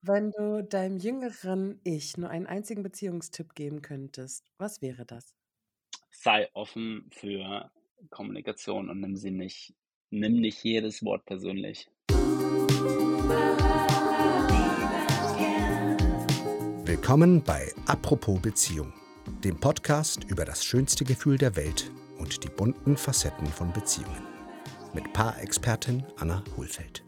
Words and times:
Wenn 0.00 0.30
du 0.30 0.62
deinem 0.62 0.98
jüngeren 0.98 1.80
Ich 1.82 2.16
nur 2.16 2.30
einen 2.30 2.46
einzigen 2.46 2.84
Beziehungstipp 2.84 3.56
geben 3.56 3.82
könntest, 3.82 4.44
was 4.56 4.80
wäre 4.80 5.04
das? 5.04 5.34
Sei 6.10 6.48
offen 6.54 7.10
für 7.10 7.72
Kommunikation 8.08 8.90
und 8.90 9.00
nimm 9.00 9.16
sie 9.16 9.32
nicht 9.32 9.74
nimm 10.10 10.40
nicht 10.40 10.62
jedes 10.62 11.04
Wort 11.04 11.26
persönlich. 11.26 11.88
Willkommen 16.84 17.42
bei 17.42 17.72
Apropos 17.86 18.40
Beziehung, 18.40 18.92
dem 19.42 19.58
Podcast 19.58 20.22
über 20.28 20.44
das 20.44 20.64
schönste 20.64 21.04
Gefühl 21.04 21.38
der 21.38 21.56
Welt 21.56 21.90
und 22.18 22.44
die 22.44 22.50
bunten 22.50 22.96
Facetten 22.96 23.48
von 23.48 23.72
Beziehungen. 23.72 24.22
Mit 24.94 25.12
Paarexpertin 25.12 26.04
Anna 26.16 26.44
Hohlfeld. 26.56 27.02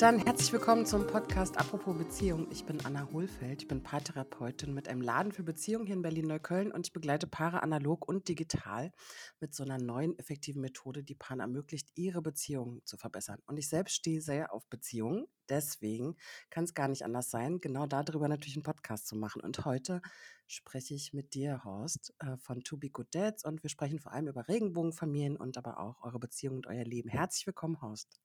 Dann 0.00 0.18
herzlich 0.18 0.50
willkommen 0.50 0.86
zum 0.86 1.06
Podcast 1.06 1.58
Apropos 1.58 1.94
Beziehung. 1.94 2.50
Ich 2.50 2.64
bin 2.64 2.82
Anna 2.86 3.10
Hohlfeld, 3.12 3.60
ich 3.60 3.68
bin 3.68 3.82
Paartherapeutin 3.82 4.72
mit 4.72 4.88
einem 4.88 5.02
Laden 5.02 5.30
für 5.30 5.42
Beziehungen 5.42 5.84
hier 5.84 5.94
in 5.94 6.00
Berlin-Neukölln 6.00 6.72
und 6.72 6.86
ich 6.86 6.94
begleite 6.94 7.26
Paare 7.26 7.62
analog 7.62 8.08
und 8.08 8.26
digital 8.26 8.92
mit 9.40 9.54
so 9.54 9.62
einer 9.62 9.76
neuen 9.76 10.18
effektiven 10.18 10.62
Methode, 10.62 11.02
die 11.02 11.14
Paaren 11.14 11.40
ermöglicht, 11.40 11.90
ihre 11.96 12.22
Beziehungen 12.22 12.80
zu 12.86 12.96
verbessern. 12.96 13.42
Und 13.44 13.58
ich 13.58 13.68
selbst 13.68 13.94
stehe 13.94 14.22
sehr 14.22 14.54
auf 14.54 14.66
Beziehungen, 14.70 15.26
deswegen 15.50 16.16
kann 16.48 16.64
es 16.64 16.72
gar 16.72 16.88
nicht 16.88 17.04
anders 17.04 17.30
sein, 17.30 17.58
genau 17.58 17.86
darüber 17.86 18.26
natürlich 18.26 18.56
einen 18.56 18.62
Podcast 18.62 19.06
zu 19.06 19.16
machen. 19.16 19.42
Und 19.42 19.66
heute 19.66 20.00
spreche 20.46 20.94
ich 20.94 21.12
mit 21.12 21.34
dir, 21.34 21.62
Horst, 21.62 22.14
äh, 22.20 22.38
von 22.38 22.64
To 22.64 22.78
Be 22.78 22.88
Good 22.88 23.14
Dads 23.14 23.44
und 23.44 23.62
wir 23.62 23.68
sprechen 23.68 23.98
vor 23.98 24.12
allem 24.12 24.28
über 24.28 24.48
Regenbogenfamilien 24.48 25.36
und 25.36 25.58
aber 25.58 25.78
auch 25.78 26.02
eure 26.02 26.18
Beziehung 26.18 26.56
und 26.56 26.68
euer 26.68 26.84
Leben. 26.84 27.10
Herzlich 27.10 27.46
willkommen, 27.46 27.82
Horst. 27.82 28.18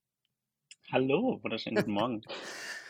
Hallo, 0.92 1.40
wunderschönen 1.44 1.78
guten 1.78 1.92
Morgen. 1.92 2.22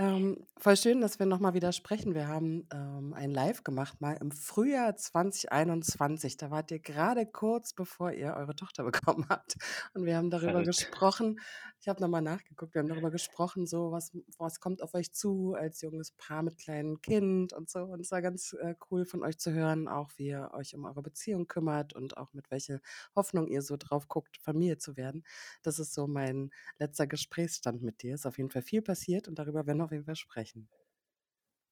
Ähm, 0.00 0.46
voll 0.56 0.78
schön, 0.78 1.02
dass 1.02 1.18
wir 1.18 1.26
nochmal 1.26 1.52
wieder 1.52 1.72
sprechen. 1.72 2.14
Wir 2.14 2.26
haben 2.26 2.66
ähm, 2.72 3.12
ein 3.12 3.30
Live 3.30 3.64
gemacht, 3.64 4.00
mal 4.00 4.16
im 4.18 4.30
Frühjahr 4.30 4.96
2021. 4.96 6.38
Da 6.38 6.50
wart 6.50 6.70
ihr 6.70 6.78
gerade 6.78 7.26
kurz 7.26 7.74
bevor 7.74 8.10
ihr 8.10 8.32
eure 8.32 8.56
Tochter 8.56 8.82
bekommen 8.90 9.26
habt. 9.28 9.56
Und 9.92 10.06
wir 10.06 10.16
haben 10.16 10.30
darüber 10.30 10.52
Verrückt. 10.52 10.68
gesprochen. 10.68 11.38
Ich 11.80 11.88
habe 11.88 12.00
nochmal 12.00 12.22
nachgeguckt. 12.22 12.74
Wir 12.74 12.78
haben 12.78 12.88
darüber 12.88 13.10
gesprochen, 13.10 13.66
so 13.66 13.92
was, 13.92 14.16
was 14.38 14.58
kommt 14.58 14.82
auf 14.82 14.94
euch 14.94 15.12
zu 15.12 15.54
als 15.54 15.82
junges 15.82 16.12
Paar 16.12 16.42
mit 16.42 16.56
kleinem 16.56 17.02
Kind 17.02 17.52
und 17.52 17.68
so. 17.68 17.80
Und 17.80 18.00
es 18.00 18.10
war 18.10 18.22
ganz 18.22 18.54
äh, 18.54 18.76
cool 18.90 19.04
von 19.04 19.22
euch 19.22 19.36
zu 19.36 19.52
hören, 19.52 19.86
auch 19.86 20.12
wie 20.16 20.28
ihr 20.28 20.50
euch 20.54 20.74
um 20.74 20.86
eure 20.86 21.02
Beziehung 21.02 21.46
kümmert 21.46 21.92
und 21.92 22.16
auch 22.16 22.32
mit 22.32 22.50
welcher 22.50 22.80
Hoffnung 23.14 23.48
ihr 23.48 23.60
so 23.60 23.76
drauf 23.76 24.08
guckt, 24.08 24.38
Familie 24.38 24.78
zu 24.78 24.96
werden. 24.96 25.24
Das 25.62 25.78
ist 25.78 25.92
so 25.92 26.06
mein 26.06 26.50
letzter 26.78 27.06
Gesprächsstand 27.06 27.82
mit 27.82 28.02
dir. 28.02 28.14
Ist 28.14 28.24
auf 28.24 28.38
jeden 28.38 28.48
Fall 28.48 28.62
viel 28.62 28.80
passiert 28.80 29.28
und 29.28 29.38
darüber 29.38 29.66
werden 29.66 29.76
wir 29.76 29.89
auf 29.90 29.92
jeden 29.92 30.04
Fall 30.04 30.16
sprechen. 30.16 30.68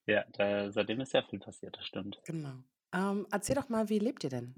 Ja, 0.06 0.24
da, 0.32 0.70
seitdem 0.72 1.00
ist 1.00 1.12
sehr 1.12 1.22
viel 1.22 1.38
passiert, 1.38 1.76
das 1.76 1.86
stimmt. 1.86 2.20
Genau. 2.24 2.64
Ähm, 2.92 3.26
erzähl 3.30 3.54
doch 3.54 3.68
mal, 3.68 3.88
wie 3.88 3.98
lebt 3.98 4.24
ihr 4.24 4.30
denn? 4.30 4.54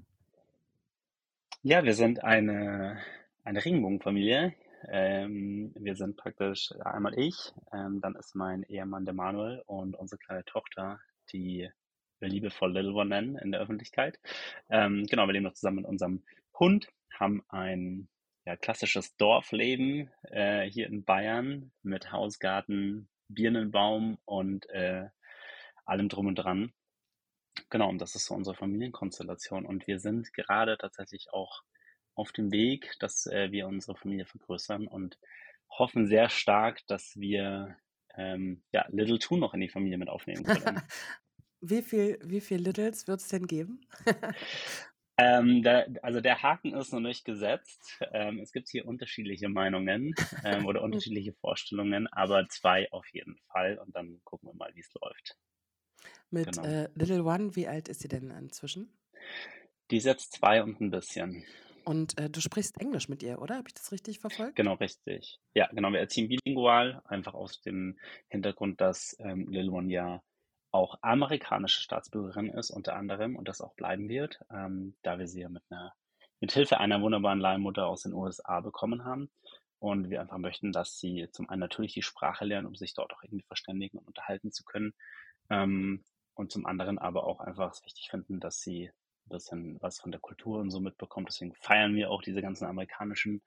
Ja, 1.61 1.83
wir 1.83 1.93
sind 1.93 2.23
eine, 2.23 2.99
eine 3.43 3.63
Regenbogenfamilie. 3.63 4.55
Ähm, 4.89 5.73
wir 5.75 5.95
sind 5.95 6.17
praktisch 6.17 6.71
einmal 6.83 7.19
ich, 7.19 7.53
ähm, 7.71 8.01
dann 8.01 8.15
ist 8.15 8.33
mein 8.33 8.63
Ehemann 8.63 9.05
der 9.05 9.13
Manuel 9.13 9.61
und 9.67 9.95
unsere 9.95 10.17
kleine 10.17 10.43
Tochter, 10.45 10.99
die 11.31 11.69
wir 12.17 12.29
liebevoll 12.29 12.73
Little 12.73 12.93
One 12.93 13.09
nennen 13.09 13.37
in 13.37 13.51
der 13.51 13.61
Öffentlichkeit. 13.61 14.19
Ähm, 14.69 15.05
genau, 15.07 15.27
wir 15.27 15.33
leben 15.33 15.43
noch 15.43 15.53
zusammen 15.53 15.77
mit 15.77 15.85
unserem 15.85 16.23
Hund, 16.57 16.87
haben 17.13 17.43
ein 17.49 18.07
ja, 18.45 18.55
klassisches 18.55 19.15
Dorfleben 19.17 20.09
äh, 20.23 20.63
hier 20.63 20.87
in 20.87 21.03
Bayern 21.03 21.71
mit 21.83 22.11
Hausgarten, 22.11 23.07
Birnenbaum 23.33 24.17
und 24.25 24.69
äh, 24.69 25.09
allem 25.85 26.09
drum 26.09 26.27
und 26.27 26.35
dran. 26.35 26.73
Genau, 27.69 27.89
und 27.89 27.99
das 27.99 28.15
ist 28.15 28.25
so 28.25 28.33
unsere 28.33 28.55
Familienkonstellation. 28.55 29.65
Und 29.65 29.87
wir 29.87 29.99
sind 29.99 30.33
gerade 30.33 30.77
tatsächlich 30.77 31.33
auch 31.33 31.63
auf 32.15 32.31
dem 32.31 32.51
Weg, 32.51 32.95
dass 32.99 33.25
äh, 33.27 33.51
wir 33.51 33.67
unsere 33.67 33.95
Familie 33.95 34.25
vergrößern 34.25 34.87
und 34.87 35.17
hoffen 35.69 36.07
sehr 36.07 36.29
stark, 36.29 36.85
dass 36.87 37.15
wir 37.17 37.77
ähm, 38.15 38.63
ja, 38.71 38.85
Little 38.89 39.19
Two 39.19 39.37
noch 39.37 39.53
in 39.53 39.61
die 39.61 39.69
Familie 39.69 39.97
mit 39.97 40.09
aufnehmen 40.09 40.43
können. 40.43 40.81
wie 41.61 41.81
viel, 41.81 42.19
wie 42.23 42.41
viel 42.41 42.59
Littles 42.61 43.07
wird 43.07 43.21
es 43.21 43.27
denn 43.27 43.47
geben? 43.47 43.81
Ähm, 45.21 45.61
der, 45.61 45.87
also 46.01 46.19
der 46.19 46.41
Haken 46.41 46.73
ist 46.73 46.91
noch 46.91 46.99
nicht 46.99 47.25
gesetzt. 47.25 47.99
Ähm, 48.11 48.39
es 48.39 48.51
gibt 48.51 48.69
hier 48.69 48.87
unterschiedliche 48.87 49.49
Meinungen 49.49 50.15
ähm, 50.43 50.65
oder 50.65 50.81
unterschiedliche 50.83 51.33
Vorstellungen, 51.33 52.07
aber 52.07 52.47
zwei 52.49 52.91
auf 52.91 53.05
jeden 53.13 53.37
Fall. 53.51 53.77
Und 53.77 53.95
dann 53.95 54.19
gucken 54.23 54.49
wir 54.49 54.55
mal, 54.55 54.71
wie 54.73 54.79
es 54.79 54.91
läuft. 54.99 55.37
Mit 56.31 56.55
Genau. 56.55 56.67
äh, 56.67 56.89
Little 56.95 57.23
One, 57.23 57.55
wie 57.55 57.67
alt 57.67 57.87
ist 57.87 58.01
sie 58.01 58.07
denn 58.07 58.31
inzwischen? 58.31 58.97
Die 59.91 59.97
ist 59.97 60.05
jetzt 60.05 60.33
zwei 60.33 60.63
und 60.63 60.81
ein 60.81 60.89
bisschen. 60.89 61.45
Und 61.83 62.17
äh, 62.17 62.29
du 62.29 62.41
sprichst 62.41 62.79
Englisch 62.79 63.09
mit 63.09 63.21
ihr, 63.21 63.41
oder? 63.41 63.57
Habe 63.57 63.67
ich 63.67 63.73
das 63.73 63.91
richtig 63.91 64.19
verfolgt? 64.19 64.55
Genau, 64.55 64.75
richtig. 64.75 65.39
Ja, 65.53 65.67
genau. 65.67 65.91
Wir 65.91 65.99
erziehen 65.99 66.29
bilingual, 66.29 67.01
einfach 67.05 67.33
aus 67.33 67.61
dem 67.61 67.99
Hintergrund, 68.29 68.81
dass 68.81 69.15
ähm, 69.19 69.47
Lil 69.49 69.69
One 69.69 69.91
ja 69.91 70.23
auch 70.71 70.97
amerikanische 71.01 71.81
Staatsbürgerin 71.81 72.49
ist, 72.49 72.71
unter 72.71 72.95
anderem, 72.95 73.35
und 73.35 73.47
das 73.47 73.61
auch 73.61 73.73
bleiben 73.75 74.09
wird, 74.09 74.39
ähm, 74.49 74.95
da 75.03 75.19
wir 75.19 75.27
sie 75.27 75.41
ja 75.41 75.49
mit 75.49 75.63
einer, 75.69 75.93
mit 76.39 76.51
Hilfe 76.53 76.79
einer 76.79 77.01
wunderbaren 77.01 77.39
Leihmutter 77.39 77.87
aus 77.87 78.03
den 78.03 78.13
USA 78.13 78.61
bekommen 78.61 79.03
haben. 79.03 79.29
Und 79.79 80.09
wir 80.09 80.21
einfach 80.21 80.37
möchten, 80.37 80.71
dass 80.71 80.99
sie 80.99 81.27
zum 81.31 81.49
einen 81.49 81.59
natürlich 81.59 81.93
die 81.93 82.03
Sprache 82.03 82.45
lernen, 82.45 82.67
um 82.67 82.75
sich 82.75 82.93
dort 82.93 83.13
auch 83.13 83.23
irgendwie 83.23 83.45
verständigen 83.45 83.97
und 83.97 84.07
unterhalten 84.07 84.51
zu 84.51 84.63
können. 84.63 84.93
Ähm, 85.49 86.03
und 86.35 86.51
zum 86.51 86.65
anderen 86.65 86.97
aber 86.97 87.25
auch 87.25 87.39
einfach 87.39 87.71
es 87.71 87.83
wichtig 87.83 88.09
finden, 88.09 88.39
dass 88.39 88.61
sie 88.61 88.89
ein 89.25 89.29
bisschen 89.29 89.77
was 89.81 89.99
von 89.99 90.11
der 90.11 90.21
Kultur 90.21 90.59
und 90.59 90.71
so 90.71 90.79
mitbekommt. 90.79 91.29
Deswegen 91.29 91.53
feiern 91.55 91.95
wir 91.95 92.11
auch 92.11 92.21
diese 92.21 92.41
ganzen 92.41 92.65
amerikanischen 92.65 93.41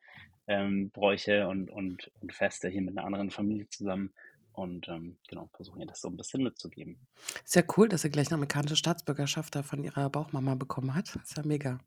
ähm, 0.46 0.90
Bräuche 0.90 1.48
und, 1.48 1.70
und, 1.70 2.10
und 2.20 2.32
Feste 2.34 2.68
hier 2.68 2.82
mit 2.82 2.96
einer 2.96 3.06
anderen 3.06 3.30
Familie 3.30 3.68
zusammen 3.68 4.12
und 4.54 4.88
ähm, 4.88 5.18
genau, 5.28 5.48
versuchen 5.52 5.80
ihr 5.80 5.86
das 5.86 6.00
so 6.00 6.08
ein 6.08 6.16
bisschen 6.16 6.42
mitzugeben. 6.42 6.98
Ist 7.44 7.54
ja 7.54 7.62
cool, 7.76 7.88
dass 7.88 8.02
sie 8.02 8.10
gleich 8.10 8.28
eine 8.28 8.36
amerikanische 8.36 8.76
Staatsbürgerschaft 8.76 9.54
da 9.54 9.62
von 9.62 9.82
ihrer 9.82 10.08
Bauchmama 10.08 10.54
bekommen 10.54 10.94
hat. 10.94 11.14
Ist 11.16 11.36
ja 11.36 11.42
mega. 11.44 11.78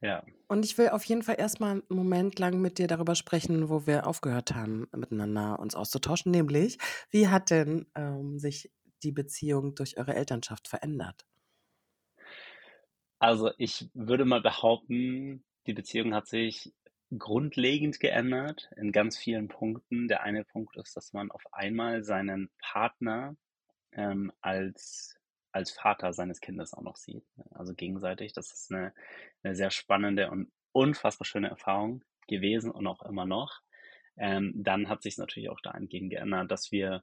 Ja. 0.00 0.24
Und 0.48 0.64
ich 0.64 0.78
will 0.78 0.88
auf 0.88 1.04
jeden 1.04 1.22
Fall 1.22 1.36
erstmal 1.38 1.72
einen 1.72 1.82
Moment 1.88 2.38
lang 2.38 2.60
mit 2.60 2.78
dir 2.78 2.86
darüber 2.86 3.14
sprechen, 3.14 3.68
wo 3.68 3.86
wir 3.86 4.06
aufgehört 4.06 4.54
haben, 4.54 4.88
miteinander 4.96 5.58
uns 5.58 5.74
auszutauschen, 5.74 6.32
nämlich, 6.32 6.78
wie 7.10 7.28
hat 7.28 7.50
denn 7.50 7.86
ähm, 7.94 8.38
sich 8.38 8.72
die 9.02 9.12
Beziehung 9.12 9.74
durch 9.74 9.98
eure 9.98 10.14
Elternschaft 10.14 10.68
verändert? 10.68 11.26
Also 13.18 13.50
ich 13.58 13.90
würde 13.92 14.24
mal 14.24 14.40
behaupten, 14.40 15.44
die 15.66 15.74
Beziehung 15.74 16.14
hat 16.14 16.26
sich 16.26 16.72
grundlegend 17.18 18.00
geändert 18.00 18.70
in 18.76 18.92
ganz 18.92 19.18
vielen 19.18 19.48
Punkten. 19.48 20.08
Der 20.08 20.22
eine 20.22 20.44
Punkt 20.44 20.76
ist, 20.76 20.96
dass 20.96 21.12
man 21.12 21.30
auf 21.30 21.42
einmal 21.52 22.04
seinen 22.04 22.50
Partner 22.60 23.36
ähm, 23.92 24.32
als, 24.40 25.16
als 25.52 25.72
Vater 25.72 26.12
seines 26.12 26.40
Kindes 26.40 26.72
auch 26.72 26.82
noch 26.82 26.96
sieht. 26.96 27.24
Also 27.50 27.74
gegenseitig. 27.74 28.32
Das 28.32 28.52
ist 28.52 28.72
eine, 28.72 28.94
eine 29.42 29.54
sehr 29.54 29.70
spannende 29.70 30.30
und 30.30 30.52
unfassbar 30.72 31.26
schöne 31.26 31.48
Erfahrung 31.48 32.04
gewesen 32.28 32.70
und 32.70 32.86
auch 32.86 33.02
immer 33.02 33.26
noch. 33.26 33.60
Ähm, 34.16 34.52
dann 34.56 34.88
hat 34.88 35.02
sich 35.02 35.18
natürlich 35.18 35.48
auch 35.48 35.60
dahingehend 35.60 36.10
geändert, 36.10 36.50
dass 36.50 36.70
wir 36.70 37.02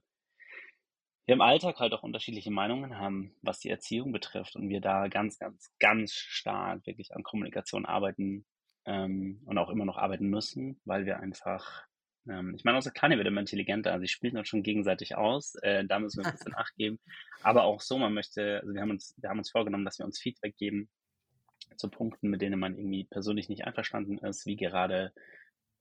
wir 1.26 1.34
im 1.34 1.42
Alltag 1.42 1.78
halt 1.78 1.92
auch 1.92 2.04
unterschiedliche 2.04 2.50
Meinungen 2.50 2.96
haben, 2.96 3.36
was 3.42 3.60
die 3.60 3.68
Erziehung 3.68 4.12
betrifft 4.12 4.56
und 4.56 4.70
wir 4.70 4.80
da 4.80 5.08
ganz, 5.08 5.38
ganz, 5.38 5.70
ganz 5.78 6.14
stark 6.14 6.86
wirklich 6.86 7.14
an 7.14 7.22
Kommunikation 7.22 7.84
arbeiten 7.84 8.46
ähm, 8.84 9.40
und 9.44 9.58
auch 9.58 9.70
immer 9.70 9.84
noch 9.84 9.96
arbeiten 9.96 10.28
müssen, 10.28 10.80
weil 10.84 11.06
wir 11.06 11.20
einfach, 11.20 11.84
ähm, 12.28 12.54
ich 12.54 12.64
meine, 12.64 12.76
unsere 12.76 12.92
Kleine 12.92 13.16
wird 13.16 13.26
immer 13.26 13.40
intelligenter, 13.40 13.92
also 13.92 14.02
sie 14.02 14.08
spielt 14.08 14.34
uns 14.34 14.48
schon 14.48 14.62
gegenseitig 14.62 15.16
aus, 15.16 15.54
äh, 15.56 15.84
da 15.84 15.98
müssen 15.98 16.22
wir 16.22 16.26
ein 16.26 16.32
bisschen 16.32 16.54
Acht 16.56 16.74
geben, 16.76 16.98
aber 17.42 17.64
auch 17.64 17.80
so, 17.80 17.98
man 17.98 18.14
möchte, 18.14 18.60
also 18.60 18.74
wir 18.74 18.80
haben 18.80 18.90
uns, 18.90 19.14
wir 19.18 19.30
haben 19.30 19.38
uns 19.38 19.50
vorgenommen, 19.50 19.84
dass 19.84 19.98
wir 19.98 20.06
uns 20.06 20.18
Feedback 20.18 20.56
geben 20.56 20.88
zu 21.76 21.88
Punkten, 21.90 22.28
mit 22.28 22.42
denen 22.42 22.58
man 22.58 22.76
irgendwie 22.76 23.04
persönlich 23.04 23.48
nicht 23.48 23.64
einverstanden 23.64 24.18
ist, 24.18 24.46
wie 24.46 24.56
gerade 24.56 25.12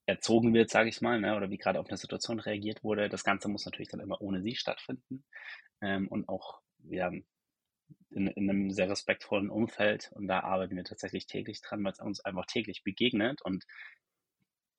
erzogen 0.06 0.54
wird, 0.54 0.70
sage 0.70 0.90
ich 0.90 1.02
mal, 1.02 1.20
ne, 1.20 1.36
oder 1.36 1.50
wie 1.50 1.58
gerade 1.58 1.80
auf 1.80 1.88
eine 1.88 1.98
Situation 1.98 2.40
reagiert 2.40 2.84
wurde. 2.84 3.10
Das 3.10 3.24
Ganze 3.24 3.50
muss 3.50 3.66
natürlich 3.66 3.90
dann 3.90 4.00
immer 4.00 4.22
ohne 4.22 4.42
sie 4.42 4.56
stattfinden 4.56 5.24
ähm, 5.82 6.08
und 6.08 6.30
auch 6.30 6.62
ja, 6.90 7.12
in, 8.12 8.28
in 8.28 8.50
einem 8.50 8.72
sehr 8.72 8.90
respektvollen 8.90 9.50
Umfeld. 9.50 10.12
Und 10.14 10.28
da 10.28 10.42
arbeiten 10.42 10.76
wir 10.76 10.84
tatsächlich 10.84 11.28
täglich 11.28 11.62
dran, 11.62 11.84
weil 11.84 11.92
es 11.92 12.00
uns 12.00 12.20
einfach 12.22 12.46
täglich 12.46 12.84
begegnet. 12.84 13.42
Und 13.42 13.66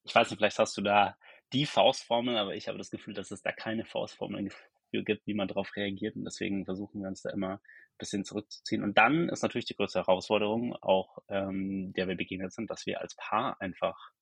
ich 0.05 0.15
weiß 0.15 0.31
nicht, 0.31 0.39
vielleicht 0.39 0.59
hast 0.59 0.77
du 0.77 0.83
da 0.83 1.17
die 1.53 1.67
Faustformel, 1.67 2.37
aber 2.37 2.55
ich 2.55 2.69
habe 2.69 2.79
das 2.79 2.91
Gefühl, 2.91 3.15
dass 3.15 3.31
es 3.31 3.43
da 3.43 3.53
keine 3.53 3.85
Faustformel 3.85 4.51
gibt, 4.93 5.27
wie 5.27 5.35
man 5.35 5.49
darauf 5.49 5.75
reagiert. 5.77 6.17
Und 6.17 6.25
deswegen 6.25 6.65
versuchen 6.65 7.03
wir 7.03 7.09
uns 7.09 7.23
da 7.23 7.31
immer 7.31 7.55
ein 7.55 7.99
bisschen 7.99 8.25
zurückzuziehen. 8.25 8.83
Und 8.83 8.99
dann 8.99 9.29
ist 9.29 9.43
natürlich 9.43 9.67
die 9.67 9.77
größte 9.77 10.01
Herausforderung, 10.01 10.75
auch 10.77 11.19
ähm, 11.29 11.93
der 11.95 12.09
wir 12.09 12.17
begegnet 12.17 12.53
sind, 12.53 12.71
dass 12.71 12.87
wir 12.87 13.01
als 13.01 13.15
Paar 13.17 13.61
einfach 13.61 14.13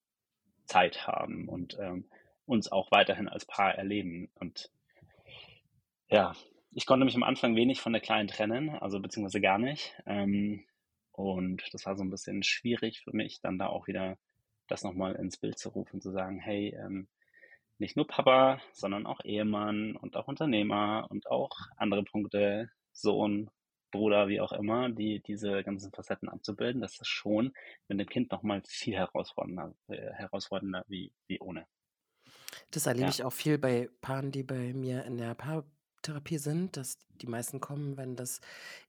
Zeit 0.66 1.06
haben 1.06 1.48
und 1.48 1.76
ähm, 1.80 2.08
uns 2.44 2.70
auch 2.70 2.90
weiterhin 2.90 3.28
als 3.28 3.44
Paar 3.46 3.74
erleben. 3.74 4.30
Und 4.34 4.70
Ja, 6.08 6.34
ich 6.76 6.84
konnte 6.84 7.06
mich 7.06 7.17
am 7.17 7.23
Anfang 7.23 7.56
wenig 7.56 7.81
von 7.81 7.94
der 7.94 8.02
Kleinen 8.02 8.28
trennen, 8.28 8.69
also 8.69 9.00
beziehungsweise 9.00 9.40
gar 9.40 9.56
nicht. 9.56 9.96
Ähm, 10.05 10.67
und 11.11 11.62
das 11.73 11.87
war 11.87 11.96
so 11.96 12.05
ein 12.05 12.11
bisschen 12.11 12.43
schwierig 12.43 13.00
für 13.00 13.17
mich, 13.17 13.40
dann 13.40 13.58
da 13.58 13.69
auch 13.69 13.87
wieder 13.87 14.19
das 14.69 14.84
nochmal 14.84 15.14
ins 15.14 15.38
Bild 15.38 15.58
zu 15.58 15.70
rufen, 15.70 16.02
zu 16.02 16.11
sagen, 16.11 16.38
hey, 16.38 16.76
ähm, 16.78 17.08
nicht 17.78 17.96
nur 17.96 18.06
Papa, 18.06 18.61
sondern 18.75 19.06
auch 19.06 19.25
Ehemann 19.25 19.96
und 19.96 20.17
auch 20.17 20.28
Unternehmer 20.28 21.06
und 21.08 21.26
auch 21.28 21.56
andere 21.78 22.05
Punkte, 22.05 22.70
Sohn, 22.93 23.50
Bruder, 23.90 24.28
wie 24.28 24.43
auch 24.43 24.52
immer, 24.52 24.90
die 24.90 25.23
diese 25.23 25.64
ganzen 25.64 25.93
Facetten 25.93 26.28
abzubilden, 26.28 26.82
das 26.82 27.00
ist 27.00 27.08
schon 27.08 27.55
mit 27.88 27.99
dem 27.99 28.06
Kind 28.06 28.31
nochmal 28.32 28.61
viel 28.67 28.96
herausfordernder, 28.96 29.75
äh, 29.88 30.12
herausfordernder 30.12 30.84
wie, 30.88 31.11
wie 31.26 31.40
ohne. 31.40 31.67
Das 32.70 32.87
erlebe 32.87 33.06
ja. 33.06 33.11
ich 33.12 33.25
auch 33.25 33.32
viel 33.32 33.56
bei 33.56 33.88
Paaren, 34.02 34.31
die 34.31 34.43
bei 34.43 34.75
mir 34.75 35.05
in 35.05 35.17
der 35.17 35.34
Paartherapie 36.06 36.38
sind, 36.38 36.76
dass 36.76 36.98
die 37.20 37.26
meisten 37.26 37.60
kommen, 37.60 37.96
wenn 37.96 38.14
das 38.14 38.40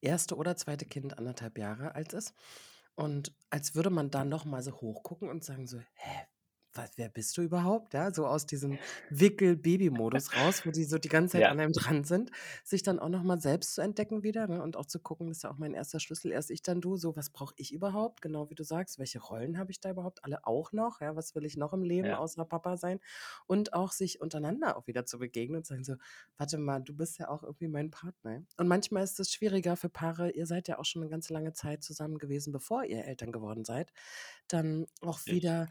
erste 0.02 0.36
oder 0.36 0.56
zweite 0.56 0.86
Kind 0.86 1.18
anderthalb 1.18 1.58
Jahre 1.58 1.96
alt 1.96 2.14
ist. 2.14 2.34
Und 2.96 3.34
als 3.50 3.74
würde 3.74 3.90
man 3.90 4.12
dann 4.12 4.30
noch 4.30 4.46
mal 4.46 4.62
so 4.62 4.72
hochgucken 4.72 5.30
und 5.30 5.44
sagen 5.44 5.66
so, 5.68 5.80
hä, 5.80 6.28
was, 6.78 6.92
wer 6.96 7.10
bist 7.10 7.38
du 7.38 7.42
überhaupt? 7.42 7.94
Ja, 7.94 8.14
so 8.14 8.26
aus 8.26 8.46
diesem 8.46 8.78
Wickel-Baby-Modus 9.10 10.36
raus, 10.36 10.66
wo 10.66 10.72
die 10.72 10.84
so 10.84 10.98
die 10.98 11.10
ganze 11.10 11.34
Zeit 11.34 11.42
ja. 11.42 11.50
an 11.50 11.60
einem 11.60 11.74
dran 11.74 12.04
sind, 12.04 12.32
sich 12.64 12.84
dann 12.84 13.00
auch 13.00 13.10
nochmal 13.10 13.40
selbst 13.42 13.76
zu 13.76 13.82
entdecken 13.82 14.24
wieder 14.24 14.48
ne? 14.48 14.62
und 14.62 14.78
auch 14.78 14.86
zu 14.86 15.00
gucken, 15.00 15.28
das 15.28 15.38
ist 15.38 15.44
ja 15.44 15.52
auch 15.52 15.58
mein 15.58 15.74
erster 15.74 16.00
Schlüssel, 16.00 16.32
erst 16.32 16.52
ich, 16.52 16.62
dann 16.62 16.82
du, 16.82 16.96
so 16.96 17.16
was 17.16 17.30
brauche 17.30 17.54
ich 17.58 17.74
überhaupt, 17.74 18.22
genau 18.22 18.50
wie 18.50 18.56
du 18.56 18.64
sagst, 18.64 19.00
welche 19.00 19.20
Rollen 19.20 19.58
habe 19.58 19.72
ich 19.72 19.80
da 19.80 19.90
überhaupt, 19.90 20.24
alle 20.24 20.46
auch 20.46 20.72
noch, 20.72 21.02
ja, 21.02 21.16
was 21.16 21.36
will 21.36 21.46
ich 21.46 21.58
noch 21.58 21.74
im 21.74 21.84
Leben 21.84 22.08
ja. 22.08 22.18
außer 22.18 22.46
Papa 22.46 22.78
sein 22.78 23.00
und 23.48 23.74
auch 23.74 23.92
sich 23.92 24.22
untereinander 24.22 24.78
auch 24.78 24.88
wieder 24.88 25.06
zu 25.06 25.20
begegnen 25.20 25.58
und 25.58 25.66
sagen 25.66 25.84
so, 25.84 25.96
warte 26.38 26.58
mal, 26.58 26.82
du 26.82 26.96
bist 26.96 27.18
ja 27.20 27.30
auch 27.30 27.44
irgendwie 27.44 27.68
mein 27.68 27.92
Partner. 27.92 28.44
Und 28.58 28.68
manchmal 28.68 29.04
ist 29.04 29.20
es 29.20 29.32
schwieriger 29.32 29.76
für 29.76 29.90
Paare, 29.90 30.32
ihr 30.32 30.46
seid 30.46 30.68
ja 30.68 30.80
auch 30.80 30.86
schon 30.86 31.02
eine 31.02 31.10
ganze 31.10 31.34
lange 31.34 31.54
Zeit 31.54 31.84
zusammen 31.84 32.18
gewesen, 32.18 32.52
bevor 32.52 32.84
ihr 32.84 33.06
Eltern 33.06 33.32
geworden 33.32 33.66
seid, 33.66 33.92
dann 34.54 34.86
auch 35.02 35.20
wieder 35.28 35.68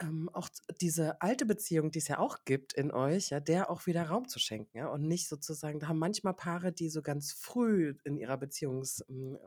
ähm, 0.00 0.28
auch 0.32 0.48
diese 0.80 1.20
alte 1.22 1.46
Beziehung, 1.46 1.90
die 1.90 1.98
es 2.00 2.08
ja 2.08 2.18
auch 2.18 2.44
gibt 2.44 2.72
in 2.74 2.90
euch, 2.92 3.30
ja, 3.30 3.40
der 3.40 3.70
auch 3.70 3.86
wieder 3.86 4.04
Raum 4.08 4.28
zu 4.28 4.38
schenken, 4.38 4.78
ja, 4.78 4.88
und 4.88 5.02
nicht 5.02 5.28
sozusagen, 5.28 5.80
da 5.80 5.88
haben 5.88 5.98
manchmal 5.98 6.34
Paare, 6.34 6.72
die 6.72 6.88
so 6.90 7.02
ganz 7.02 7.32
früh 7.32 7.94
in 8.04 8.16
ihrer 8.16 8.36
Beziehungs, 8.38 9.04
ähm, 9.08 9.38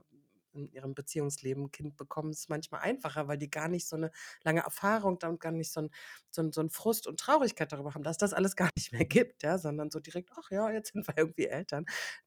in 0.53 0.67
ihrem 0.71 0.93
Beziehungsleben 0.93 1.63
ein 1.65 1.71
Kind 1.71 1.97
bekommen, 1.97 2.31
ist 2.31 2.49
manchmal 2.49 2.81
einfacher, 2.81 3.27
weil 3.27 3.37
die 3.39 3.49
gar 3.49 3.67
nicht 3.67 3.87
so 3.87 3.95
eine 3.95 4.11
lange 4.43 4.61
Erfahrung 4.61 5.17
und 5.23 5.39
gar 5.39 5.51
nicht 5.51 5.71
so 5.71 5.81
ein, 5.81 5.89
so, 6.29 6.43
ein, 6.43 6.51
so 6.51 6.61
ein 6.61 6.69
Frust 6.69 7.07
und 7.07 7.19
Traurigkeit 7.19 7.71
darüber 7.71 7.93
haben, 7.95 8.03
dass 8.03 8.17
das 8.17 8.33
alles 8.33 8.55
gar 8.55 8.69
nicht 8.75 8.91
mehr 8.91 9.05
gibt, 9.05 9.41
ja, 9.43 9.57
sondern 9.57 9.89
so 9.91 9.99
direkt, 9.99 10.29
ach 10.37 10.51
ja, 10.51 10.69
jetzt 10.71 10.93
sind 10.93 11.07
wir 11.07 11.17
irgendwie 11.17 11.45
Eltern. 11.47 11.85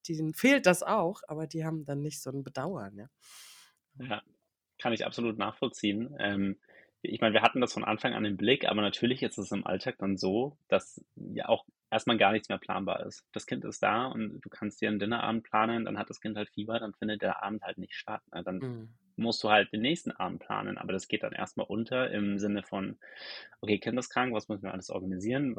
Denen 0.09 0.35
fehlt 0.35 0.67
das 0.67 0.83
auch, 0.83 1.23
aber 1.29 1.47
die 1.47 1.65
haben 1.65 1.85
dann 1.85 2.03
nicht 2.03 2.21
so 2.21 2.31
ein 2.31 2.43
Bedauern, 2.43 2.97
ja. 2.99 3.07
Ja, 3.99 4.23
kann 4.79 4.93
ich 4.93 5.07
absolut 5.07 5.39
nachvollziehen. 5.39 6.15
Ähm, 6.19 6.57
ich 7.03 7.21
meine, 7.21 7.35
wir 7.35 7.43
hatten 7.43 7.61
das 7.61 7.73
von 7.73 7.85
Anfang 7.85 8.15
an 8.15 8.25
im 8.25 8.37
Blick, 8.37 8.67
aber 8.67 8.81
natürlich 8.81 9.23
ist 9.23 9.39
es 9.39 9.53
im 9.53 9.67
Alltag 9.67 9.97
dann 9.99 10.17
so, 10.17 10.57
dass 10.69 11.05
ja 11.15 11.49
auch 11.49 11.65
erstmal 11.91 12.19
gar 12.19 12.33
nichts 12.33 12.49
mehr 12.49 12.59
planbar 12.59 13.07
ist. 13.07 13.25
Das 13.33 13.47
Kind 13.47 13.65
ist 13.65 13.83
da 13.83 14.07
und 14.07 14.41
du 14.41 14.49
kannst 14.49 14.81
dir 14.81 14.89
einen 14.89 14.99
Dinnerabend 14.99 15.45
planen, 15.45 15.85
dann 15.85 15.99
hat 15.99 16.11
das 16.11 16.21
Kind 16.21 16.37
halt 16.37 16.51
Fieber, 16.51 16.79
dann 16.81 16.95
findet 16.95 17.23
der 17.23 17.43
Abend 17.43 17.63
halt 17.63 17.79
nicht 17.79 17.95
statt. 17.95 18.23
Ne? 18.35 18.43
Dann 18.43 18.59
mhm. 18.59 18.89
musst 19.17 19.43
du 19.45 19.51
halt 19.51 19.73
den 19.73 19.83
nächsten 19.83 20.11
Abend 20.11 20.41
planen, 20.41 20.79
aber 20.79 20.93
das 20.93 21.07
geht 21.09 21.23
dann 21.23 21.33
erstmal 21.33 21.67
unter 21.67 22.11
im 22.11 22.39
Sinne 22.39 22.63
von, 22.63 22.99
okay, 23.61 23.79
Kind 23.79 23.99
ist 23.99 24.11
krank, 24.11 24.35
was 24.35 24.49
müssen 24.49 24.65
wir 24.65 24.73
alles 24.73 24.91
organisieren, 24.91 25.55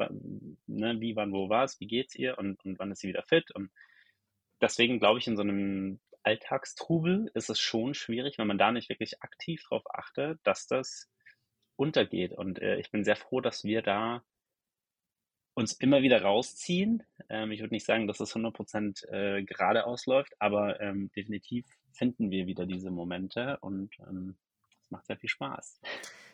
ne? 0.66 1.00
wie, 1.00 1.16
wann, 1.16 1.32
wo, 1.32 1.48
was, 1.48 1.80
wie 1.80 1.86
geht's 1.86 2.14
ihr 2.14 2.38
und, 2.38 2.62
und 2.64 2.78
wann 2.78 2.90
ist 2.90 3.00
sie 3.00 3.08
wieder 3.08 3.22
fit 3.22 3.50
und 3.52 3.70
deswegen 4.60 4.98
glaube 4.98 5.18
ich, 5.18 5.26
in 5.26 5.36
so 5.36 5.42
einem 5.42 5.98
Alltagstrubel 6.28 7.30
ist 7.32 7.48
es 7.48 7.58
schon 7.58 7.94
schwierig, 7.94 8.36
wenn 8.36 8.46
man 8.46 8.58
da 8.58 8.70
nicht 8.70 8.90
wirklich 8.90 9.22
aktiv 9.22 9.62
darauf 9.62 9.84
achtet, 9.90 10.38
dass 10.42 10.66
das 10.66 11.08
untergeht. 11.76 12.32
Und 12.32 12.60
äh, 12.60 12.76
ich 12.78 12.90
bin 12.90 13.02
sehr 13.02 13.16
froh, 13.16 13.40
dass 13.40 13.64
wir 13.64 13.80
da 13.80 14.22
uns 15.54 15.72
immer 15.72 16.02
wieder 16.02 16.20
rausziehen. 16.20 17.02
Ähm, 17.30 17.50
ich 17.50 17.60
würde 17.60 17.74
nicht 17.74 17.86
sagen, 17.86 18.06
dass 18.06 18.20
es 18.20 18.34
100% 18.36 19.08
äh, 19.08 19.42
geradeaus 19.42 20.04
läuft, 20.04 20.34
aber 20.38 20.78
ähm, 20.82 21.10
definitiv 21.16 21.64
finden 21.92 22.30
wir 22.30 22.46
wieder 22.46 22.66
diese 22.66 22.90
Momente 22.90 23.56
und 23.62 23.98
ähm, 24.00 24.36
es 24.84 24.90
macht 24.90 25.06
sehr 25.06 25.16
viel 25.16 25.30
Spaß. 25.30 25.80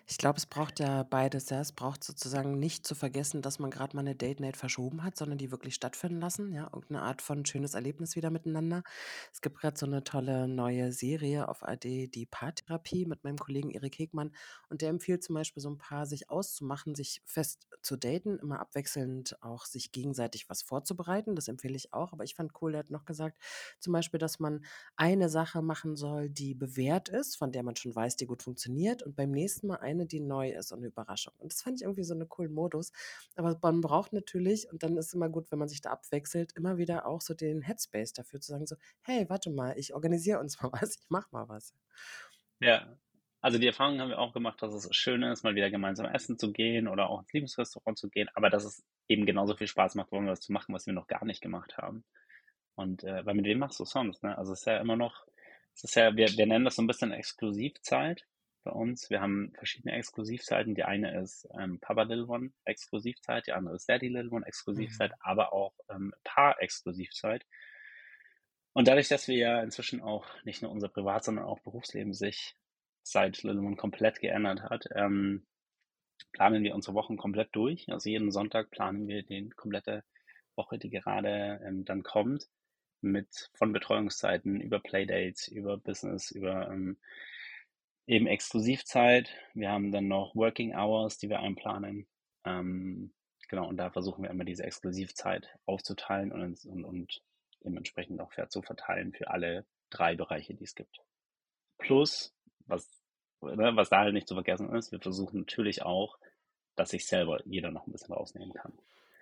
Ich 0.06 0.18
glaube, 0.18 0.36
es 0.36 0.44
braucht 0.46 0.80
ja 0.80 1.02
beides. 1.02 1.48
Ja. 1.50 1.60
Es 1.60 1.72
braucht 1.72 2.04
sozusagen 2.04 2.58
nicht 2.58 2.86
zu 2.86 2.94
vergessen, 2.94 3.40
dass 3.40 3.58
man 3.58 3.70
gerade 3.70 3.96
mal 3.96 4.00
eine 4.02 4.14
Date 4.14 4.40
Night 4.40 4.56
verschoben 4.56 5.02
hat, 5.02 5.16
sondern 5.16 5.38
die 5.38 5.50
wirklich 5.50 5.74
stattfinden 5.74 6.20
lassen. 6.20 6.52
Ja, 6.52 6.64
irgendeine 6.64 7.02
Art 7.02 7.22
von 7.22 7.44
schönes 7.46 7.72
Erlebnis 7.74 8.14
wieder 8.14 8.30
miteinander. 8.30 8.82
Es 9.32 9.40
gibt 9.40 9.58
gerade 9.58 9.78
so 9.78 9.86
eine 9.86 10.04
tolle 10.04 10.46
neue 10.46 10.92
Serie 10.92 11.48
auf 11.48 11.62
AD, 11.62 12.08
die 12.08 12.26
Paartherapie 12.26 13.06
mit 13.06 13.24
meinem 13.24 13.38
Kollegen 13.38 13.70
Erik 13.70 13.98
Hegmann. 13.98 14.32
Und 14.68 14.82
der 14.82 14.90
empfiehlt 14.90 15.24
zum 15.24 15.34
Beispiel 15.36 15.62
so 15.62 15.70
ein 15.70 15.78
Paar, 15.78 16.04
sich 16.06 16.28
auszumachen, 16.28 16.94
sich 16.94 17.22
fest 17.24 17.66
zu 17.82 17.96
daten, 17.96 18.38
immer 18.38 18.60
abwechselnd 18.60 19.42
auch 19.42 19.64
sich 19.64 19.90
gegenseitig 19.92 20.50
was 20.50 20.62
vorzubereiten. 20.62 21.34
Das 21.34 21.48
empfehle 21.48 21.76
ich 21.76 21.94
auch. 21.94 22.12
Aber 22.12 22.24
ich 22.24 22.34
fand 22.34 22.52
cool, 22.60 22.74
er 22.74 22.80
hat 22.80 22.90
noch 22.90 23.06
gesagt, 23.06 23.38
zum 23.80 23.92
Beispiel, 23.92 24.18
dass 24.18 24.38
man 24.38 24.64
eine 24.96 25.28
Sache 25.28 25.62
machen 25.62 25.96
soll, 25.96 26.28
die 26.28 26.54
bewährt 26.54 27.08
ist, 27.08 27.36
von 27.36 27.52
der 27.52 27.62
man 27.62 27.76
schon 27.76 27.94
weiß, 27.94 28.16
die 28.16 28.26
gut 28.26 28.42
funktioniert. 28.42 29.02
Und 29.02 29.16
beim 29.16 29.30
nächsten 29.30 29.66
Mal 29.68 29.76
eine 29.76 29.93
eine, 29.94 30.06
die 30.06 30.20
neu 30.20 30.50
ist 30.50 30.72
und 30.72 30.78
eine 30.78 30.88
Überraschung. 30.88 31.32
Und 31.38 31.52
das 31.52 31.62
fand 31.62 31.76
ich 31.76 31.82
irgendwie 31.82 32.04
so 32.04 32.14
einen 32.14 32.28
coolen 32.28 32.52
Modus. 32.52 32.92
Aber 33.36 33.58
man 33.62 33.80
braucht 33.80 34.12
natürlich, 34.12 34.70
und 34.70 34.82
dann 34.82 34.96
ist 34.96 35.06
es 35.06 35.14
immer 35.14 35.28
gut, 35.28 35.50
wenn 35.50 35.58
man 35.58 35.68
sich 35.68 35.80
da 35.80 35.90
abwechselt, 35.90 36.52
immer 36.56 36.76
wieder 36.76 37.06
auch 37.06 37.20
so 37.20 37.34
den 37.34 37.62
Headspace 37.62 38.12
dafür 38.12 38.40
zu 38.40 38.52
sagen, 38.52 38.66
so, 38.66 38.76
hey, 39.02 39.28
warte 39.28 39.50
mal, 39.50 39.78
ich 39.78 39.94
organisiere 39.94 40.40
uns 40.40 40.60
mal 40.62 40.70
was, 40.72 40.96
ich 40.96 41.06
mach 41.08 41.30
mal 41.32 41.48
was. 41.48 41.74
Ja, 42.60 42.96
also 43.44 43.58
die 43.58 43.66
Erfahrung 43.66 44.00
haben 44.00 44.08
wir 44.08 44.18
auch 44.18 44.32
gemacht, 44.32 44.62
dass 44.62 44.72
es 44.72 44.88
schön 44.96 45.22
ist, 45.22 45.44
mal 45.44 45.54
wieder 45.54 45.70
gemeinsam 45.70 46.06
essen 46.06 46.38
zu 46.38 46.50
gehen 46.50 46.88
oder 46.88 47.10
auch 47.10 47.20
ins 47.20 47.32
Lieblingsrestaurant 47.34 47.98
zu 47.98 48.08
gehen, 48.08 48.30
aber 48.32 48.48
dass 48.48 48.64
es 48.64 48.82
eben 49.06 49.26
genauso 49.26 49.54
viel 49.54 49.66
Spaß 49.66 49.96
macht, 49.96 50.12
wollen 50.12 50.24
wir 50.24 50.32
was 50.32 50.40
zu 50.40 50.50
machen, 50.50 50.74
was 50.74 50.86
wir 50.86 50.94
noch 50.94 51.08
gar 51.08 51.26
nicht 51.26 51.42
gemacht 51.42 51.76
haben. 51.76 52.04
Und 52.74 53.04
äh, 53.04 53.24
weil 53.26 53.34
mit 53.34 53.44
wem 53.44 53.58
machst 53.58 53.78
du 53.78 53.84
sonst? 53.84 54.22
Ne? 54.22 54.36
Also 54.38 54.54
es 54.54 54.60
ist 54.60 54.66
ja 54.66 54.78
immer 54.78 54.96
noch, 54.96 55.26
es 55.74 55.84
ist 55.84 55.94
ja, 55.94 56.16
wir, 56.16 56.28
wir 56.28 56.46
nennen 56.46 56.64
das 56.64 56.76
so 56.76 56.82
ein 56.82 56.86
bisschen 56.86 57.12
Exklusivzeit 57.12 58.24
bei 58.64 58.72
uns. 58.72 59.10
Wir 59.10 59.20
haben 59.20 59.52
verschiedene 59.56 59.94
Exklusivzeiten. 59.94 60.74
Die 60.74 60.84
eine 60.84 61.20
ist 61.20 61.46
ähm, 61.58 61.78
Papa 61.80 62.02
Little 62.02 62.26
One 62.26 62.50
Exklusivzeit, 62.64 63.46
die 63.46 63.52
andere 63.52 63.76
ist 63.76 63.88
Daddy 63.88 64.08
Little 64.08 64.30
One 64.30 64.46
Exklusivzeit, 64.46 65.10
mhm. 65.10 65.16
aber 65.20 65.52
auch 65.52 65.74
ähm, 65.88 66.12
Paar 66.24 66.60
Exklusivzeit. 66.60 67.46
Und 68.72 68.88
dadurch, 68.88 69.08
dass 69.08 69.28
wir 69.28 69.36
ja 69.36 69.62
inzwischen 69.62 70.00
auch 70.00 70.26
nicht 70.44 70.62
nur 70.62 70.72
unser 70.72 70.88
Privat, 70.88 71.24
sondern 71.24 71.44
auch 71.44 71.60
Berufsleben 71.60 72.12
sich 72.12 72.56
seit 73.02 73.42
Little 73.42 73.60
One 73.60 73.76
komplett 73.76 74.20
geändert 74.20 74.62
hat, 74.62 74.86
ähm, 74.94 75.46
planen 76.32 76.64
wir 76.64 76.74
unsere 76.74 76.94
Wochen 76.94 77.16
komplett 77.16 77.50
durch. 77.52 77.88
Also 77.90 78.10
jeden 78.10 78.32
Sonntag 78.32 78.70
planen 78.70 79.06
wir 79.06 79.22
die 79.22 79.50
komplette 79.50 80.04
Woche, 80.56 80.78
die 80.78 80.90
gerade 80.90 81.60
ähm, 81.64 81.84
dann 81.84 82.02
kommt, 82.02 82.48
mit 83.00 83.50
von 83.54 83.72
Betreuungszeiten 83.72 84.60
über 84.60 84.80
Playdates, 84.80 85.48
über 85.48 85.76
Business, 85.76 86.30
über 86.30 86.70
ähm, 86.70 86.96
eben 88.06 88.26
Exklusivzeit. 88.26 89.30
Wir 89.54 89.70
haben 89.70 89.92
dann 89.92 90.08
noch 90.08 90.34
Working 90.34 90.74
Hours, 90.74 91.18
die 91.18 91.28
wir 91.28 91.40
einplanen. 91.40 92.06
Ähm, 92.44 93.12
genau, 93.48 93.68
und 93.68 93.76
da 93.76 93.90
versuchen 93.90 94.22
wir 94.22 94.30
immer 94.30 94.44
diese 94.44 94.64
Exklusivzeit 94.64 95.48
aufzuteilen 95.66 96.32
und, 96.32 96.64
und, 96.66 96.84
und 96.84 97.22
dementsprechend 97.64 98.20
auch 98.20 98.32
fair 98.32 98.48
zu 98.48 98.62
verteilen 98.62 99.12
für 99.12 99.30
alle 99.30 99.64
drei 99.90 100.14
Bereiche, 100.14 100.54
die 100.54 100.64
es 100.64 100.74
gibt. 100.74 101.00
Plus, 101.78 102.34
was, 102.66 102.88
ne, 103.40 103.72
was 103.74 103.88
da 103.88 104.00
halt 104.00 104.14
nicht 104.14 104.28
zu 104.28 104.34
vergessen 104.34 104.74
ist, 104.74 104.92
wir 104.92 105.00
versuchen 105.00 105.40
natürlich 105.40 105.82
auch, 105.82 106.18
dass 106.76 106.90
sich 106.90 107.06
selber 107.06 107.40
jeder 107.46 107.70
noch 107.70 107.86
ein 107.86 107.92
bisschen 107.92 108.12
rausnehmen 108.12 108.52
kann. 108.52 108.72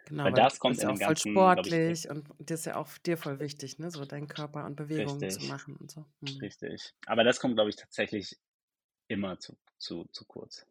Genau, 0.07 0.25
weil, 0.25 0.33
weil 0.33 0.43
das 0.43 0.59
kommt 0.59 0.79
in 0.79 0.83
ja 0.83 0.91
auch 0.91 0.99
voll 0.99 1.17
sportlich 1.17 2.05
ich, 2.05 2.11
und 2.11 2.29
das 2.41 2.61
ist 2.61 2.67
ja 2.67 2.77
auch 2.77 2.89
dir 2.99 3.17
voll 3.17 3.39
wichtig, 3.39 3.79
ne? 3.79 3.91
so 3.91 4.05
deinen 4.05 4.27
Körper 4.27 4.65
und 4.67 4.75
Bewegungen 4.75 5.31
zu 5.31 5.47
machen 5.47 5.77
und 5.77 5.91
so. 5.91 6.05
Mhm. 6.21 6.39
Richtig. 6.41 6.95
Aber 7.07 7.23
das 7.23 7.39
kommt, 7.39 7.55
glaube 7.55 7.71
ich, 7.71 7.77
tatsächlich 7.77 8.37
immer 9.13 9.39
zu, 9.39 9.57
zu, 9.79 10.07
zu 10.13 10.25
kurz. 10.25 10.67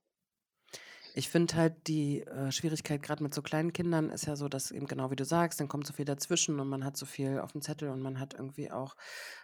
Ich 1.13 1.29
finde 1.29 1.55
halt 1.55 1.87
die 1.87 2.21
äh, 2.21 2.51
Schwierigkeit 2.51 3.03
gerade 3.03 3.21
mit 3.21 3.33
so 3.33 3.41
kleinen 3.41 3.73
Kindern 3.73 4.09
ist 4.09 4.25
ja 4.27 4.37
so, 4.37 4.47
dass 4.47 4.71
eben 4.71 4.87
genau 4.87 5.11
wie 5.11 5.17
du 5.17 5.25
sagst, 5.25 5.59
dann 5.59 5.67
kommt 5.67 5.85
so 5.85 5.93
viel 5.93 6.05
dazwischen 6.05 6.59
und 6.59 6.69
man 6.69 6.85
hat 6.85 6.95
so 6.95 7.05
viel 7.05 7.39
auf 7.39 7.51
dem 7.51 7.61
Zettel 7.61 7.89
und 7.89 8.01
man 8.01 8.19
hat 8.19 8.33
irgendwie 8.33 8.71
auch 8.71 8.95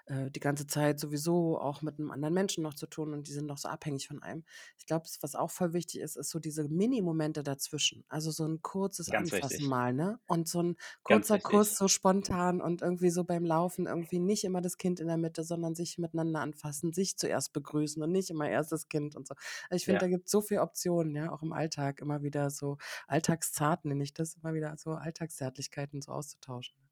äh, 0.07 0.31
die 0.31 0.39
ganze 0.39 0.67
Zeit 0.67 0.99
sowieso 0.99 1.59
auch 1.59 1.81
mit 1.81 1.99
einem 1.99 2.11
anderen 2.11 2.33
Menschen 2.33 2.63
noch 2.63 2.73
zu 2.73 2.87
tun 2.87 3.13
und 3.13 3.27
die 3.27 3.33
sind 3.33 3.45
noch 3.45 3.57
so 3.57 3.67
abhängig 3.67 4.07
von 4.07 4.23
einem. 4.23 4.43
Ich 4.77 4.85
glaube, 4.85 5.05
was 5.21 5.35
auch 5.35 5.51
voll 5.51 5.73
wichtig 5.73 6.01
ist, 6.01 6.15
ist 6.15 6.29
so 6.29 6.39
diese 6.39 6.67
Mini-Momente 6.67 7.43
dazwischen. 7.43 8.05
Also 8.07 8.31
so 8.31 8.45
ein 8.45 8.61
kurzes 8.61 9.09
Ganz 9.09 9.33
Anfassen 9.33 9.53
wichtig. 9.53 9.67
mal, 9.67 9.93
ne? 9.93 10.19
Und 10.27 10.47
so 10.47 10.63
ein 10.63 10.77
kurzer 11.03 11.39
Kuss 11.39 11.77
so 11.77 11.87
spontan 11.87 12.61
und 12.61 12.81
irgendwie 12.81 13.09
so 13.09 13.23
beim 13.23 13.43
Laufen 13.43 13.85
irgendwie 13.85 14.19
nicht 14.19 14.45
immer 14.45 14.61
das 14.61 14.77
Kind 14.77 14.99
in 14.99 15.07
der 15.07 15.17
Mitte, 15.17 15.43
sondern 15.43 15.75
sich 15.75 15.97
miteinander 15.97 16.39
anfassen, 16.39 16.93
sich 16.93 17.17
zuerst 17.17 17.51
begrüßen 17.53 18.01
und 18.01 18.11
nicht 18.11 18.29
immer 18.29 18.49
erst 18.49 18.71
das 18.71 18.87
Kind 18.87 19.15
und 19.15 19.27
so. 19.27 19.35
Also 19.69 19.75
ich 19.75 19.85
finde, 19.85 19.97
ja. 19.97 20.01
da 20.01 20.07
gibt 20.07 20.27
es 20.27 20.31
so 20.31 20.41
viele 20.41 20.61
Optionen, 20.61 21.15
ja, 21.15 21.31
auch 21.31 21.43
im 21.43 21.51
Alltag 21.51 21.99
immer 21.99 22.23
wieder 22.23 22.49
so 22.49 22.77
alltagszart 23.07 23.85
nenne 23.85 24.03
ich 24.03 24.13
das, 24.13 24.35
immer 24.35 24.53
wieder 24.53 24.75
so 24.77 24.91
Alltagszärtlichkeiten 24.93 26.01
so 26.01 26.11
auszutauschen. 26.11 26.86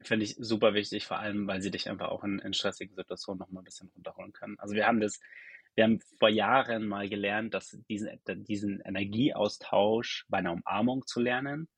Finde 0.00 0.24
ich 0.24 0.36
super 0.38 0.74
wichtig, 0.74 1.06
vor 1.06 1.18
allem, 1.18 1.46
weil 1.46 1.60
sie 1.60 1.70
dich 1.70 1.88
einfach 1.88 2.08
auch 2.08 2.24
in, 2.24 2.38
in 2.38 2.54
stressigen 2.54 2.94
Situationen 2.94 3.38
noch 3.38 3.50
mal 3.50 3.60
ein 3.60 3.64
bisschen 3.64 3.90
runterholen 3.94 4.32
können. 4.32 4.58
Also 4.58 4.74
wir 4.74 4.86
haben 4.86 5.00
das, 5.00 5.20
wir 5.74 5.84
haben 5.84 6.00
vor 6.18 6.28
Jahren 6.28 6.86
mal 6.86 7.08
gelernt, 7.08 7.54
dass 7.54 7.78
diesen, 7.88 8.10
diesen 8.26 8.80
Energieaustausch 8.80 10.26
bei 10.28 10.38
einer 10.38 10.52
Umarmung 10.52 11.06
zu 11.06 11.20
lernen 11.20 11.68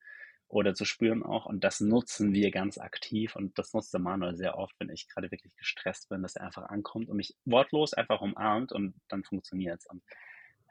oder 0.47 0.73
zu 0.73 0.85
spüren 0.85 1.23
auch. 1.23 1.45
Und 1.45 1.63
das 1.63 1.79
nutzen 1.79 2.33
wir 2.33 2.51
ganz 2.51 2.77
aktiv. 2.77 3.35
Und 3.35 3.57
das 3.57 3.73
nutzt 3.73 3.93
der 3.93 4.01
Manuel 4.01 4.35
sehr 4.35 4.57
oft, 4.57 4.75
wenn 4.79 4.89
ich 4.89 5.07
gerade 5.07 5.31
wirklich 5.31 5.55
gestresst 5.55 6.09
bin, 6.09 6.21
dass 6.21 6.35
er 6.35 6.45
einfach 6.45 6.69
ankommt 6.69 7.09
und 7.09 7.17
mich 7.17 7.35
wortlos 7.45 7.93
einfach 7.93 8.21
umarmt 8.21 8.71
und 8.71 8.93
dann 9.07 9.23
funktioniert 9.23 9.79
es. 9.79 9.85
Und 9.87 10.03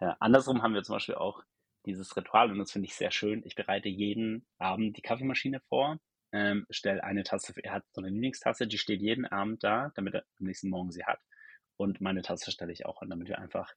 ja, 0.01 0.17
andersrum 0.21 0.63
haben 0.63 0.75
wir 0.75 0.83
zum 0.83 0.97
Beispiel 0.97 1.15
auch 1.17 1.43
dieses 1.87 2.15
Ritual 2.17 2.51
und 2.51 2.59
das 2.59 2.73
finde 2.73 2.87
ich 2.87 2.95
sehr 2.95 3.11
schön. 3.11 3.43
Ich 3.45 3.55
bereite 3.55 3.89
jeden 3.89 4.47
Abend 4.59 4.97
die 4.97 5.03
Kaffeemaschine 5.03 5.61
vor, 5.61 5.99
ähm, 6.33 6.67
stelle 6.71 7.05
eine 7.05 7.25
Tasse, 7.25 7.53
er 7.63 7.73
hat 7.73 7.85
so 7.93 8.01
eine 8.01 8.11
Lieblingstasse, 8.11 8.67
die 8.67 8.79
steht 8.79 9.03
jeden 9.03 9.27
Abend 9.27 9.65
da, 9.65 9.93
damit 9.95 10.15
er 10.15 10.25
am 10.39 10.47
nächsten 10.47 10.69
Morgen 10.69 10.91
sie 10.91 11.05
hat. 11.05 11.21
Und 11.77 12.01
meine 12.01 12.23
Tasse 12.23 12.51
stelle 12.51 12.73
ich 12.73 12.87
auch 12.87 13.03
an, 13.03 13.11
damit 13.11 13.29
wir 13.29 13.39
einfach 13.39 13.73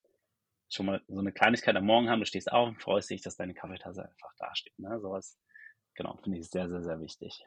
schon 0.70 0.86
mal 0.86 1.02
so 1.08 1.20
eine 1.20 1.32
Kleinigkeit 1.32 1.76
am 1.76 1.86
Morgen 1.86 2.10
haben. 2.10 2.20
Du 2.20 2.26
stehst 2.26 2.52
auf 2.52 2.68
und 2.68 2.82
freust 2.82 3.10
dich, 3.10 3.22
dass 3.22 3.38
deine 3.38 3.54
Kaffeetasse 3.54 4.04
einfach 4.04 4.34
da 4.38 4.56
steht. 4.56 4.78
Ne? 4.78 5.00
Sowas 5.00 5.38
genau, 5.96 6.18
finde 6.24 6.40
ich 6.40 6.50
sehr, 6.50 6.70
sehr, 6.70 6.84
sehr 6.84 7.00
wichtig. 7.00 7.46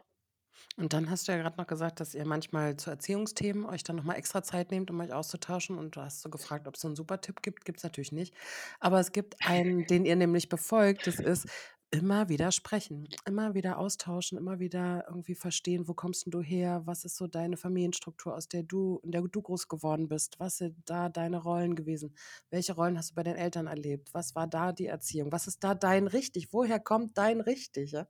Und 0.77 0.93
dann 0.93 1.11
hast 1.11 1.27
du 1.27 1.33
ja 1.33 1.39
gerade 1.39 1.57
noch 1.59 1.67
gesagt, 1.67 2.01
dass 2.01 2.15
ihr 2.15 2.25
manchmal 2.27 2.77
zu 2.77 2.91
Erziehungsthemen 2.91 3.65
euch 3.67 3.83
dann 3.83 3.97
nochmal 3.97 4.17
extra 4.17 4.43
Zeit 4.43 4.71
nehmt, 4.71 4.91
um 4.91 5.01
euch 5.01 5.13
auszutauschen. 5.13 5.79
Und 5.79 5.97
du 5.97 6.01
hast 6.01 6.23
so 6.23 6.31
gefragt, 6.31 6.67
ob 6.69 6.75
es 6.75 6.81
so 6.81 6.89
einen 6.89 6.97
super 6.97 7.21
Tipp 7.21 7.43
gibt. 7.43 7.65
Gibt 7.65 7.79
es 7.79 7.85
natürlich 7.85 8.13
nicht. 8.13 8.35
Aber 8.81 9.01
es 9.01 9.13
gibt 9.13 9.37
einen, 9.47 9.87
den 9.87 10.05
ihr 10.05 10.17
nämlich 10.17 10.49
befolgt. 10.49 11.07
Das 11.07 11.19
ist, 11.19 11.49
Immer 11.93 12.28
wieder 12.28 12.50
sprechen, 12.50 13.09
immer 13.26 13.55
wieder 13.55 13.78
austauschen, 13.78 14.37
immer 14.37 14.59
wieder 14.59 15.05
irgendwie 15.09 15.37
verstehen, 15.37 15.87
wo 15.87 15.95
kommst 15.95 16.26
denn 16.26 16.33
du 16.33 16.40
her? 16.43 16.83
Was 16.85 17.05
ist 17.05 17.16
so 17.16 17.28
deine 17.28 17.57
Familienstruktur, 17.57 18.35
aus 18.35 18.49
der 18.49 18.64
du 18.64 18.99
in 19.05 19.12
der 19.12 19.23
du 19.23 19.40
groß 19.40 19.69
geworden 19.69 20.09
bist? 20.09 20.40
Was 20.40 20.57
sind 20.59 20.76
da 20.90 21.09
deine 21.09 21.38
Rollen 21.40 21.76
gewesen? 21.76 22.16
Welche 22.50 22.75
Rollen 22.75 22.99
hast 22.99 23.11
du 23.11 23.14
bei 23.14 23.23
deinen 23.23 23.37
Eltern 23.37 23.69
erlebt? 23.69 24.12
Was 24.14 24.35
war 24.35 24.49
da 24.49 24.73
die 24.73 24.87
Erziehung? 24.87 25.31
Was 25.31 25.47
ist 25.47 25.62
da 25.62 25.75
dein 25.76 26.09
richtig? 26.09 26.52
Woher 26.52 26.81
kommt 26.81 27.16
dein 27.19 27.40
richtig, 27.40 27.93
ja? 27.93 28.09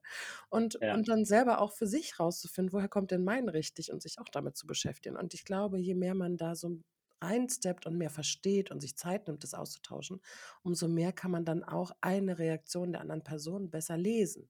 Und 0.49 0.81
Ja. 0.81 0.97
und 0.97 1.09
dann 1.09 1.27
selber 1.27 1.61
auch 1.61 1.73
für 1.73 1.87
sich 1.87 2.19
rauszufinden, 2.19 2.73
woher 2.73 2.89
kommt 2.89 3.11
denn 3.11 3.25
mein 3.25 3.49
richtig 3.51 3.93
und 3.93 4.01
sich 4.03 4.19
auch 4.19 4.29
damit 4.33 4.57
zu 4.57 4.67
beschäftigen. 4.67 5.17
Und 5.17 5.35
ich 5.35 5.45
glaube, 5.45 5.79
je 5.79 5.95
mehr 5.95 6.15
man 6.15 6.39
da 6.39 6.55
so 6.55 6.81
reinsteppt 7.21 7.87
und 7.87 7.97
mehr 7.97 8.11
versteht 8.11 8.71
und 8.71 8.81
sich 8.81 8.97
Zeit 8.97 9.27
nimmt, 9.27 9.43
das 9.43 9.55
auszutauschen, 9.55 10.21
umso 10.63 10.89
mehr 10.89 11.13
kann 11.13 11.31
man 11.31 11.45
dann 11.45 11.65
auch 11.65 11.93
eine 12.01 12.39
Reaktion 12.39 12.93
der 12.93 13.01
anderen 13.01 13.23
Person 13.23 13.71
besser 13.71 13.97
lesen 13.97 14.49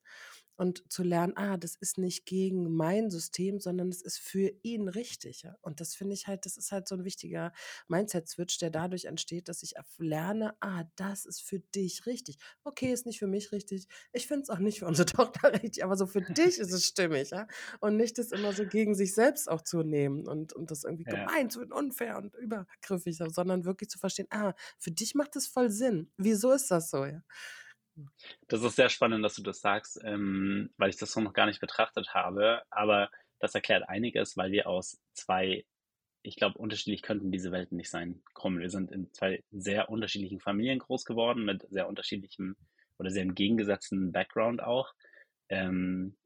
und 0.57 0.91
zu 0.93 1.03
lernen, 1.03 1.37
ah, 1.37 1.57
das 1.57 1.77
ist 1.77 1.99
nicht 1.99 2.27
gegen 2.27 2.73
mein 2.75 3.11
System, 3.11 3.61
sondern 3.61 3.89
es 3.89 4.03
ist 4.03 4.19
für 4.19 4.51
ihn 4.63 4.89
richtig. 4.89 5.43
Ja? 5.43 5.57
Und 5.63 5.81
das 5.81 5.95
finde 5.95 6.15
ich 6.15 6.27
halt, 6.27 6.47
das 6.47 6.57
ist 6.57 6.73
halt 6.73 6.89
so 6.89 6.95
ein 6.97 7.05
wichtiger 7.05 7.53
Mindset-Switch, 7.89 8.59
der 8.59 8.71
dadurch 8.71 9.05
entsteht, 9.07 9.49
dass 9.49 9.63
ich 9.63 9.75
lerne, 9.99 10.55
ah, 10.61 10.85
das 10.97 11.25
ist 11.27 11.43
für 11.43 11.61
dich 11.61 12.07
richtig. 12.07 12.39
Okay, 12.65 12.93
ist 12.93 13.07
nicht 13.07 13.19
für 13.19 13.27
mich 13.27 13.53
richtig. 13.53 13.87
Ich 14.13 14.27
finde 14.27 14.43
es 14.45 14.51
auch 14.51 14.59
nicht 14.59 14.81
für 14.81 14.87
unsere 14.87 15.07
Tochter 15.43 15.53
richtig, 15.53 15.85
aber 15.85 15.97
so 15.97 16.07
für 16.07 16.23
dich 16.23 16.59
ist 16.59 16.73
es 16.73 16.85
stimmig. 16.87 17.31
Ja? 17.31 17.47
Und 17.81 17.97
nicht 17.97 18.19
das 18.19 18.33
immer 18.33 18.53
so 18.53 18.67
gegen 18.67 18.95
sich 18.95 19.15
selbst 19.15 19.49
auch 19.49 19.63
zu 19.63 19.83
nehmen 19.83 20.27
und, 20.27 20.53
und 20.53 20.71
das 20.71 20.85
irgendwie 20.85 21.05
Ja. 21.05 21.27
gemein 21.27 21.51
zu 21.51 21.61
unfair 21.63 22.19
und 22.19 22.35
übergriffig, 22.37 23.19
sondern 23.29 23.65
wirklich 23.65 23.91
zu 23.91 23.99
verstehen, 23.99 24.27
ah, 24.31 24.55
für 24.79 24.91
dich 24.91 25.15
macht 25.15 25.37
es 25.37 25.47
voll 25.49 25.71
Sinn. 25.71 26.11
Wieso 26.17 26.53
ist 26.53 26.71
das 26.71 26.91
so? 26.91 27.05
Ja? 27.05 27.23
Das 28.49 28.63
ist 28.63 28.77
sehr 28.77 28.89
spannend, 28.89 29.25
dass 29.25 29.35
du 29.35 29.43
das 29.43 29.61
sagst, 29.61 30.01
ähm, 30.05 30.71
weil 30.77 30.91
ich 30.91 30.97
das 30.97 31.13
so 31.13 31.21
noch 31.21 31.33
gar 31.33 31.47
nicht 31.47 31.61
betrachtet 31.61 32.15
habe. 32.15 32.63
Aber 32.71 33.11
das 33.39 33.55
erklärt 33.55 33.89
einiges, 33.89 34.37
weil 34.37 34.53
wir 34.53 34.67
aus 34.67 34.99
zwei, 35.15 35.65
ich 36.23 36.37
glaube, 36.37 36.59
unterschiedlich 36.59 37.03
könnten 37.03 37.31
diese 37.31 37.53
Welten 37.53 37.77
nicht 37.77 37.91
sein 37.91 38.23
kommen. 38.35 38.61
Wir 38.61 38.71
sind 38.71 38.91
in 38.91 39.13
zwei 39.13 39.43
sehr 39.51 39.89
unterschiedlichen 39.89 40.41
Familien 40.41 40.79
groß 40.79 41.05
geworden, 41.05 41.45
mit 41.45 41.67
sehr 41.71 41.89
unterschiedlichem 41.89 42.57
oder 42.99 43.11
sehr 43.11 43.23
entgegengesetzten 43.23 44.13
Background 44.13 44.63
auch. 44.63 44.93
Ähm, 45.49 46.17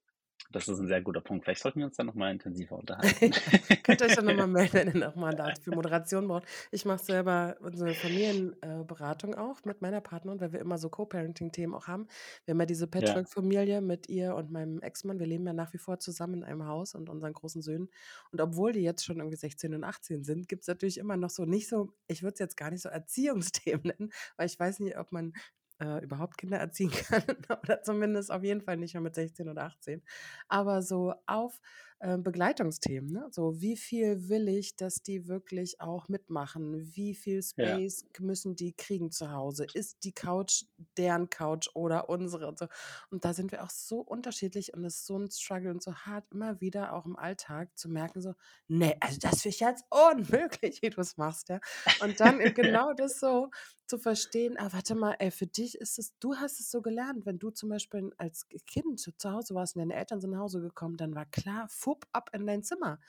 das 0.50 0.68
ist 0.68 0.78
ein 0.78 0.88
sehr 0.88 1.00
guter 1.02 1.20
Punkt. 1.20 1.44
Vielleicht 1.44 1.62
sollten 1.62 1.78
wir 1.78 1.86
uns 1.86 1.96
dann 1.96 2.06
nochmal 2.06 2.32
intensiver 2.32 2.76
unterhalten. 2.76 3.30
Könnt 3.82 4.00
ihr 4.00 4.06
euch 4.06 4.16
dann 4.16 4.24
nochmal 4.24 4.46
melden, 4.48 4.72
wenn 4.72 4.88
ihr 4.88 5.06
nochmal 5.06 5.34
da 5.34 5.54
für 5.60 5.70
Moderation 5.70 6.26
braucht. 6.28 6.44
Ich 6.70 6.84
mache 6.84 7.02
selber 7.02 7.56
unsere 7.60 7.94
Familienberatung 7.94 9.34
auch 9.34 9.64
mit 9.64 9.82
meiner 9.82 10.00
Partnerin, 10.00 10.40
weil 10.40 10.52
wir 10.52 10.60
immer 10.60 10.78
so 10.78 10.88
Co-Parenting-Themen 10.88 11.74
auch 11.74 11.86
haben. 11.86 12.08
Wir 12.44 12.52
haben 12.52 12.60
ja 12.60 12.66
diese 12.66 12.86
Patchwork-Familie 12.86 13.80
mit 13.80 14.08
ihr 14.08 14.34
und 14.34 14.50
meinem 14.50 14.80
Ex-Mann. 14.80 15.18
Wir 15.18 15.26
leben 15.26 15.46
ja 15.46 15.52
nach 15.52 15.72
wie 15.72 15.78
vor 15.78 15.98
zusammen 15.98 16.34
in 16.34 16.44
einem 16.44 16.66
Haus 16.66 16.94
und 16.94 17.08
unseren 17.08 17.32
großen 17.32 17.62
Söhnen. 17.62 17.88
Und 18.32 18.40
obwohl 18.40 18.72
die 18.72 18.80
jetzt 18.80 19.04
schon 19.04 19.18
irgendwie 19.18 19.36
16 19.36 19.74
und 19.74 19.84
18 19.84 20.24
sind, 20.24 20.48
gibt 20.48 20.62
es 20.62 20.68
natürlich 20.68 20.98
immer 20.98 21.16
noch 21.16 21.30
so 21.30 21.44
nicht 21.44 21.68
so, 21.68 21.92
ich 22.08 22.22
würde 22.22 22.34
es 22.34 22.40
jetzt 22.40 22.56
gar 22.56 22.70
nicht 22.70 22.82
so 22.82 22.88
Erziehungsthemen 22.88 23.82
nennen, 23.98 24.12
weil 24.36 24.46
ich 24.46 24.58
weiß 24.58 24.80
nicht, 24.80 24.98
ob 24.98 25.12
man 25.12 25.32
äh, 25.80 26.02
überhaupt 26.02 26.38
Kinder 26.38 26.58
erziehen 26.58 26.90
kann 27.08 27.22
oder 27.62 27.82
zumindest 27.82 28.30
auf 28.30 28.42
jeden 28.44 28.60
Fall 28.60 28.76
nicht 28.76 28.94
mehr 28.94 29.02
mit 29.02 29.14
16 29.14 29.48
oder 29.48 29.64
18. 29.64 30.02
Aber 30.48 30.82
so 30.82 31.14
auf 31.26 31.60
äh, 32.00 32.16
Begleitungsthemen, 32.16 33.12
ne? 33.12 33.28
So 33.30 33.60
wie 33.60 33.76
viel 33.76 34.28
will 34.30 34.48
ich, 34.48 34.74
dass 34.76 35.02
die 35.02 35.28
wirklich 35.28 35.80
auch 35.80 36.08
mitmachen? 36.08 36.94
Wie 36.96 37.14
viel 37.14 37.42
ja, 37.56 37.78
Space 37.78 38.06
müssen 38.18 38.56
die 38.56 38.72
kriegen 38.72 39.10
zu 39.10 39.30
Hause? 39.32 39.66
Ist 39.74 40.02
die 40.04 40.12
Couch 40.12 40.64
deren 40.96 41.28
Couch 41.28 41.68
oder 41.74 42.08
unsere 42.08 42.48
und 42.48 42.58
so? 42.58 42.66
Und 43.10 43.26
da 43.26 43.34
sind 43.34 43.52
wir 43.52 43.62
auch 43.62 43.70
so 43.70 44.00
unterschiedlich 44.00 44.72
und 44.72 44.84
es 44.84 44.96
ist 44.96 45.06
so 45.06 45.18
ein 45.18 45.30
Struggle 45.30 45.70
und 45.70 45.82
so 45.82 45.94
hart, 45.94 46.24
immer 46.32 46.60
wieder 46.62 46.94
auch 46.94 47.04
im 47.04 47.16
Alltag 47.16 47.76
zu 47.78 47.90
merken, 47.90 48.22
so, 48.22 48.34
nee, 48.66 48.96
also 49.00 49.18
das 49.20 49.42
finde 49.42 49.54
ich 49.54 49.60
jetzt 49.60 49.84
unmöglich, 49.90 50.80
wie 50.82 50.90
du 50.90 51.00
es 51.02 51.18
machst, 51.18 51.50
ja. 51.50 51.60
Und 52.00 52.18
dann 52.20 52.38
genau 52.54 52.94
das 52.94 53.20
so 53.20 53.50
zu 53.86 53.98
verstehen, 53.98 54.56
ah, 54.56 54.72
warte 54.72 54.94
mal, 54.94 55.16
ey, 55.18 55.30
für 55.32 55.48
dich 55.48 55.74
ist 55.76 55.98
es, 55.98 56.16
du 56.20 56.36
hast 56.36 56.60
es 56.60 56.70
so 56.70 56.80
gelernt, 56.80 57.26
wenn 57.26 57.38
du 57.40 57.50
zum 57.50 57.68
Beispiel 57.68 58.12
als 58.18 58.46
Kind 58.66 59.00
zu 59.00 59.10
zu 59.16 59.32
Hause 59.32 59.54
warst 59.54 59.74
und 59.74 59.80
deine 59.80 59.94
Eltern 59.94 60.20
sind 60.20 60.30
nach 60.30 60.38
Hause 60.38 60.60
gekommen, 60.60 60.96
dann 60.96 61.14
war 61.14 61.26
klar, 61.26 61.66
fupp 61.90 62.06
ab 62.12 62.30
in 62.32 62.46
dein 62.46 62.62
Zimmer. 62.62 63.00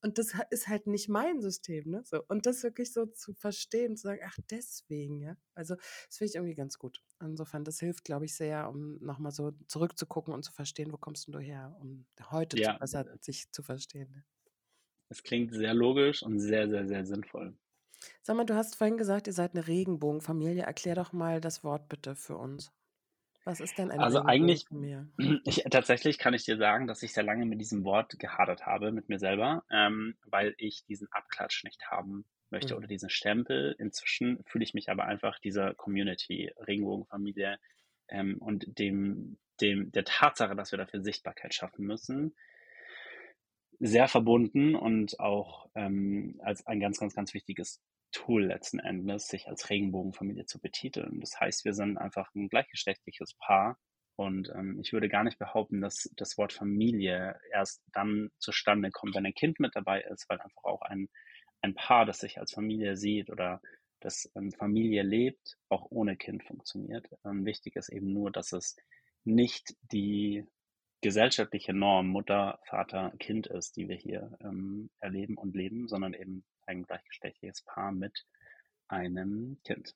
Und 0.00 0.18
das 0.18 0.32
ist 0.50 0.68
halt 0.68 0.86
nicht 0.86 1.08
mein 1.08 1.40
System, 1.40 1.90
ne? 1.90 2.02
So. 2.04 2.22
Und 2.28 2.46
das 2.46 2.62
wirklich 2.62 2.92
so 2.92 3.06
zu 3.06 3.34
verstehen, 3.34 3.96
zu 3.96 4.08
sagen, 4.08 4.20
ach, 4.26 4.36
deswegen, 4.50 5.20
ja. 5.20 5.36
Also, 5.54 5.76
das 5.76 6.16
finde 6.16 6.30
ich 6.30 6.34
irgendwie 6.36 6.54
ganz 6.54 6.78
gut. 6.78 7.02
Insofern, 7.20 7.64
das 7.64 7.78
hilft, 7.78 8.04
glaube 8.04 8.24
ich, 8.24 8.34
sehr, 8.34 8.68
um 8.68 8.98
nochmal 9.00 9.32
so 9.32 9.52
zurückzugucken 9.68 10.34
und 10.34 10.42
zu 10.44 10.52
verstehen, 10.52 10.92
wo 10.92 10.96
kommst 10.96 11.26
denn 11.28 11.32
du 11.32 11.38
her, 11.40 11.76
um 11.80 12.06
heute 12.30 12.60
zu 12.60 12.62
ja, 12.62 12.78
besser 12.78 13.04
sich 13.20 13.52
zu 13.52 13.62
verstehen. 13.62 14.10
Ne? 14.12 14.24
es 15.10 15.22
klingt 15.22 15.54
sehr 15.54 15.74
logisch 15.74 16.24
und 16.24 16.40
sehr, 16.40 16.68
sehr, 16.68 16.88
sehr 16.88 17.06
sinnvoll. 17.06 17.56
Sag 18.22 18.36
mal, 18.36 18.44
du 18.44 18.54
hast 18.56 18.74
vorhin 18.76 18.96
gesagt, 18.96 19.26
ihr 19.28 19.32
seid 19.32 19.54
eine 19.54 19.66
Regenbogenfamilie. 19.68 20.62
Erklär 20.64 20.94
doch 20.96 21.12
mal 21.12 21.40
das 21.40 21.62
Wort 21.62 21.88
bitte 21.88 22.16
für 22.16 22.36
uns. 22.36 22.72
Was 23.44 23.60
ist 23.60 23.76
denn 23.78 23.90
eine 23.90 24.02
Also 24.02 24.24
eigentlich, 24.24 24.66
ich, 25.44 25.64
tatsächlich 25.70 26.18
kann 26.18 26.34
ich 26.34 26.44
dir 26.44 26.56
sagen, 26.56 26.86
dass 26.86 27.02
ich 27.02 27.12
sehr 27.12 27.24
lange 27.24 27.44
mit 27.46 27.60
diesem 27.60 27.84
Wort 27.84 28.18
gehadert 28.18 28.66
habe, 28.66 28.92
mit 28.92 29.08
mir 29.08 29.18
selber, 29.18 29.64
ähm, 29.70 30.16
weil 30.24 30.54
ich 30.58 30.84
diesen 30.84 31.08
Abklatsch 31.10 31.64
nicht 31.64 31.90
haben 31.90 32.24
möchte 32.50 32.74
Mhm. 32.74 32.78
oder 32.78 32.86
diesen 32.86 33.10
Stempel. 33.10 33.74
Inzwischen 33.78 34.42
fühle 34.44 34.64
ich 34.64 34.74
mich 34.74 34.90
aber 34.90 35.04
einfach 35.06 35.38
dieser 35.40 35.74
Community, 35.74 36.52
Regenbogenfamilie 36.66 37.58
ähm, 38.08 38.38
und 38.38 38.78
dem, 38.78 39.38
dem, 39.60 39.90
der 39.90 40.04
Tatsache, 40.04 40.54
dass 40.54 40.70
wir 40.70 40.78
dafür 40.78 41.02
Sichtbarkeit 41.02 41.54
schaffen 41.54 41.84
müssen, 41.84 42.34
sehr 43.80 44.06
verbunden 44.06 44.76
und 44.76 45.18
auch 45.18 45.68
ähm, 45.74 46.40
als 46.44 46.64
ein 46.66 46.78
ganz, 46.78 47.00
ganz, 47.00 47.14
ganz 47.14 47.34
wichtiges 47.34 47.80
Tool 48.12 48.44
letzten 48.46 48.78
Endes, 48.78 49.26
sich 49.28 49.48
als 49.48 49.70
Regenbogenfamilie 49.70 50.46
zu 50.46 50.60
betiteln. 50.60 51.20
Das 51.20 51.38
heißt, 51.40 51.64
wir 51.64 51.74
sind 51.74 51.98
einfach 51.98 52.32
ein 52.34 52.48
gleichgeschlechtliches 52.48 53.34
Paar 53.38 53.78
und 54.16 54.50
ähm, 54.54 54.78
ich 54.80 54.92
würde 54.92 55.08
gar 55.08 55.24
nicht 55.24 55.38
behaupten, 55.38 55.80
dass 55.80 56.10
das 56.16 56.36
Wort 56.38 56.52
Familie 56.52 57.38
erst 57.52 57.82
dann 57.92 58.30
zustande 58.38 58.90
kommt, 58.90 59.14
wenn 59.14 59.26
ein 59.26 59.34
Kind 59.34 59.58
mit 59.58 59.74
dabei 59.74 60.02
ist, 60.02 60.28
weil 60.28 60.40
einfach 60.40 60.64
auch 60.64 60.82
ein, 60.82 61.08
ein 61.62 61.74
Paar, 61.74 62.06
das 62.06 62.18
sich 62.18 62.38
als 62.38 62.52
Familie 62.52 62.96
sieht 62.96 63.30
oder 63.30 63.60
das 64.00 64.30
ähm, 64.36 64.52
Familie 64.52 65.02
lebt, 65.02 65.56
auch 65.68 65.86
ohne 65.90 66.16
Kind 66.16 66.44
funktioniert. 66.44 67.08
Ähm, 67.24 67.44
wichtig 67.44 67.76
ist 67.76 67.88
eben 67.88 68.12
nur, 68.12 68.30
dass 68.30 68.52
es 68.52 68.76
nicht 69.24 69.74
die 69.92 70.44
gesellschaftliche 71.00 71.72
Norm 71.72 72.08
Mutter, 72.08 72.60
Vater, 72.68 73.12
Kind 73.18 73.46
ist, 73.46 73.76
die 73.76 73.88
wir 73.88 73.96
hier 73.96 74.36
ähm, 74.40 74.90
erleben 75.00 75.36
und 75.36 75.54
leben, 75.54 75.88
sondern 75.88 76.14
eben 76.14 76.44
ein 76.66 76.84
gleichgeschlechtliches 76.84 77.62
Paar 77.62 77.92
mit 77.92 78.26
einem 78.88 79.58
Kind. 79.64 79.94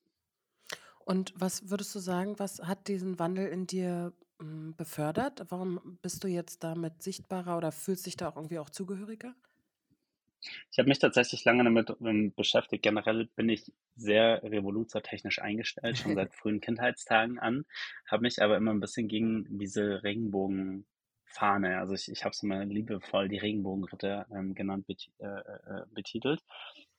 Und 1.05 1.33
was 1.37 1.71
würdest 1.71 1.95
du 1.95 2.01
sagen, 2.01 2.39
was 2.39 2.61
hat 2.61 2.89
diesen 2.89 3.19
Wandel 3.19 3.47
in 3.47 3.67
dir 3.67 4.13
mm, 4.39 4.73
befördert? 4.73 5.47
Warum 5.51 5.99
bist 6.03 6.25
du 6.25 6.29
jetzt 6.29 6.65
damit 6.65 7.03
sichtbarer 7.03 7.57
oder 7.57 7.71
fühlst 7.71 8.07
dich 8.07 8.17
da 8.17 8.29
auch 8.29 8.37
irgendwie 8.37 8.59
auch 8.59 8.71
zugehöriger? 8.71 9.35
Ich 10.71 10.79
habe 10.79 10.89
mich 10.89 10.99
tatsächlich 10.99 11.45
lange 11.45 11.65
damit 11.65 11.95
ähm, 12.01 12.33
beschäftigt. 12.35 12.83
Generell 12.83 13.27
bin 13.37 13.49
ich 13.49 13.73
sehr 13.95 14.43
revoluzertechnisch 14.43 15.41
eingestellt, 15.41 15.99
schon 15.99 16.15
seit 16.17 16.35
frühen 16.35 16.61
Kindheitstagen 16.61 17.39
an, 17.39 17.65
habe 18.07 18.23
mich 18.23 18.43
aber 18.43 18.57
immer 18.57 18.73
ein 18.73 18.81
bisschen 18.81 19.09
gegen 19.09 19.59
diese 19.59 20.03
Fahne. 21.37 21.79
Also 21.79 21.95
ich, 21.95 22.11
ich 22.11 22.25
habe 22.25 22.33
es 22.33 22.43
immer 22.43 22.65
liebevoll 22.65 23.29
die 23.29 23.39
Regenbogenritter 23.39 24.27
ähm, 24.33 24.55
genannt 24.55 24.87
bet 24.87 25.11
äh, 25.19 25.27
äh, 25.27 25.85
betitelt. 25.93 26.43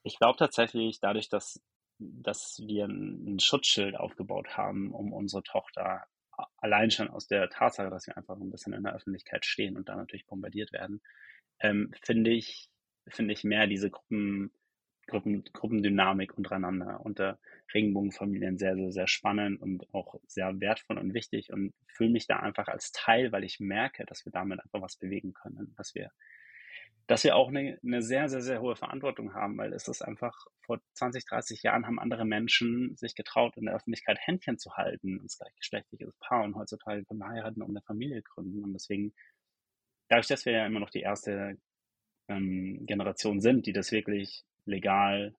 Ich 0.04 0.18
glaube 0.18 0.38
tatsächlich, 0.38 1.00
dadurch, 1.00 1.30
dass, 1.30 1.62
dass 2.00 2.62
wir 2.66 2.86
ein, 2.86 3.36
ein 3.36 3.40
Schutzschild 3.40 3.96
aufgebaut 3.96 4.58
haben, 4.58 4.94
um 4.94 5.12
unsere 5.14 5.44
Tochter 5.44 6.06
allein 6.58 6.92
schon 6.92 7.10
aus 7.10 7.28
der 7.28 7.50
Tatsache, 7.50 7.90
dass 7.90 8.08
wir 8.08 8.16
einfach 8.18 8.40
ein 8.40 8.52
bisschen 8.52 8.74
in 8.74 8.84
der 8.84 8.94
Öffentlichkeit 8.94 9.46
stehen 9.46 9.76
und 9.76 9.90
da 9.90 9.96
natürlich 9.96 10.28
bombardiert 10.28 10.72
werden, 10.72 11.02
ähm, 11.60 11.92
finde 12.04 12.32
ich, 12.32 12.70
finde 13.08 13.34
ich 13.34 13.44
mehr 13.44 13.68
diese 13.68 13.90
Gruppen, 13.90 14.52
Gruppen, 15.08 15.44
Gruppendynamik 15.54 16.38
untereinander. 16.38 17.00
Unter 17.04 17.40
Regenbogenfamilien 17.74 18.58
sehr, 18.58 18.76
sehr, 18.76 18.92
sehr 18.92 19.08
spannend 19.08 19.62
und 19.62 19.94
auch 19.94 20.20
sehr 20.28 20.60
wertvoll 20.60 20.98
und 20.98 21.14
wichtig. 21.14 21.52
Und 21.52 21.74
fühle 21.88 22.12
mich 22.12 22.28
da 22.28 22.38
einfach 22.38 22.68
als 22.68 22.92
Teil, 22.92 23.32
weil 23.32 23.44
ich 23.44 23.60
merke, 23.60 24.06
dass 24.06 24.26
wir 24.26 24.32
damit 24.32 24.60
einfach 24.60 24.82
was 24.82 24.98
bewegen 24.98 25.34
können, 25.34 25.74
dass 25.78 25.96
wir, 25.96 26.12
dass 27.08 27.24
wir 27.24 27.36
auch 27.36 27.48
eine, 27.48 27.80
eine 27.84 28.02
sehr, 28.02 28.28
sehr, 28.30 28.42
sehr 28.42 28.62
hohe 28.62 28.76
Verantwortung 28.76 29.34
haben, 29.34 29.58
weil 29.58 29.74
es 29.74 29.88
ist 29.88 30.02
einfach, 30.02 30.46
vor 30.62 30.82
20, 30.94 31.26
30 31.26 31.64
Jahren 31.64 31.88
haben 31.88 32.00
andere 32.00 32.26
Menschen 32.26 32.96
sich 32.98 33.16
getraut, 33.16 33.56
in 33.56 33.66
der 33.66 33.76
Öffentlichkeit 33.76 34.18
Händchen 34.20 34.58
zu 34.58 34.76
halten, 34.76 35.22
als 35.22 35.38
gleichgeschlechtliches 35.38 36.14
Paar 36.20 36.44
und 36.44 36.56
heutzutage 36.56 37.06
können 37.06 37.20
wir 37.20 37.30
heiraten 37.30 37.62
und 37.62 37.70
eine 37.70 37.82
Familie 37.82 38.22
gründen. 38.22 38.64
Und 38.64 38.74
deswegen, 38.74 39.14
dadurch, 40.10 40.28
dass 40.28 40.46
wir 40.46 40.54
ja 40.54 40.66
immer 40.66 40.82
noch 40.82 40.90
die 40.90 41.02
erste 41.02 41.58
ähm, 42.28 42.86
Generation 42.86 43.40
sind, 43.40 43.66
die 43.66 43.74
das 43.74 43.92
wirklich 43.94 44.44
legal, 44.68 45.36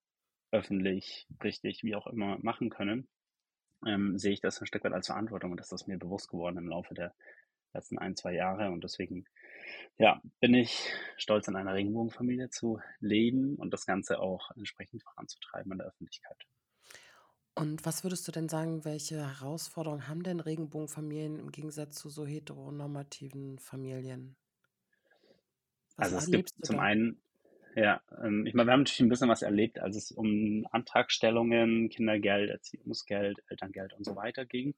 öffentlich, 0.51 1.27
richtig, 1.43 1.83
wie 1.85 1.95
auch 1.95 2.07
immer 2.07 2.39
machen 2.41 2.71
können, 2.71 3.09
ähm, 3.87 4.19
sehe 4.19 4.33
ich 4.33 4.41
das 4.41 4.61
ein 4.61 4.67
Stück 4.67 4.85
weit 4.85 4.93
als 4.93 5.07
Verantwortung 5.07 5.53
und 5.53 5.61
das 5.61 5.73
ist 5.73 5.87
mir 5.87 5.99
bewusst 5.99 6.29
geworden 6.29 6.59
im 6.59 6.69
Laufe 6.69 6.95
der 6.95 7.15
letzten 7.75 7.99
ein, 7.99 8.17
zwei 8.17 8.33
Jahre 8.33 8.71
und 8.71 8.83
deswegen 8.83 9.27
ja, 9.99 10.21
bin 10.41 10.55
ich 10.55 10.91
stolz, 11.17 11.49
in 11.49 11.57
einer 11.57 11.75
Regenbogenfamilie 11.75 12.51
zu 12.51 12.81
leben 13.01 13.57
und 13.57 13.73
das 13.73 13.85
Ganze 13.85 14.21
auch 14.21 14.51
entsprechend 14.57 15.03
voranzutreiben 15.03 15.73
in 15.73 15.79
der 15.79 15.89
Öffentlichkeit. 15.89 16.47
Und 17.55 17.85
was 17.85 18.05
würdest 18.05 18.27
du 18.29 18.33
denn 18.33 18.49
sagen, 18.49 18.85
welche 18.85 19.17
Herausforderungen 19.17 20.07
haben 20.07 20.23
denn 20.23 20.39
Regenbogenfamilien 20.39 21.41
im 21.41 21.51
Gegensatz 21.51 21.97
zu 21.97 22.09
so 22.09 22.25
heteronormativen 22.25 23.59
Familien? 23.59 24.37
Was 25.97 26.13
also 26.13 26.19
es 26.19 26.31
gibt 26.31 26.51
zum 26.65 26.77
da? 26.77 26.83
einen 26.83 27.21
ja, 27.75 28.01
ähm, 28.23 28.47
ich 28.47 28.55
meine, 28.55 28.69
wir 28.69 28.73
haben 28.73 28.81
natürlich 28.81 29.01
ein 29.01 29.09
bisschen 29.09 29.29
was 29.29 29.43
erlebt, 29.43 29.79
als 29.79 29.97
es 29.97 30.11
um 30.11 30.67
Antragstellungen, 30.71 31.89
Kindergeld, 31.89 32.51
Erziehungsgeld, 32.51 33.39
Elterngeld 33.49 33.93
und 33.95 34.05
so 34.05 34.17
weiter 34.17 34.45
ging. 34.45 34.75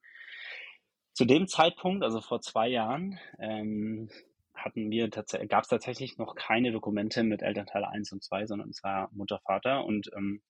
Zu 1.13 1.25
dem 1.25 1.47
Zeitpunkt, 1.47 2.03
also 2.03 2.21
vor 2.21 2.41
zwei 2.41 2.67
Jahren, 2.67 3.19
ähm, 3.39 4.09
hatten 4.53 4.91
wir 4.91 5.09
gab 5.09 5.63
es 5.63 5.69
tatsächlich 5.69 6.17
noch 6.17 6.35
keine 6.35 6.71
Dokumente 6.71 7.23
mit 7.23 7.41
Elternteil 7.41 7.83
1 7.83 8.11
und 8.11 8.23
2, 8.23 8.45
sondern 8.47 8.69
es 8.69 8.83
war 8.83 9.09
Mutter, 9.13 9.39
Vater 9.39 9.85
und 9.85 10.11
ähm, 10.15 10.41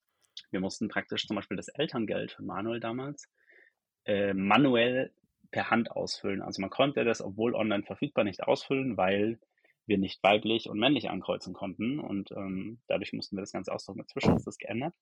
wir 0.50 0.60
mussten 0.60 0.88
praktisch 0.88 1.28
zum 1.28 1.36
Beispiel 1.36 1.58
das 1.58 1.70
Elterngeld 1.70 2.34
von 2.34 2.46
Manuel 2.46 2.80
damals 2.80 3.30
äh, 4.06 4.34
manuell 4.34 5.14
per 5.52 5.70
Hand 5.70 5.92
ausfüllen. 5.92 6.42
Also 6.42 6.62
man 6.62 6.70
konnte 6.70 7.04
das, 7.04 7.22
obwohl 7.22 7.56
online 7.56 7.84
verfügbar, 7.84 8.24
nicht 8.24 8.44
ausfüllen, 8.44 8.98
weil 8.98 9.40
wir 9.92 9.98
nicht 9.98 10.24
weiblich 10.24 10.70
und 10.70 10.80
männlich 10.80 11.10
ankreuzen 11.10 11.54
konnten. 11.54 12.00
Und 12.00 12.32
ähm, 12.32 12.80
dadurch 12.88 13.12
mussten 13.12 13.36
wir 13.36 13.42
das 13.42 13.52
Ganze 13.52 13.74
ausdrucken. 13.74 14.00
Inzwischen 14.00 14.36
ist 14.36 14.48
das 14.48 14.58
geändert. 14.58 14.96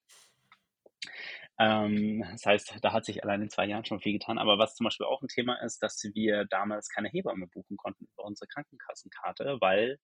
Ähm, 1.59 2.25
das 2.31 2.45
heißt, 2.45 2.77
da 2.81 2.91
hat 2.91 3.05
sich 3.05 3.23
allein 3.23 3.43
in 3.43 3.49
zwei 3.49 3.67
Jahren 3.67 3.85
schon 3.85 3.99
viel 3.99 4.13
getan. 4.13 4.39
Aber 4.39 4.57
was 4.57 4.75
zum 4.75 4.85
Beispiel 4.85 5.05
auch 5.05 5.21
ein 5.21 5.27
Thema 5.27 5.61
ist, 5.63 5.83
dass 5.83 6.03
wir 6.13 6.45
damals 6.45 6.89
keine 6.89 7.09
Hebamme 7.09 7.47
buchen 7.47 7.77
konnten 7.77 8.07
über 8.11 8.25
unsere 8.25 8.47
Krankenkassenkarte, 8.47 9.57
weil 9.61 9.99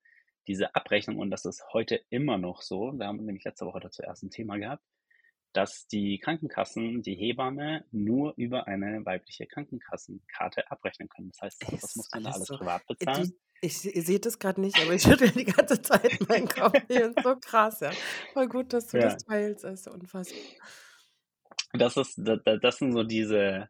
diese 0.47 0.75
Abrechnung, 0.75 1.17
und 1.17 1.31
das 1.31 1.45
ist 1.45 1.63
heute 1.73 1.99
immer 2.09 2.37
noch 2.37 2.61
so, 2.61 2.93
wir 2.93 3.07
haben 3.07 3.25
nämlich 3.25 3.43
letzte 3.43 3.65
Woche 3.65 3.79
dazu 3.79 4.03
erst 4.03 4.21
ein 4.21 4.29
Thema 4.29 4.57
gehabt, 4.57 4.83
dass 5.55 5.87
die 5.87 6.19
Krankenkassen 6.19 7.01
die 7.01 7.15
Hebamme 7.15 7.85
nur 7.91 8.33
über 8.35 8.67
eine 8.67 9.05
weibliche 9.05 9.47
Krankenkassenkarte 9.47 10.69
abrechnen 10.69 11.07
können. 11.07 11.31
Das 11.31 11.41
heißt, 11.41 11.63
das 11.71 11.95
muss 11.95 12.09
man 12.13 12.23
da 12.23 12.31
alles 12.31 12.47
so. 12.47 12.57
privat 12.57 12.85
bezahlen. 12.87 13.33
Ich, 13.61 13.85
ihr 13.85 14.01
seht 14.01 14.25
es 14.25 14.37
gerade 14.37 14.59
nicht, 14.59 14.77
aber 14.81 14.93
ich 14.93 15.01
schüttel 15.03 15.31
die 15.31 15.45
ganze 15.45 15.81
Zeit 15.81 16.19
meinen 16.27 16.49
Kopf. 16.49 16.77
Hier 16.87 17.09
ist 17.09 17.23
so 17.23 17.35
krass, 17.37 17.79
ja. 17.79 17.91
Voll 18.33 18.49
gut, 18.49 18.73
dass 18.73 18.87
du 18.87 18.97
ja. 18.97 19.05
das 19.05 19.23
teilst. 19.23 19.63
Das 19.63 19.79
ist 19.81 19.87
unfassbar. 19.87 20.39
Das, 21.73 21.95
ist, 21.95 22.15
das, 22.17 22.39
das 22.61 22.77
sind 22.77 22.91
so 22.91 23.03
diese 23.03 23.69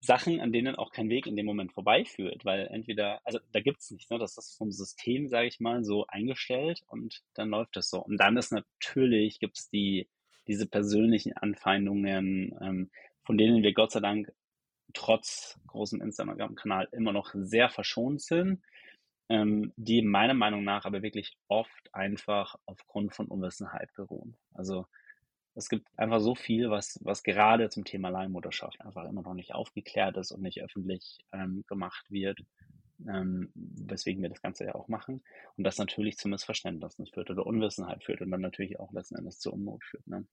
Sachen, 0.00 0.40
an 0.40 0.52
denen 0.52 0.76
auch 0.76 0.92
kein 0.92 1.08
Weg 1.08 1.26
in 1.26 1.34
dem 1.34 1.46
Moment 1.46 1.72
vorbeiführt, 1.72 2.44
weil 2.44 2.68
entweder, 2.68 3.20
also 3.24 3.40
da 3.52 3.60
gibt 3.60 3.80
es 3.80 3.90
nichts, 3.90 4.08
ne? 4.10 4.18
das 4.18 4.38
ist 4.38 4.56
vom 4.56 4.70
System, 4.70 5.28
sage 5.28 5.48
ich 5.48 5.58
mal, 5.58 5.82
so 5.82 6.06
eingestellt 6.06 6.82
und 6.86 7.22
dann 7.34 7.48
läuft 7.48 7.74
das 7.74 7.90
so. 7.90 7.98
Und 8.04 8.18
dann 8.18 8.36
ist 8.36 8.52
natürlich, 8.52 9.40
gibt 9.40 9.58
es 9.58 9.68
die, 9.68 10.08
diese 10.48 10.66
persönlichen 10.66 11.36
Anfeindungen, 11.36 12.58
ähm, 12.60 12.90
von 13.24 13.38
denen 13.38 13.62
wir 13.62 13.74
Gott 13.74 13.92
sei 13.92 14.00
Dank 14.00 14.32
trotz 14.94 15.60
großem 15.66 16.00
Instagram-Kanal 16.00 16.88
immer 16.92 17.12
noch 17.12 17.30
sehr 17.34 17.68
verschont 17.68 18.22
sind 18.22 18.62
ähm, 19.28 19.72
die 19.76 20.02
meiner 20.02 20.34
Meinung 20.34 20.64
nach 20.64 20.84
aber 20.84 21.02
wirklich 21.02 21.36
oft 21.48 21.94
einfach 21.94 22.56
aufgrund 22.66 23.14
von 23.14 23.26
Unwissenheit 23.26 23.92
beruhen. 23.94 24.36
Also 24.54 24.86
es 25.54 25.68
gibt 25.68 25.88
einfach 25.96 26.20
so 26.20 26.34
viel, 26.34 26.70
was, 26.70 26.98
was 27.02 27.22
gerade 27.22 27.68
zum 27.68 27.84
Thema 27.84 28.10
Leihmutterschaft 28.10 28.80
einfach 28.80 29.04
immer 29.04 29.22
noch 29.22 29.34
nicht 29.34 29.54
aufgeklärt 29.54 30.16
ist 30.16 30.30
und 30.30 30.42
nicht 30.42 30.62
öffentlich 30.62 31.18
ähm, 31.32 31.64
gemacht 31.66 32.06
wird, 32.10 32.40
ähm, 33.06 33.50
weswegen 33.54 34.22
wir 34.22 34.28
das 34.28 34.42
Ganze 34.42 34.64
ja 34.64 34.74
auch 34.74 34.88
machen. 34.88 35.22
Und 35.56 35.64
das 35.64 35.78
natürlich 35.78 36.16
zu 36.16 36.28
Missverständnissen 36.28 37.06
führt 37.06 37.30
oder 37.30 37.46
Unwissenheit 37.46 38.04
führt 38.04 38.20
und 38.20 38.30
dann 38.30 38.40
natürlich 38.40 38.78
auch 38.80 38.92
letzten 38.92 39.16
Endes 39.16 39.38
zu 39.38 39.52
Unmut 39.52 39.84
führt. 39.84 40.06
Ne? 40.06 40.26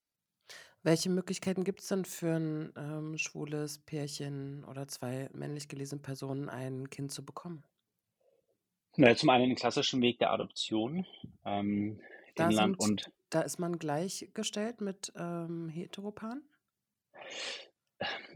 Welche 0.84 1.10
Möglichkeiten 1.10 1.64
gibt 1.64 1.82
es 1.82 1.88
denn 1.88 2.06
für 2.06 2.36
ein 2.36 2.74
ähm, 2.78 3.18
schwules 3.18 3.80
Pärchen 3.80 4.64
oder 4.66 4.88
zwei 4.88 5.30
männlich 5.34 5.68
gelesene 5.68 6.02
Personen, 6.02 6.50
ein 6.50 6.90
Kind 6.90 7.12
zu 7.12 7.26
bekommen? 7.26 7.64
Na 8.98 9.16
zum 9.16 9.30
einen 9.30 9.50
den 9.50 9.56
klassischen 9.56 10.02
Weg 10.02 10.20
der 10.20 10.32
Adoption, 10.32 11.06
ähm, 11.44 12.00
Da 12.36 12.50
Inland 12.50 12.82
sind 12.82 13.08
und 13.08 13.12
da 13.30 13.42
ist 13.42 13.60
man 13.60 13.80
gleichgestellt 13.80 14.80
mit, 14.80 15.12
ähm, 15.18 15.70
Heteropaaren? 15.70 16.48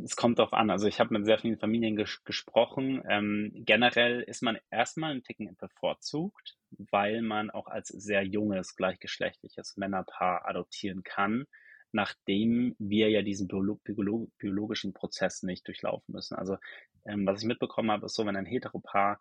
Es 0.04 0.16
kommt 0.16 0.40
drauf 0.40 0.54
an. 0.54 0.70
Also, 0.70 0.88
ich 0.88 1.00
habe 1.00 1.14
mit 1.14 1.26
sehr 1.26 1.40
vielen 1.40 1.58
Familien 1.60 1.96
ges 1.96 2.24
gesprochen. 2.24 3.04
Ähm, 3.10 3.52
generell 3.54 4.22
ist 4.22 4.42
man 4.42 4.58
erstmal 4.72 5.12
ein 5.12 5.24
Ticken 5.24 5.56
bevorzugt, 5.58 6.58
weil 6.72 7.22
man 7.22 7.50
auch 7.50 7.68
als 7.68 7.90
sehr 7.90 8.24
junges, 8.24 8.76
gleichgeschlechtliches 8.76 9.76
Männerpaar 9.78 10.48
adoptieren 10.48 11.04
kann, 11.04 11.46
nachdem 11.92 12.76
wir 12.80 13.10
ja 13.10 13.22
diesen 13.22 13.48
biolo 13.48 13.80
biolo 13.84 14.32
biologischen 14.38 14.94
Prozess 14.94 15.44
nicht 15.44 15.68
durchlaufen 15.68 16.14
müssen. 16.14 16.36
Also, 16.36 16.58
ähm, 17.06 17.26
was 17.26 17.42
ich 17.42 17.48
mitbekommen 17.48 17.92
habe, 17.92 18.06
ist 18.06 18.16
so, 18.16 18.26
wenn 18.26 18.38
ein 18.38 18.46
Heteropaar 18.46 19.20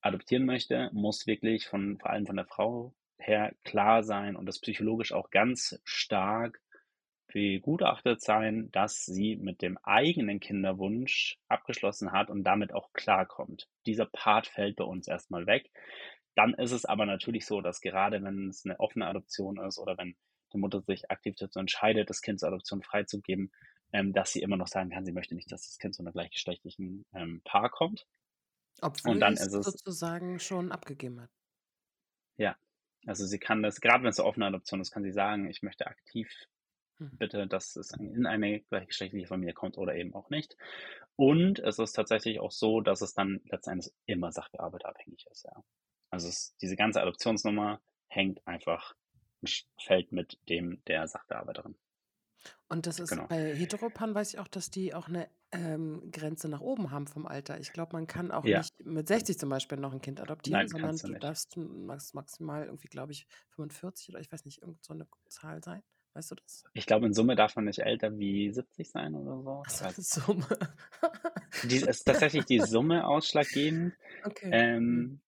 adoptieren 0.00 0.46
möchte, 0.46 0.90
muss 0.92 1.26
wirklich 1.26 1.66
von, 1.66 1.98
vor 1.98 2.10
allem 2.10 2.26
von 2.26 2.36
der 2.36 2.46
Frau 2.46 2.94
her 3.18 3.54
klar 3.64 4.02
sein 4.02 4.34
und 4.36 4.46
das 4.46 4.60
psychologisch 4.60 5.12
auch 5.12 5.30
ganz 5.30 5.80
stark 5.84 6.60
begutachtet 7.32 8.20
sein, 8.22 8.70
dass 8.72 9.04
sie 9.04 9.36
mit 9.36 9.62
dem 9.62 9.78
eigenen 9.78 10.40
Kinderwunsch 10.40 11.38
abgeschlossen 11.48 12.12
hat 12.12 12.30
und 12.30 12.44
damit 12.44 12.72
auch 12.72 12.92
klarkommt. 12.92 13.68
Dieser 13.86 14.06
Part 14.06 14.46
fällt 14.46 14.76
bei 14.76 14.84
uns 14.84 15.08
erstmal 15.08 15.46
weg. 15.46 15.70
Dann 16.34 16.54
ist 16.54 16.72
es 16.72 16.84
aber 16.84 17.06
natürlich 17.06 17.46
so, 17.46 17.60
dass 17.60 17.80
gerade 17.80 18.22
wenn 18.22 18.48
es 18.48 18.64
eine 18.64 18.80
offene 18.80 19.06
Adoption 19.06 19.58
ist 19.60 19.78
oder 19.78 19.98
wenn 19.98 20.16
die 20.52 20.58
Mutter 20.58 20.82
sich 20.82 21.10
aktiv 21.10 21.34
dazu 21.38 21.58
entscheidet, 21.58 22.10
das 22.10 22.22
Kind 22.22 22.40
zur 22.40 22.48
Adoption 22.48 22.82
freizugeben, 22.82 23.52
ähm, 23.92 24.12
dass 24.12 24.32
sie 24.32 24.40
immer 24.40 24.56
noch 24.56 24.68
sagen 24.68 24.90
kann, 24.90 25.04
sie 25.04 25.12
möchte 25.12 25.34
nicht, 25.34 25.50
dass 25.52 25.66
das 25.66 25.78
Kind 25.78 25.94
zu 25.94 26.02
einer 26.02 26.12
gleichgeschlechtlichen 26.12 27.04
ähm, 27.14 27.42
Paar 27.44 27.70
kommt. 27.70 28.06
Obwohl 28.80 29.12
Und 29.12 29.20
dann 29.20 29.34
ist 29.34 29.52
es 29.52 29.64
sozusagen 29.64 30.40
schon 30.40 30.72
abgegeben 30.72 31.20
hat. 31.20 31.30
Ja, 32.36 32.56
also 33.06 33.26
sie 33.26 33.38
kann 33.38 33.62
das, 33.62 33.80
gerade 33.80 34.02
wenn 34.02 34.10
es 34.10 34.18
eine 34.18 34.28
offene 34.28 34.46
Adoption 34.46 34.80
ist, 34.80 34.90
kann 34.90 35.02
sie 35.02 35.12
sagen, 35.12 35.48
ich 35.48 35.62
möchte 35.62 35.86
aktiv. 35.86 36.28
Bitte, 37.12 37.46
dass 37.46 37.76
es 37.76 37.92
in 37.92 38.26
eine 38.26 38.60
gleichgeschlechtliche 38.60 39.26
Familie 39.26 39.54
kommt 39.54 39.78
oder 39.78 39.94
eben 39.94 40.14
auch 40.14 40.30
nicht. 40.30 40.56
Und 41.16 41.58
es 41.58 41.78
ist 41.78 41.92
tatsächlich 41.92 42.40
auch 42.40 42.50
so, 42.50 42.80
dass 42.80 43.02
es 43.02 43.14
dann 43.14 43.40
letztendlich 43.44 43.92
immer 44.06 44.32
sachbearbeiterabhängig 44.32 45.26
ist, 45.30 45.44
ja. 45.44 45.62
Also 46.10 46.28
es, 46.28 46.54
diese 46.60 46.76
ganze 46.76 47.00
Adoptionsnummer 47.00 47.80
hängt 48.08 48.46
einfach, 48.46 48.94
fällt 49.80 50.12
mit 50.12 50.38
dem 50.48 50.82
der 50.86 51.08
Sachbearbeiterin. 51.08 51.74
Und 52.68 52.86
das 52.86 53.00
ist 53.00 53.10
genau. 53.10 53.26
bei 53.26 53.54
Heteropan 53.54 54.14
weiß 54.14 54.34
ich 54.34 54.38
auch, 54.38 54.48
dass 54.48 54.70
die 54.70 54.94
auch 54.94 55.08
eine 55.08 55.28
ähm, 55.52 56.10
Grenze 56.10 56.48
nach 56.48 56.60
oben 56.60 56.90
haben 56.90 57.06
vom 57.06 57.26
Alter. 57.26 57.60
Ich 57.60 57.72
glaube, 57.72 57.92
man 57.92 58.06
kann 58.06 58.30
auch 58.30 58.44
ja. 58.44 58.58
nicht 58.58 58.72
mit 58.84 59.06
60 59.08 59.38
zum 59.38 59.48
Beispiel 59.48 59.78
noch 59.78 59.92
ein 59.92 60.00
Kind 60.00 60.20
adoptieren, 60.20 60.60
Nein, 60.60 60.68
sondern 60.68 60.96
du, 60.96 61.08
du 61.08 61.18
darfst 61.18 61.56
max, 61.56 62.14
maximal 62.14 62.64
irgendwie, 62.64 62.88
glaube 62.88 63.12
ich, 63.12 63.26
45 63.50 64.10
oder 64.10 64.20
ich 64.20 64.32
weiß 64.32 64.44
nicht, 64.44 64.62
irgend 64.62 64.84
so 64.84 64.94
eine 64.94 65.06
Zahl 65.28 65.62
sein. 65.62 65.82
Weißt 66.14 66.30
du 66.30 66.34
das? 66.34 66.64
Ich 66.74 66.86
glaube, 66.86 67.06
in 67.06 67.14
Summe 67.14 67.36
darf 67.36 67.56
man 67.56 67.64
nicht 67.64 67.78
älter 67.78 68.18
wie 68.18 68.52
70 68.52 68.90
sein 68.90 69.14
oder 69.14 69.42
so. 69.42 69.62
Achso, 69.64 69.86
Summe. 69.96 70.46
die, 71.64 71.76
ist 71.76 72.04
tatsächlich 72.04 72.44
die 72.44 72.60
Summe 72.60 73.06
ausschlaggebend. 73.06 73.94
Okay. 74.24 74.50
Ähm, 74.52 75.20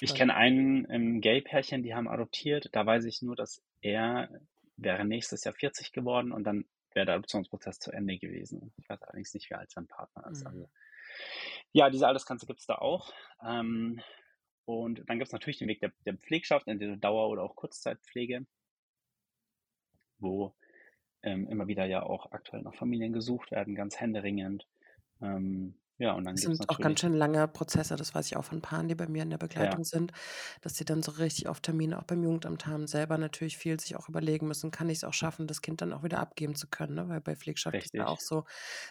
ich 0.00 0.14
kenne 0.14 0.34
einen 0.34 0.86
ähm, 0.90 1.20
Gay-Pärchen, 1.20 1.82
die 1.82 1.94
haben 1.94 2.06
adoptiert. 2.06 2.68
Da 2.72 2.84
weiß 2.86 3.04
ich 3.06 3.22
nur, 3.22 3.34
dass 3.34 3.62
er 3.80 4.28
wäre 4.76 5.04
nächstes 5.04 5.44
Jahr 5.44 5.54
40 5.54 5.92
geworden 5.92 6.32
und 6.32 6.44
dann 6.44 6.66
wäre 6.92 7.06
der 7.06 7.14
Adoptionsprozess 7.16 7.78
zu 7.78 7.92
Ende 7.92 8.18
gewesen. 8.18 8.72
Ich 8.76 8.88
weiß 8.88 9.02
allerdings 9.02 9.34
nicht, 9.34 9.50
wie 9.50 9.54
alt 9.54 9.70
sein 9.70 9.86
Partner 9.86 10.30
ist. 10.30 10.42
Mhm. 10.42 10.46
Also, 10.46 10.70
ja, 11.72 11.90
diese 11.90 12.06
Altersgrenze 12.06 12.46
gibt 12.46 12.60
es 12.60 12.66
da 12.66 12.76
auch. 12.76 13.12
Ähm, 13.44 14.00
und 14.64 15.08
dann 15.08 15.18
gibt 15.18 15.28
es 15.28 15.32
natürlich 15.32 15.58
den 15.58 15.68
Weg 15.68 15.80
der, 15.80 15.92
der 16.04 16.16
Pflegschaft, 16.16 16.66
entweder 16.68 16.96
Dauer- 16.96 17.28
oder 17.28 17.42
auch 17.42 17.54
Kurzzeitpflege, 17.54 18.46
wo 20.20 20.54
ähm, 21.22 21.48
immer 21.48 21.68
wieder 21.68 21.86
ja 21.86 22.02
auch 22.04 22.32
aktuell 22.32 22.62
noch 22.62 22.74
Familien 22.76 23.12
gesucht 23.12 23.50
werden, 23.52 23.74
ganz 23.76 24.00
händeringend. 24.00 24.68
Ähm, 25.22 25.76
ja, 25.98 26.12
und 26.14 26.24
dann 26.24 26.38
Das 26.38 26.44
sind 26.44 26.68
auch 26.68 26.80
ganz 26.80 27.00
schön 27.00 27.14
lange 27.14 27.48
Prozesse, 27.48 27.96
das 27.96 28.14
weiß 28.14 28.26
ich 28.26 28.36
auch 28.36 28.44
von 28.44 28.60
Paaren, 28.60 28.88
die 28.88 28.94
bei 28.94 29.06
mir 29.08 29.22
in 29.22 29.30
der 29.30 29.38
Ja. 29.54 29.78
Begleitung 29.78 29.84
sind, 29.84 30.12
dass 30.60 30.76
sie 30.76 30.84
dann 30.84 31.02
so 31.02 31.12
richtig 31.12 31.48
oft 31.48 31.62
Termine 31.62 31.98
auch 31.98 32.02
beim 32.04 32.22
Jugendamt 32.22 32.66
haben, 32.66 32.86
selber 32.86 33.16
natürlich 33.16 33.56
viel 33.56 33.80
sich 33.80 33.96
auch 33.96 34.08
überlegen 34.10 34.46
müssen, 34.46 34.70
kann 34.70 34.90
ich 34.90 34.98
es 34.98 35.04
auch 35.04 35.14
schaffen, 35.14 35.46
das 35.46 35.62
Kind 35.62 35.80
dann 35.80 35.94
auch 35.94 36.02
wieder 36.02 36.18
abgeben 36.20 36.54
zu 36.54 36.68
können, 36.68 36.94
ne? 36.94 37.08
Weil 37.08 37.22
bei 37.22 37.36
Pflegschaft 37.36 37.82
ist 37.82 37.94
ja 37.96 38.06
auch 38.08 38.20
Richtig. 38.20 38.20
so, 38.20 38.44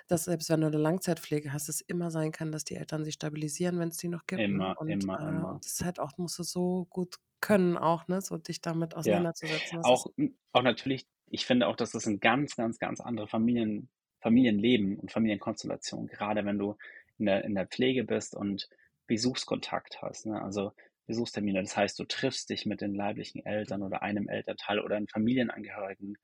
dass 0.07 0.25
selbst 0.25 0.49
wenn 0.49 0.61
du 0.61 0.67
eine 0.67 0.77
Langzeitpflege 0.77 1.53
hast, 1.53 1.69
es 1.69 1.81
immer 1.81 2.11
sein 2.11 2.31
kann, 2.31 2.51
dass 2.51 2.63
die 2.65 2.75
Eltern 2.77 3.05
sich 3.05 3.15
stabilisieren, 3.15 3.79
wenn 3.79 3.89
es 3.89 3.97
die 3.97 4.09
noch 4.09 4.27
gibt, 4.27 4.53
ne? 4.55 4.65
Immer, 4.65 4.77
Und, 4.77 5.03
immer, 5.03 5.19
äh, 5.19 5.23
immer. 5.27 5.61
das 5.61 5.73
ist 5.73 5.85
halt 5.85 5.99
auch 5.99 6.17
musst 6.19 6.39
du 6.39 6.43
so 6.43 6.85
gut 6.91 7.17
können 7.41 7.77
auch, 7.77 8.07
ne, 8.07 8.21
so 8.21 8.37
dich 8.37 8.61
damit 8.61 8.95
Ja. 9.03 9.25
auseinanderzusetzen. 9.35 9.79
Ist 9.81 9.91
Auch, 9.91 10.11
auch 10.53 10.63
natürlich, 10.63 11.07
ich 11.35 11.45
finde 11.45 11.67
auch, 11.67 11.75
dass 11.75 11.91
das 11.91 12.07
ein 12.07 12.21
ganz, 12.21 12.55
ganz, 12.55 12.79
ganz 12.79 13.01
andere 13.01 13.27
Familien, 13.27 13.89
Familienleben 14.21 14.97
und 14.97 15.11
Familienkonstellation, 15.11 16.07
gerade 16.07 16.45
wenn 16.45 16.57
du 16.57 16.77
in 17.17 17.25
der, 17.25 17.43
in 17.43 17.55
der 17.55 17.67
Pflege 17.67 18.05
bist 18.05 18.35
und 18.35 18.69
Besuchskontakt 19.05 20.01
hast, 20.01 20.25
ne? 20.25 20.41
Also 20.41 20.71
Besuchstermine. 21.07 21.61
Das 21.61 21.75
heißt, 21.75 21.99
du 21.99 22.05
triffst 22.05 22.49
dich 22.49 22.65
mit 22.65 22.81
den 22.81 22.95
leiblichen 22.95 23.45
Eltern 23.45 23.83
oder 23.83 24.01
einem 24.01 24.29
Elternteil 24.29 24.79
oder 24.79 24.95
einem 24.95 25.07
Familienangehörigen 25.07 26.17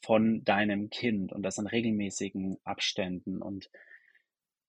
von 0.00 0.44
deinem 0.44 0.90
Kind 0.90 1.32
und 1.32 1.42
das 1.42 1.58
in 1.58 1.66
regelmäßigen 1.66 2.56
Abständen. 2.64 3.42
Und 3.42 3.68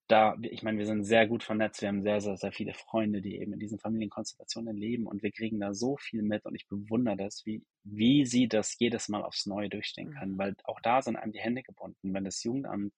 da, 0.07 0.35
ich 0.41 0.63
meine, 0.63 0.77
wir 0.79 0.85
sind 0.85 1.03
sehr 1.03 1.27
gut 1.27 1.43
vernetzt. 1.43 1.81
Wir 1.81 1.89
haben 1.89 2.01
sehr, 2.03 2.21
sehr, 2.21 2.37
sehr 2.37 2.51
viele 2.51 2.73
Freunde, 2.73 3.21
die 3.21 3.37
eben 3.37 3.53
in 3.53 3.59
diesen 3.59 3.79
Familienkonstellationen 3.79 4.75
leben 4.75 5.07
und 5.07 5.23
wir 5.23 5.31
kriegen 5.31 5.59
da 5.59 5.73
so 5.73 5.97
viel 5.97 6.21
mit 6.23 6.45
und 6.45 6.55
ich 6.55 6.67
bewundere 6.67 7.17
das, 7.17 7.45
wie, 7.45 7.63
wie 7.83 8.25
sie 8.25 8.47
das 8.47 8.77
jedes 8.79 9.09
Mal 9.09 9.23
aufs 9.23 9.45
Neue 9.45 9.69
durchstehen 9.69 10.11
können, 10.11 10.33
Mhm. 10.33 10.37
weil 10.37 10.55
auch 10.65 10.79
da 10.81 11.01
sind 11.01 11.15
einem 11.15 11.31
die 11.31 11.39
Hände 11.39 11.63
gebunden, 11.63 12.13
wenn 12.13 12.25
das 12.25 12.43
Jugendamt 12.43 12.93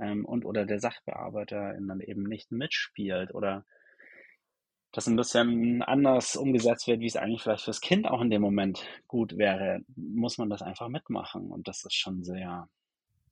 ähm, 0.00 0.24
und 0.24 0.44
oder 0.44 0.66
der 0.66 0.80
Sachbearbeiter 0.80 1.74
dann 1.78 2.00
eben 2.00 2.24
nicht 2.24 2.50
mitspielt 2.52 3.34
oder 3.34 3.64
das 4.92 5.06
ein 5.06 5.16
bisschen 5.16 5.82
anders 5.82 6.36
umgesetzt 6.36 6.86
wird, 6.88 7.00
wie 7.00 7.06
es 7.06 7.16
eigentlich 7.16 7.42
vielleicht 7.42 7.64
fürs 7.64 7.80
Kind 7.80 8.06
auch 8.08 8.20
in 8.20 8.30
dem 8.30 8.42
Moment 8.42 8.84
gut 9.06 9.36
wäre, 9.38 9.82
muss 9.96 10.38
man 10.38 10.50
das 10.50 10.62
einfach 10.62 10.88
mitmachen. 10.88 11.50
Und 11.50 11.68
das 11.68 11.84
ist 11.84 11.94
schon 11.94 12.24
sehr, 12.24 12.68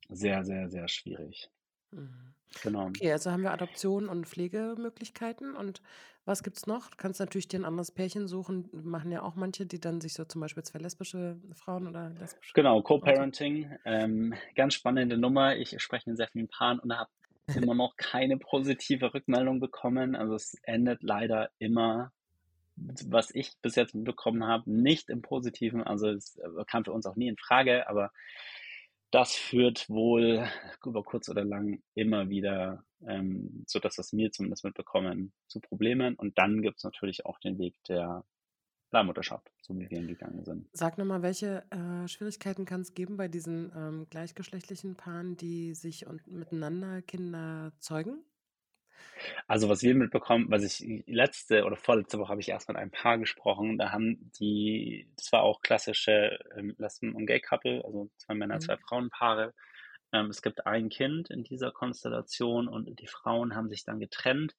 sehr, 0.09 0.43
sehr, 0.45 0.69
sehr 0.69 0.87
schwierig. 0.87 1.49
Mhm. 1.91 2.33
Genau. 2.63 2.87
Okay, 2.87 3.11
also 3.11 3.31
haben 3.31 3.43
wir 3.43 3.51
Adoption 3.51 4.09
und 4.09 4.27
Pflegemöglichkeiten. 4.27 5.55
Und 5.55 5.81
was 6.25 6.43
gibt's 6.43 6.65
noch? 6.67 6.89
Du 6.89 6.97
kannst 6.97 7.19
natürlich 7.19 7.47
dir 7.47 7.59
ein 7.59 7.65
anderes 7.65 7.91
Pärchen 7.91 8.27
suchen. 8.27 8.69
Machen 8.71 9.11
ja 9.11 9.21
auch 9.21 9.35
manche, 9.35 9.65
die 9.65 9.79
dann 9.79 10.01
sich 10.01 10.13
so 10.13 10.25
zum 10.25 10.41
Beispiel 10.41 10.63
zwei 10.63 10.79
lesbische 10.79 11.37
Frauen 11.53 11.87
oder 11.87 12.09
lesbische 12.09 12.53
Genau. 12.53 12.81
Co-Parenting, 12.81 13.77
ähm, 13.85 14.33
ganz 14.55 14.73
spannende 14.73 15.17
Nummer. 15.17 15.57
Ich 15.57 15.79
spreche 15.81 16.09
mit 16.09 16.17
sehr 16.17 16.27
vielen 16.27 16.47
Paaren 16.47 16.79
und 16.79 16.97
habe 16.97 17.09
immer 17.55 17.75
noch 17.75 17.95
keine 17.97 18.37
positive 18.37 19.13
Rückmeldung 19.13 19.59
bekommen. 19.59 20.15
Also 20.15 20.35
es 20.35 20.55
endet 20.63 21.01
leider 21.03 21.49
immer, 21.59 22.11
was 22.75 23.33
ich 23.33 23.53
bis 23.61 23.75
jetzt 23.75 23.95
mitbekommen 23.95 24.45
habe, 24.45 24.71
nicht 24.71 25.09
im 25.09 25.21
Positiven. 25.21 25.83
Also 25.83 26.09
es 26.09 26.39
kam 26.67 26.85
für 26.85 26.93
uns 26.93 27.05
auch 27.05 27.15
nie 27.15 27.27
in 27.27 27.37
Frage, 27.37 27.87
aber 27.89 28.11
das 29.11 29.33
führt 29.33 29.89
wohl 29.89 30.47
über 30.85 31.03
kurz 31.03 31.29
oder 31.29 31.43
lang 31.43 31.81
immer 31.95 32.29
wieder, 32.29 32.83
ähm, 33.07 33.63
so 33.67 33.79
dass 33.79 33.95
das 33.95 34.13
mir 34.13 34.31
zumindest 34.31 34.63
mitbekommen, 34.63 35.33
zu 35.47 35.59
Problemen. 35.59 36.15
Und 36.15 36.37
dann 36.37 36.61
gibt 36.61 36.77
es 36.77 36.83
natürlich 36.83 37.25
auch 37.25 37.39
den 37.39 37.57
Weg 37.57 37.75
der 37.87 38.23
Leihmutterschaft, 38.91 39.51
so 39.61 39.77
wie 39.77 39.89
wir 39.89 39.99
ihn 39.99 40.07
gegangen 40.07 40.43
sind. 40.43 40.67
Sag 40.73 40.97
nochmal, 40.97 41.21
welche 41.21 41.63
äh, 41.71 42.07
Schwierigkeiten 42.07 42.65
kann 42.65 42.81
es 42.81 42.93
geben 42.93 43.17
bei 43.17 43.27
diesen 43.27 43.71
ähm, 43.75 44.07
gleichgeschlechtlichen 44.09 44.95
Paaren, 44.95 45.37
die 45.37 45.73
sich 45.73 46.07
und 46.07 46.25
miteinander 46.27 47.01
Kinder 47.01 47.71
zeugen? 47.79 48.23
Also 49.47 49.69
was 49.69 49.81
wir 49.83 49.95
mitbekommen, 49.95 50.45
was 50.49 50.63
ich 50.63 51.03
letzte 51.07 51.65
oder 51.65 51.75
vorletzte 51.75 52.19
Woche 52.19 52.29
habe 52.29 52.41
ich 52.41 52.49
erst 52.49 52.67
mit 52.69 52.77
einem 52.77 52.91
Paar 52.91 53.17
gesprochen, 53.17 53.77
da 53.77 53.91
haben 53.91 54.31
die, 54.39 55.09
das 55.17 55.31
war 55.31 55.43
auch 55.43 55.61
klassische 55.61 56.39
ähm, 56.55 56.75
Lesben- 56.77 57.15
und 57.15 57.25
Gay-Couple, 57.25 57.83
also 57.83 58.09
zwei 58.17 58.35
Männer, 58.35 58.55
Mhm. 58.55 58.61
zwei 58.61 58.77
Frauenpaare. 58.77 59.53
Ähm, 60.13 60.27
es 60.27 60.41
gibt 60.41 60.65
ein 60.65 60.89
Kind 60.89 61.29
in 61.29 61.43
dieser 61.43 61.71
Konstellation 61.71 62.67
und 62.67 62.99
die 62.99 63.07
Frauen 63.07 63.55
haben 63.55 63.69
sich 63.69 63.83
dann 63.83 63.99
getrennt 63.99 64.55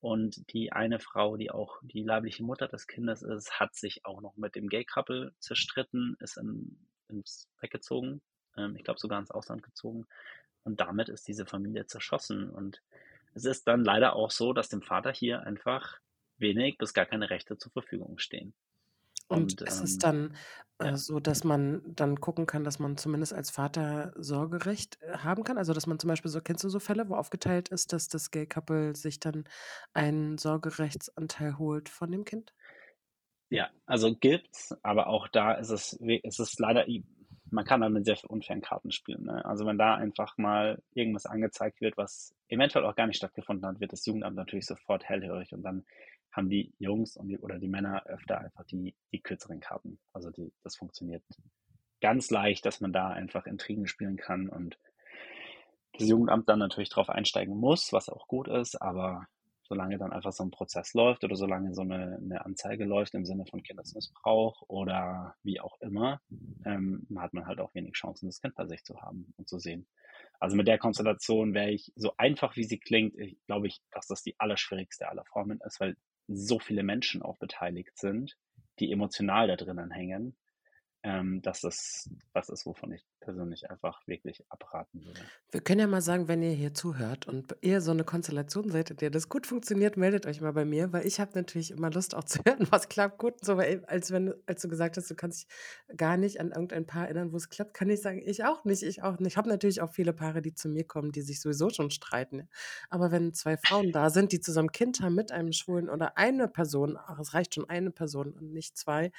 und 0.00 0.52
die 0.52 0.72
eine 0.72 0.98
Frau, 0.98 1.36
die 1.36 1.50
auch 1.50 1.78
die 1.82 2.02
leibliche 2.02 2.42
Mutter 2.44 2.68
des 2.68 2.86
Kindes 2.86 3.22
ist, 3.22 3.58
hat 3.60 3.74
sich 3.74 4.04
auch 4.04 4.20
noch 4.20 4.36
mit 4.36 4.54
dem 4.56 4.68
Gay-Couple 4.68 5.32
zerstritten, 5.38 6.16
ist 6.20 6.36
in, 6.36 6.76
ins 7.08 7.48
weggezogen, 7.60 8.20
ähm, 8.56 8.76
ich 8.76 8.84
glaube 8.84 9.00
sogar 9.00 9.18
ins 9.20 9.30
Ausland 9.30 9.62
gezogen 9.62 10.06
und 10.64 10.80
damit 10.80 11.08
ist 11.08 11.26
diese 11.28 11.46
Familie 11.46 11.86
zerschossen 11.86 12.50
und 12.50 12.82
es 13.34 13.44
ist 13.44 13.66
dann 13.68 13.84
leider 13.84 14.14
auch 14.16 14.30
so, 14.30 14.52
dass 14.52 14.68
dem 14.68 14.82
Vater 14.82 15.12
hier 15.12 15.42
einfach 15.42 15.98
wenig 16.38 16.78
bis 16.78 16.94
gar 16.94 17.06
keine 17.06 17.30
Rechte 17.30 17.56
zur 17.58 17.72
Verfügung 17.72 18.18
stehen. 18.18 18.54
Und 19.28 19.60
Und 19.60 19.62
ist 19.62 19.80
es 19.80 19.96
ähm, 19.96 19.98
dann 19.98 20.36
äh, 20.78 20.94
ja, 20.94 20.96
so, 20.96 21.18
dass 21.18 21.42
man 21.42 21.82
dann 21.94 22.20
gucken 22.20 22.44
kann, 22.46 22.64
dass 22.64 22.78
man 22.78 22.98
zumindest 22.98 23.32
als 23.32 23.50
Vater 23.50 24.12
Sorgerecht 24.16 24.98
äh, 25.00 25.18
haben 25.18 25.42
kann? 25.44 25.56
Also, 25.56 25.72
dass 25.72 25.86
man 25.86 25.98
zum 25.98 26.08
Beispiel 26.08 26.30
so, 26.30 26.40
kennst 26.42 26.64
du 26.64 26.68
so 26.68 26.80
Fälle, 26.80 27.08
wo 27.08 27.14
aufgeteilt 27.14 27.70
ist, 27.70 27.92
dass 27.94 28.08
das 28.08 28.30
Gay-Couple 28.30 28.94
sich 28.94 29.20
dann 29.20 29.44
einen 29.94 30.36
Sorgerechtsanteil 30.38 31.56
holt 31.58 31.88
von 31.88 32.10
dem 32.12 32.24
Kind? 32.26 32.52
ja, 33.50 33.70
also 33.86 34.14
gibt's, 34.16 34.74
aber 34.82 35.06
auch 35.08 35.28
da 35.28 35.52
ist 35.54 35.70
es, 35.70 35.98
we- 36.00 36.20
es 36.24 36.38
ist 36.38 36.58
leider, 36.58 36.88
man 37.52 37.64
kann 37.64 37.80
da 37.80 37.88
mit 37.88 38.04
sehr 38.06 38.18
unfairen 38.28 38.62
Karten 38.62 38.90
spielen. 38.90 39.24
Ne? 39.24 39.44
Also 39.44 39.66
wenn 39.66 39.78
da 39.78 39.94
einfach 39.94 40.38
mal 40.38 40.82
irgendwas 40.94 41.26
angezeigt 41.26 41.80
wird, 41.80 41.96
was 41.96 42.34
eventuell 42.48 42.84
auch 42.84 42.96
gar 42.96 43.06
nicht 43.06 43.18
stattgefunden 43.18 43.66
hat, 43.66 43.80
wird 43.80 43.92
das 43.92 44.06
Jugendamt 44.06 44.36
natürlich 44.36 44.66
sofort 44.66 45.04
hellhörig 45.04 45.52
und 45.52 45.62
dann 45.62 45.84
haben 46.32 46.48
die 46.48 46.72
Jungs 46.78 47.16
und 47.16 47.28
die, 47.28 47.38
oder 47.38 47.58
die 47.58 47.68
Männer 47.68 48.06
öfter 48.06 48.40
einfach 48.40 48.64
die, 48.64 48.94
die 49.12 49.20
kürzeren 49.20 49.60
Karten. 49.60 49.98
Also 50.14 50.30
die, 50.30 50.50
das 50.62 50.76
funktioniert 50.76 51.22
ganz 52.00 52.30
leicht, 52.30 52.64
dass 52.64 52.80
man 52.80 52.92
da 52.92 53.10
einfach 53.10 53.46
Intrigen 53.46 53.86
spielen 53.86 54.16
kann 54.16 54.48
und 54.48 54.78
das 55.92 56.08
Jugendamt 56.08 56.48
dann 56.48 56.58
natürlich 56.58 56.88
drauf 56.88 57.10
einsteigen 57.10 57.54
muss, 57.54 57.92
was 57.92 58.08
auch 58.08 58.26
gut 58.26 58.48
ist, 58.48 58.80
aber 58.80 59.26
solange 59.72 59.96
dann 59.96 60.12
einfach 60.12 60.32
so 60.32 60.44
ein 60.44 60.50
Prozess 60.50 60.92
läuft 60.92 61.24
oder 61.24 61.34
solange 61.34 61.72
so 61.72 61.80
eine, 61.80 62.18
eine 62.18 62.44
Anzeige 62.44 62.84
läuft 62.84 63.14
im 63.14 63.24
Sinne 63.24 63.46
von 63.46 63.62
Kindesmissbrauch 63.62 64.62
oder 64.68 65.34
wie 65.42 65.60
auch 65.60 65.80
immer, 65.80 66.20
ähm, 66.66 67.06
hat 67.16 67.32
man 67.32 67.46
halt 67.46 67.58
auch 67.58 67.74
wenig 67.74 67.94
Chancen, 67.94 68.26
das 68.26 68.42
Kind 68.42 68.54
bei 68.54 68.66
sich 68.66 68.84
zu 68.84 69.00
haben 69.00 69.32
und 69.38 69.48
zu 69.48 69.58
sehen. 69.58 69.88
Also 70.38 70.56
mit 70.56 70.68
der 70.68 70.76
Konstellation 70.76 71.54
wäre 71.54 71.70
ich, 71.70 71.90
so 71.96 72.12
einfach 72.18 72.54
wie 72.56 72.64
sie 72.64 72.78
klingt, 72.78 73.14
glaube 73.46 73.66
ich, 73.66 73.80
dass 73.90 74.06
das 74.06 74.22
die 74.22 74.38
allerschwierigste 74.38 75.08
aller 75.08 75.24
Formen 75.24 75.58
ist, 75.64 75.80
weil 75.80 75.96
so 76.28 76.58
viele 76.58 76.82
Menschen 76.82 77.22
auch 77.22 77.38
beteiligt 77.38 77.96
sind, 77.96 78.36
die 78.78 78.92
emotional 78.92 79.48
da 79.48 79.56
drinnen 79.56 79.90
hängen, 79.90 80.36
ähm, 81.02 81.40
dass 81.40 81.62
das 81.62 82.10
was 82.34 82.50
ist, 82.50 82.66
wovon 82.66 82.92
ich 82.92 83.02
persönlich 83.22 83.70
einfach 83.70 84.06
wirklich 84.06 84.44
abraten 84.50 85.04
würde. 85.06 85.30
Wir 85.50 85.60
können 85.60 85.80
ja 85.80 85.86
mal 85.86 86.00
sagen, 86.00 86.28
wenn 86.28 86.42
ihr 86.42 86.52
hier 86.52 86.72
zuhört 86.72 87.28
und 87.28 87.54
ihr 87.60 87.82
so 87.82 87.90
eine 87.90 88.04
Konstellation 88.04 88.70
seid, 88.70 88.90
in 88.90 88.96
der 88.96 89.10
das 89.10 89.28
gut 89.28 89.46
funktioniert, 89.46 89.98
meldet 89.98 90.24
euch 90.24 90.40
mal 90.40 90.52
bei 90.54 90.64
mir, 90.64 90.94
weil 90.94 91.06
ich 91.06 91.20
habe 91.20 91.32
natürlich 91.34 91.72
immer 91.72 91.90
Lust 91.90 92.14
auch 92.14 92.24
zu 92.24 92.38
hören, 92.46 92.66
was 92.70 92.88
klappt 92.88 93.18
gut. 93.18 93.44
So, 93.44 93.58
als 93.58 94.10
wenn, 94.12 94.32
als 94.46 94.62
du 94.62 94.68
gesagt 94.68 94.96
hast, 94.96 95.10
du 95.10 95.14
kannst 95.14 95.42
dich 95.42 95.96
gar 95.96 96.16
nicht 96.16 96.40
an 96.40 96.52
irgendein 96.52 96.86
Paar 96.86 97.04
erinnern, 97.04 97.32
wo 97.32 97.36
es 97.36 97.50
klappt, 97.50 97.74
kann 97.74 97.90
ich 97.90 98.00
sagen, 98.00 98.22
ich 98.24 98.44
auch 98.46 98.64
nicht, 98.64 98.82
ich 98.82 99.02
auch 99.02 99.18
nicht. 99.18 99.32
Ich 99.32 99.36
habe 99.36 99.48
natürlich 99.50 99.82
auch 99.82 99.90
viele 99.90 100.14
Paare, 100.14 100.40
die 100.40 100.54
zu 100.54 100.70
mir 100.70 100.84
kommen, 100.84 101.12
die 101.12 101.20
sich 101.22 101.40
sowieso 101.42 101.68
schon 101.68 101.90
streiten. 101.90 102.48
Aber 102.88 103.10
wenn 103.12 103.34
zwei 103.34 103.58
Frauen 103.58 103.92
da 103.92 104.08
sind, 104.08 104.32
die 104.32 104.40
zusammen 104.40 104.72
Kind 104.72 105.00
haben 105.02 105.14
mit 105.14 105.32
einem 105.32 105.52
Schwulen 105.52 105.90
oder 105.90 106.16
eine 106.16 106.48
Person, 106.48 106.96
ach, 106.96 107.18
es 107.18 107.34
reicht 107.34 107.54
schon 107.54 107.68
eine 107.68 107.90
Person 107.90 108.32
und 108.32 108.52
nicht 108.54 108.78
zwei, 108.78 109.12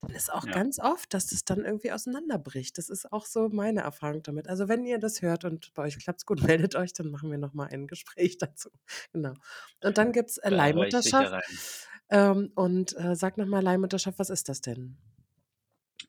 dann 0.00 0.16
ist 0.16 0.32
auch 0.32 0.46
Ja. 0.46 0.52
ganz 0.52 0.78
oft, 0.80 1.14
dass 1.14 1.28
das 1.28 1.44
dann 1.44 1.64
irgendwie 1.64 1.92
auseinanderbricht. 1.92 2.76
Das 2.78 2.88
ist 2.88 3.12
auch 3.12 3.24
so 3.26 3.41
meine 3.48 3.80
Erfahrung 3.80 4.22
damit. 4.22 4.48
Also 4.48 4.68
wenn 4.68 4.84
ihr 4.84 4.98
das 4.98 5.22
hört 5.22 5.44
und 5.44 5.72
bei 5.74 5.84
euch 5.84 5.98
klappt 5.98 6.20
es 6.20 6.26
gut, 6.26 6.42
meldet 6.46 6.74
euch, 6.76 6.92
dann 6.92 7.10
machen 7.10 7.30
wir 7.30 7.38
nochmal 7.38 7.68
ein 7.72 7.86
Gespräch 7.86 8.38
dazu. 8.38 8.70
Genau. 9.12 9.34
Und 9.82 9.98
dann 9.98 10.12
gibt 10.12 10.30
es 10.30 10.38
äh, 10.38 10.50
Leihmutterschaft. 10.50 11.44
Ähm, 12.10 12.52
und 12.54 12.96
äh, 12.98 13.14
sag 13.16 13.38
nochmal 13.38 13.62
Leihmutterschaft, 13.62 14.18
was 14.18 14.28
ist 14.30 14.48
das 14.48 14.60
denn? 14.60 14.98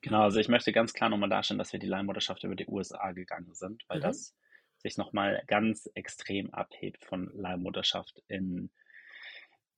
Genau, 0.02 0.22
also 0.24 0.40
ich 0.40 0.50
möchte 0.50 0.74
ganz 0.74 0.94
klar 0.94 1.10
nochmal 1.10 1.30
darstellen, 1.30 1.60
dass 1.60 1.72
wir 1.72 1.80
die 1.80 1.88
Leihmutterschaft 1.88 2.44
über 2.44 2.56
die 2.56 2.68
USA 2.68 3.14
gegangen 3.14 3.54
sind, 3.54 3.84
weil 3.88 4.00
Mhm. 4.00 4.04
das 4.04 4.36
sich 4.80 4.98
nochmal 4.98 5.42
ganz 5.48 5.90
extrem 5.94 6.54
abhebt 6.54 7.06
von 7.06 7.32
Leihmutterschaft 7.34 8.22
in 8.28 8.70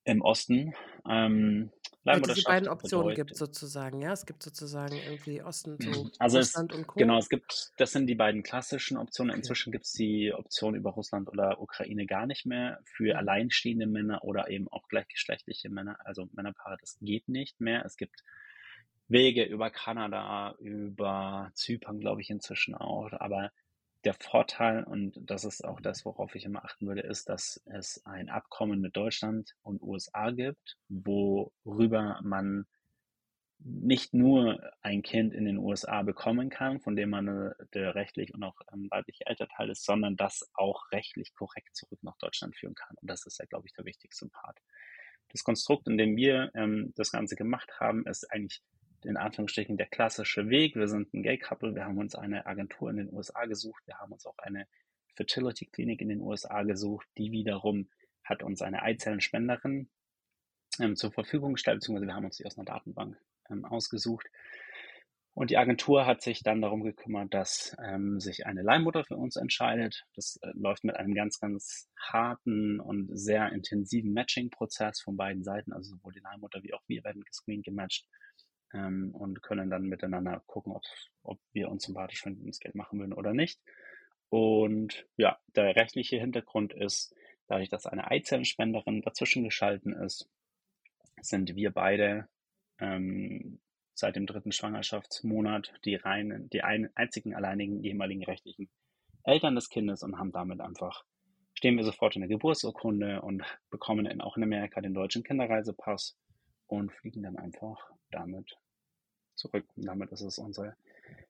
Im 0.06 0.22
Osten. 0.22 0.72
Ähm, 1.10 1.70
Weil 2.04 2.22
es 2.22 2.34
die 2.34 2.42
beiden 2.42 2.68
Optionen 2.68 3.08
bedeutet, 3.08 3.26
gibt 3.28 3.36
sozusagen, 3.36 4.00
ja. 4.00 4.12
Es 4.12 4.24
gibt 4.24 4.40
sozusagen 4.40 4.94
irgendwie 4.94 5.42
Osten, 5.42 5.76
so 5.80 6.04
mhm. 6.04 6.12
also 6.20 6.38
Russland 6.38 6.70
es, 6.70 6.78
und 6.78 6.86
Co. 6.86 7.00
Genau, 7.00 7.18
es 7.18 7.28
gibt, 7.28 7.72
das 7.76 7.90
sind 7.90 8.06
die 8.06 8.14
beiden 8.14 8.44
klassischen 8.44 8.98
Optionen. 8.98 9.32
Okay. 9.32 9.38
Inzwischen 9.40 9.72
gibt 9.72 9.84
es 9.84 9.92
die 9.92 10.32
Option 10.32 10.76
über 10.76 10.90
Russland 10.90 11.28
oder 11.28 11.60
Ukraine 11.60 12.06
gar 12.06 12.26
nicht 12.26 12.46
mehr 12.46 12.78
für 12.84 13.14
mhm. 13.14 13.18
alleinstehende 13.18 13.86
Männer 13.86 14.22
oder 14.22 14.48
eben 14.48 14.68
auch 14.68 14.86
gleichgeschlechtliche 14.86 15.70
Männer, 15.70 15.98
also 16.04 16.28
Männerpaare. 16.32 16.76
Das 16.80 16.98
geht 17.00 17.28
nicht 17.28 17.60
mehr. 17.60 17.84
Es 17.84 17.96
gibt 17.96 18.22
Wege 19.08 19.42
über 19.42 19.70
Kanada, 19.70 20.54
über 20.60 21.50
Zypern, 21.54 21.98
glaube 21.98 22.20
ich, 22.20 22.30
inzwischen 22.30 22.76
auch. 22.76 23.10
Aber 23.12 23.50
der 24.06 24.14
Vorteil, 24.14 24.84
und 24.84 25.18
das 25.20 25.44
ist 25.44 25.64
auch 25.64 25.80
das, 25.80 26.04
worauf 26.04 26.34
ich 26.36 26.44
immer 26.44 26.64
achten 26.64 26.86
würde, 26.86 27.02
ist, 27.02 27.28
dass 27.28 27.60
es 27.66 28.00
ein 28.06 28.30
Abkommen 28.30 28.80
mit 28.80 28.96
Deutschland 28.96 29.54
und 29.62 29.82
USA 29.82 30.30
gibt, 30.30 30.78
worüber 30.88 32.20
man 32.22 32.66
nicht 33.58 34.14
nur 34.14 34.60
ein 34.82 35.02
Kind 35.02 35.34
in 35.34 35.44
den 35.44 35.58
USA 35.58 36.02
bekommen 36.02 36.50
kann, 36.50 36.78
von 36.80 36.94
dem 36.94 37.10
man 37.10 37.26
äh, 37.26 37.54
der 37.74 37.94
rechtlich 37.94 38.32
und 38.32 38.44
auch 38.44 38.60
ähm, 38.72 38.86
weibliche 38.90 39.26
Elternteil 39.26 39.70
ist, 39.70 39.84
sondern 39.84 40.14
das 40.16 40.48
auch 40.54 40.92
rechtlich 40.92 41.34
korrekt 41.34 41.74
zurück 41.74 41.98
nach 42.02 42.16
Deutschland 42.18 42.54
führen 42.54 42.74
kann. 42.74 42.96
Und 43.00 43.10
das 43.10 43.26
ist 43.26 43.38
ja, 43.38 43.46
glaube 43.46 43.66
ich, 43.66 43.72
der 43.72 43.84
wichtigste 43.84 44.28
Part. 44.28 44.60
Das 45.30 45.42
Konstrukt, 45.42 45.88
in 45.88 45.98
dem 45.98 46.16
wir 46.16 46.52
ähm, 46.54 46.92
das 46.96 47.10
Ganze 47.10 47.34
gemacht 47.34 47.72
haben, 47.80 48.06
ist 48.06 48.30
eigentlich 48.30 48.62
in 49.06 49.16
Anführungsstrichen 49.16 49.76
der 49.76 49.86
klassische 49.86 50.48
Weg. 50.48 50.74
Wir 50.74 50.88
sind 50.88 51.12
ein 51.14 51.22
Gay-Couple, 51.22 51.74
wir 51.74 51.84
haben 51.84 51.98
uns 51.98 52.14
eine 52.14 52.46
Agentur 52.46 52.90
in 52.90 52.96
den 52.96 53.12
USA 53.12 53.46
gesucht, 53.46 53.82
wir 53.86 53.98
haben 53.98 54.12
uns 54.12 54.26
auch 54.26 54.38
eine 54.38 54.66
Fertility-Klinik 55.14 56.00
in 56.00 56.08
den 56.08 56.20
USA 56.20 56.62
gesucht, 56.62 57.06
die 57.16 57.32
wiederum 57.32 57.88
hat 58.24 58.42
uns 58.42 58.62
eine 58.62 58.82
Eizellenspenderin 58.82 59.88
ähm, 60.80 60.96
zur 60.96 61.12
Verfügung 61.12 61.54
gestellt, 61.54 61.78
beziehungsweise 61.78 62.06
wir 62.06 62.14
haben 62.14 62.24
uns 62.24 62.36
die 62.36 62.46
aus 62.46 62.58
einer 62.58 62.64
Datenbank 62.64 63.16
ähm, 63.50 63.64
ausgesucht. 63.64 64.26
Und 65.34 65.50
die 65.50 65.58
Agentur 65.58 66.06
hat 66.06 66.22
sich 66.22 66.42
dann 66.42 66.62
darum 66.62 66.82
gekümmert, 66.82 67.34
dass 67.34 67.76
ähm, 67.84 68.20
sich 68.20 68.46
eine 68.46 68.62
Leihmutter 68.62 69.04
für 69.04 69.16
uns 69.16 69.36
entscheidet. 69.36 70.04
Das 70.14 70.38
äh, 70.40 70.50
läuft 70.54 70.82
mit 70.82 70.96
einem 70.96 71.14
ganz, 71.14 71.38
ganz 71.38 71.90
harten 72.00 72.80
und 72.80 73.10
sehr 73.12 73.52
intensiven 73.52 74.14
Matching-Prozess 74.14 75.02
von 75.02 75.18
beiden 75.18 75.44
Seiten. 75.44 75.74
Also 75.74 75.94
sowohl 75.94 76.14
die 76.14 76.20
Leihmutter 76.20 76.62
wie 76.62 76.72
auch 76.72 76.82
wir 76.86 77.04
werden 77.04 77.22
gescreent, 77.22 77.66
gematcht 77.66 78.08
ähm, 78.76 79.14
und 79.14 79.42
können 79.42 79.70
dann 79.70 79.84
miteinander 79.84 80.42
gucken, 80.46 80.72
ob, 80.72 80.82
ob 81.22 81.40
wir 81.52 81.70
uns 81.70 81.84
sympathisch 81.84 82.22
finden, 82.22 82.46
das 82.46 82.60
Geld 82.60 82.74
machen 82.74 82.98
würden 82.98 83.14
oder 83.14 83.32
nicht. 83.32 83.60
Und 84.28 85.06
ja, 85.16 85.38
der 85.54 85.76
rechtliche 85.76 86.18
Hintergrund 86.18 86.72
ist, 86.72 87.14
dadurch, 87.46 87.68
dass 87.68 87.86
eine 87.86 88.10
Eizellenspenderin 88.10 89.02
dazwischen 89.02 89.44
geschalten 89.44 89.92
ist, 89.92 90.28
sind 91.20 91.54
wir 91.54 91.70
beide 91.70 92.28
ähm, 92.78 93.60
seit 93.94 94.16
dem 94.16 94.26
dritten 94.26 94.52
Schwangerschaftsmonat 94.52 95.72
die 95.84 95.94
reinen, 95.94 96.50
die 96.50 96.62
ein, 96.62 96.90
einzigen 96.94 97.34
alleinigen 97.34 97.82
ehemaligen 97.82 98.24
rechtlichen 98.24 98.68
Eltern 99.24 99.54
des 99.54 99.70
Kindes 99.70 100.02
und 100.02 100.18
haben 100.18 100.32
damit 100.32 100.60
einfach, 100.60 101.04
stehen 101.54 101.76
wir 101.76 101.84
sofort 101.84 102.14
in 102.14 102.20
der 102.20 102.28
Geburtsurkunde 102.28 103.22
und 103.22 103.42
bekommen 103.70 104.06
in, 104.06 104.20
auch 104.20 104.36
in 104.36 104.42
Amerika 104.42 104.80
den 104.80 104.92
deutschen 104.92 105.24
Kinderreisepass 105.24 106.18
und 106.66 106.92
fliegen 106.92 107.22
dann 107.22 107.38
einfach 107.38 107.90
damit 108.10 108.58
zurück. 109.36 109.64
Und 109.76 109.86
damit 109.86 110.10
ist 110.12 110.22
es 110.22 110.38
unsere 110.38 110.76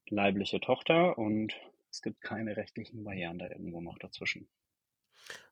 leibliche 0.09 0.61
Tochter 0.61 1.19
und 1.19 1.53
es 1.91 2.03
gibt 2.03 2.21
keine 2.21 2.57
rechtlichen 2.57 3.05
Barrieren 3.05 3.39
da 3.39 3.49
irgendwo 3.49 3.81
noch 3.81 3.99
dazwischen. 3.99 4.49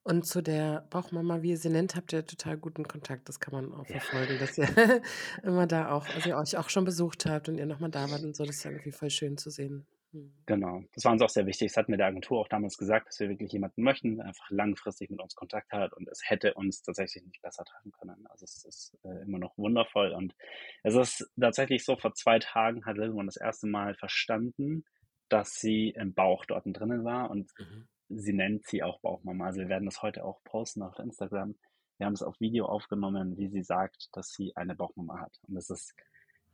Und 0.02 0.26
zu 0.26 0.42
der 0.42 0.86
Bauchmama, 0.90 1.42
wie 1.42 1.50
ihr 1.50 1.58
sie 1.58 1.70
nennt, 1.70 1.96
habt 1.96 2.12
ihr 2.12 2.26
total 2.26 2.58
guten 2.58 2.86
Kontakt. 2.86 3.28
Das 3.28 3.40
kann 3.40 3.54
man 3.54 3.72
auch 3.72 3.88
ja. 3.88 3.98
verfolgen, 3.98 4.38
dass 4.38 4.58
ihr 4.58 4.68
immer 5.42 5.66
da 5.66 5.90
auch, 5.90 6.06
also 6.08 6.28
ihr 6.28 6.36
euch 6.36 6.56
auch 6.56 6.68
schon 6.68 6.84
besucht 6.84 7.26
habt 7.26 7.48
und 7.48 7.58
ihr 7.58 7.66
nochmal 7.66 7.90
da 7.90 8.10
wart 8.10 8.22
und 8.22 8.36
so. 8.36 8.44
Das 8.44 8.56
ist 8.56 8.64
ja 8.64 8.70
irgendwie 8.70 8.92
voll 8.92 9.10
schön 9.10 9.38
zu 9.38 9.50
sehen. 9.50 9.86
Hm. 10.14 10.32
Genau, 10.46 10.84
das 10.94 11.04
war 11.04 11.12
uns 11.12 11.22
auch 11.22 11.28
sehr 11.28 11.44
wichtig. 11.44 11.72
Das 11.72 11.76
hatten 11.76 11.92
wir 11.92 11.98
der 11.98 12.06
Agentur 12.06 12.38
auch 12.38 12.46
damals 12.46 12.78
gesagt, 12.78 13.08
dass 13.08 13.18
wir 13.18 13.28
wirklich 13.28 13.50
jemanden 13.52 13.82
möchten, 13.82 14.16
der 14.16 14.26
einfach 14.26 14.48
langfristig 14.48 15.10
mit 15.10 15.20
uns 15.20 15.34
Kontakt 15.34 15.72
hat 15.72 15.92
und 15.92 16.08
es 16.08 16.22
hätte 16.24 16.54
uns 16.54 16.82
tatsächlich 16.82 17.24
nicht 17.24 17.42
besser 17.42 17.64
treffen 17.64 17.90
können. 17.90 18.24
Also 18.28 18.44
es 18.44 18.64
ist 18.64 18.96
äh, 19.02 19.22
immer 19.22 19.40
noch 19.40 19.58
wundervoll 19.58 20.12
und 20.12 20.36
es 20.84 20.94
ist 20.94 21.28
tatsächlich 21.38 21.84
so, 21.84 21.96
vor 21.96 22.14
zwei 22.14 22.38
Tagen 22.38 22.86
hat 22.86 22.96
Lilwan 22.96 23.26
das 23.26 23.36
erste 23.36 23.66
Mal 23.66 23.96
verstanden, 23.96 24.84
dass 25.28 25.54
sie 25.54 25.90
im 25.90 26.14
Bauch 26.14 26.44
dort 26.44 26.64
drinnen 26.64 27.04
war 27.04 27.28
und 27.30 27.50
mhm. 27.58 27.88
sie 28.08 28.34
nennt 28.34 28.68
sie 28.68 28.84
auch 28.84 29.00
Bauchmama. 29.00 29.46
Also 29.46 29.62
wir 29.62 29.68
werden 29.68 29.86
das 29.86 30.00
heute 30.00 30.24
auch 30.24 30.44
posten 30.44 30.82
auf 30.82 30.96
Instagram. 31.00 31.56
Wir 31.98 32.06
haben 32.06 32.14
es 32.14 32.22
auf 32.22 32.38
Video 32.40 32.66
aufgenommen, 32.66 33.36
wie 33.36 33.48
sie 33.48 33.64
sagt, 33.64 34.10
dass 34.12 34.30
sie 34.30 34.54
eine 34.54 34.76
Bauchmama 34.76 35.20
hat. 35.20 35.40
Und 35.48 35.56
das 35.56 35.70
ist 35.70 35.94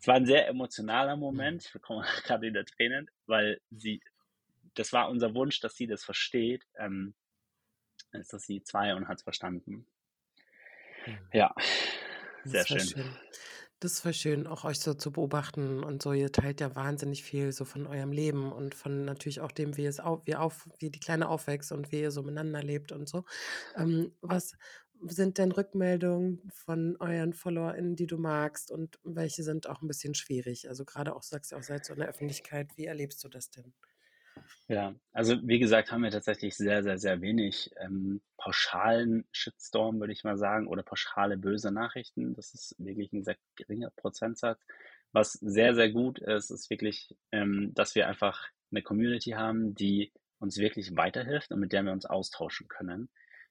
es 0.00 0.06
war 0.06 0.14
ein 0.14 0.26
sehr 0.26 0.48
emotionaler 0.48 1.16
mhm. 1.16 1.20
Moment. 1.20 1.64
Ich 1.66 1.72
bekomme 1.72 2.04
gerade 2.24 2.46
wieder 2.46 2.64
Tränen, 2.64 3.10
weil 3.26 3.60
sie, 3.70 4.02
das 4.74 4.92
war 4.92 5.10
unser 5.10 5.34
Wunsch, 5.34 5.60
dass 5.60 5.76
sie 5.76 5.86
das 5.86 6.04
versteht. 6.04 6.66
Ähm, 6.78 7.14
ist 8.12 8.32
das 8.32 8.44
sie 8.44 8.62
zwei 8.62 8.94
und 8.94 9.08
hat 9.08 9.18
es 9.18 9.22
verstanden. 9.22 9.86
Mhm. 11.06 11.18
Ja, 11.32 11.54
sehr 12.44 12.66
schön. 12.66 12.80
schön. 12.80 13.16
Das 13.78 14.00
voll 14.00 14.12
schön, 14.12 14.46
auch 14.46 14.64
euch 14.64 14.78
so 14.78 14.92
zu 14.92 15.10
beobachten 15.10 15.82
und 15.82 16.02
so. 16.02 16.12
Ihr 16.12 16.30
teilt 16.30 16.60
ja 16.60 16.74
wahnsinnig 16.76 17.22
viel 17.22 17.50
so 17.52 17.64
von 17.64 17.86
eurem 17.86 18.12
Leben 18.12 18.52
und 18.52 18.74
von 18.74 19.06
natürlich 19.06 19.40
auch 19.40 19.52
dem, 19.52 19.78
wie 19.78 19.86
es 19.86 20.00
auf, 20.00 20.26
wie 20.26 20.36
auf, 20.36 20.68
wie 20.80 20.90
die 20.90 21.00
Kleine 21.00 21.30
aufwächst 21.30 21.72
und 21.72 21.90
wie 21.90 22.02
ihr 22.02 22.10
so 22.10 22.22
miteinander 22.22 22.62
lebt 22.62 22.92
und 22.92 23.08
so. 23.08 23.24
Ähm, 23.76 24.14
was, 24.20 24.54
sind 25.06 25.38
denn 25.38 25.52
Rückmeldungen 25.52 26.50
von 26.52 26.96
euren 26.98 27.32
FollowerInnen, 27.32 27.96
die 27.96 28.06
du 28.06 28.18
magst 28.18 28.70
und 28.70 28.98
welche 29.04 29.42
sind 29.42 29.68
auch 29.68 29.82
ein 29.82 29.88
bisschen 29.88 30.14
schwierig? 30.14 30.68
Also 30.68 30.84
gerade 30.84 31.14
auch, 31.14 31.22
sagst 31.22 31.52
du 31.52 31.56
auch, 31.56 31.62
seid 31.62 31.84
so 31.84 31.92
in 31.94 32.00
der 32.00 32.08
Öffentlichkeit, 32.08 32.76
wie 32.76 32.86
erlebst 32.86 33.22
du 33.24 33.28
das 33.28 33.50
denn? 33.50 33.72
Ja, 34.68 34.94
also 35.12 35.36
wie 35.42 35.58
gesagt, 35.58 35.90
haben 35.90 36.02
wir 36.02 36.10
tatsächlich 36.10 36.56
sehr, 36.56 36.82
sehr, 36.82 36.98
sehr 36.98 37.20
wenig 37.20 37.70
ähm, 37.80 38.20
pauschalen 38.36 39.26
Shitstorm, 39.32 39.98
würde 40.00 40.12
ich 40.12 40.22
mal 40.22 40.36
sagen, 40.36 40.68
oder 40.68 40.82
pauschale 40.82 41.36
böse 41.36 41.72
Nachrichten. 41.72 42.34
Das 42.34 42.54
ist 42.54 42.76
wirklich 42.78 43.12
ein 43.12 43.24
sehr 43.24 43.36
geringer 43.56 43.90
Prozentsatz. 43.90 44.60
Was 45.12 45.32
sehr, 45.32 45.74
sehr 45.74 45.90
gut 45.90 46.20
ist, 46.20 46.50
ist 46.50 46.70
wirklich, 46.70 47.16
ähm, 47.32 47.72
dass 47.74 47.94
wir 47.96 48.06
einfach 48.06 48.46
eine 48.70 48.82
Community 48.82 49.30
haben, 49.30 49.74
die 49.74 50.12
uns 50.38 50.56
wirklich 50.58 50.96
weiterhilft 50.96 51.50
und 51.50 51.58
mit 51.58 51.72
der 51.72 51.82
wir 51.82 51.92
uns 51.92 52.06
austauschen 52.06 52.68
können 52.68 53.10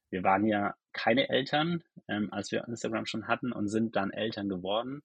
wir 0.09 0.23
waren 0.23 0.45
ja 0.45 0.75
keine 0.93 1.29
Eltern, 1.29 1.83
ähm, 2.07 2.31
als 2.31 2.51
wir 2.51 2.67
Instagram 2.67 3.05
schon 3.05 3.27
hatten 3.27 3.51
und 3.51 3.67
sind 3.67 3.95
dann 3.95 4.11
Eltern 4.11 4.49
geworden. 4.49 5.01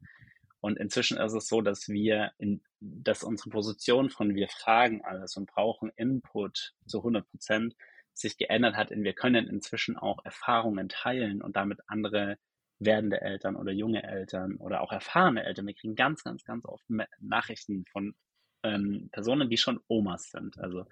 Und 0.61 0.79
inzwischen 0.79 1.19
ist 1.19 1.35
es 1.35 1.47
so, 1.47 1.61
dass 1.61 1.89
wir, 1.89 2.33
in, 2.39 2.63
dass 2.81 3.23
unsere 3.23 3.51
Position 3.51 4.09
von 4.09 4.35
wir 4.35 4.49
fragen 4.49 5.05
alles 5.05 5.37
und 5.37 5.47
brauchen 5.47 5.91
Input 5.97 6.73
zu 6.87 6.99
100 6.99 7.29
Prozent 7.31 7.77
sich 8.15 8.39
geändert 8.39 8.75
hat. 8.75 8.91
In 8.91 9.05
wir 9.05 9.13
können 9.13 9.47
inzwischen 9.47 9.99
auch 9.99 10.25
Erfahrungen 10.25 10.89
teilen 10.89 11.43
und 11.43 11.57
damit 11.57 11.81
andere 11.87 12.39
werdende 12.79 13.21
Eltern 13.21 13.57
oder 13.57 13.73
junge 13.73 14.03
Eltern 14.05 14.57
oder 14.57 14.81
auch 14.81 14.93
erfahrene 14.93 15.45
Eltern. 15.45 15.67
Wir 15.67 15.75
kriegen 15.75 15.97
ganz, 15.97 16.25
ganz, 16.25 16.45
ganz 16.45 16.65
oft 16.65 16.85
Nachrichten 17.21 17.85
von 17.93 18.15
ähm, 18.63 19.11
Personen, 19.13 19.51
die 19.51 19.59
schon 19.59 19.81
Omas 19.89 20.31
sind. 20.31 20.59
Also 20.59 20.87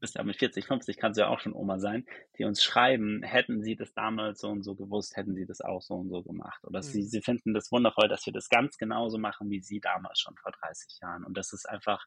bist 0.00 0.16
ja 0.16 0.22
mit 0.22 0.36
40, 0.36 0.66
50, 0.66 0.96
kannst 0.96 1.18
du 1.18 1.22
ja 1.22 1.28
auch 1.28 1.40
schon 1.40 1.52
Oma 1.52 1.78
sein, 1.78 2.06
die 2.38 2.44
uns 2.44 2.62
schreiben, 2.62 3.22
hätten 3.22 3.62
sie 3.62 3.76
das 3.76 3.92
damals 3.94 4.40
so 4.40 4.48
und 4.48 4.62
so 4.62 4.74
gewusst, 4.74 5.16
hätten 5.16 5.34
sie 5.34 5.46
das 5.46 5.60
auch 5.60 5.82
so 5.82 5.94
und 5.94 6.08
so 6.08 6.22
gemacht. 6.22 6.64
Oder 6.64 6.78
mhm. 6.80 6.84
sie, 6.84 7.02
sie 7.02 7.20
finden 7.20 7.54
das 7.54 7.70
wundervoll, 7.70 8.08
dass 8.08 8.26
wir 8.26 8.32
das 8.32 8.48
ganz 8.48 8.78
genauso 8.78 9.18
machen, 9.18 9.50
wie 9.50 9.60
sie 9.60 9.80
damals 9.80 10.18
schon 10.18 10.36
vor 10.36 10.52
30 10.52 11.00
Jahren. 11.00 11.24
Und 11.24 11.36
das 11.36 11.52
ist 11.52 11.68
einfach, 11.68 12.06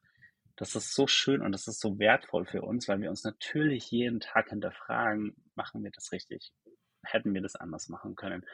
das 0.55 0.75
ist 0.75 0.93
so 0.93 1.07
schön 1.07 1.41
und 1.41 1.51
das 1.51 1.67
ist 1.67 1.79
so 1.79 1.99
wertvoll 1.99 2.45
für 2.45 2.61
uns, 2.61 2.87
weil 2.87 3.01
wir 3.01 3.09
uns 3.09 3.23
natürlich 3.23 3.89
jeden 3.91 4.19
Tag 4.19 4.49
hinterfragen, 4.49 5.35
machen 5.55 5.83
wir 5.83 5.91
das 5.91 6.11
richtig? 6.11 6.51
Hätten 7.03 7.33
wir 7.33 7.41
das 7.41 7.55
anders 7.55 7.89
machen 7.89 8.15
können? 8.15 8.45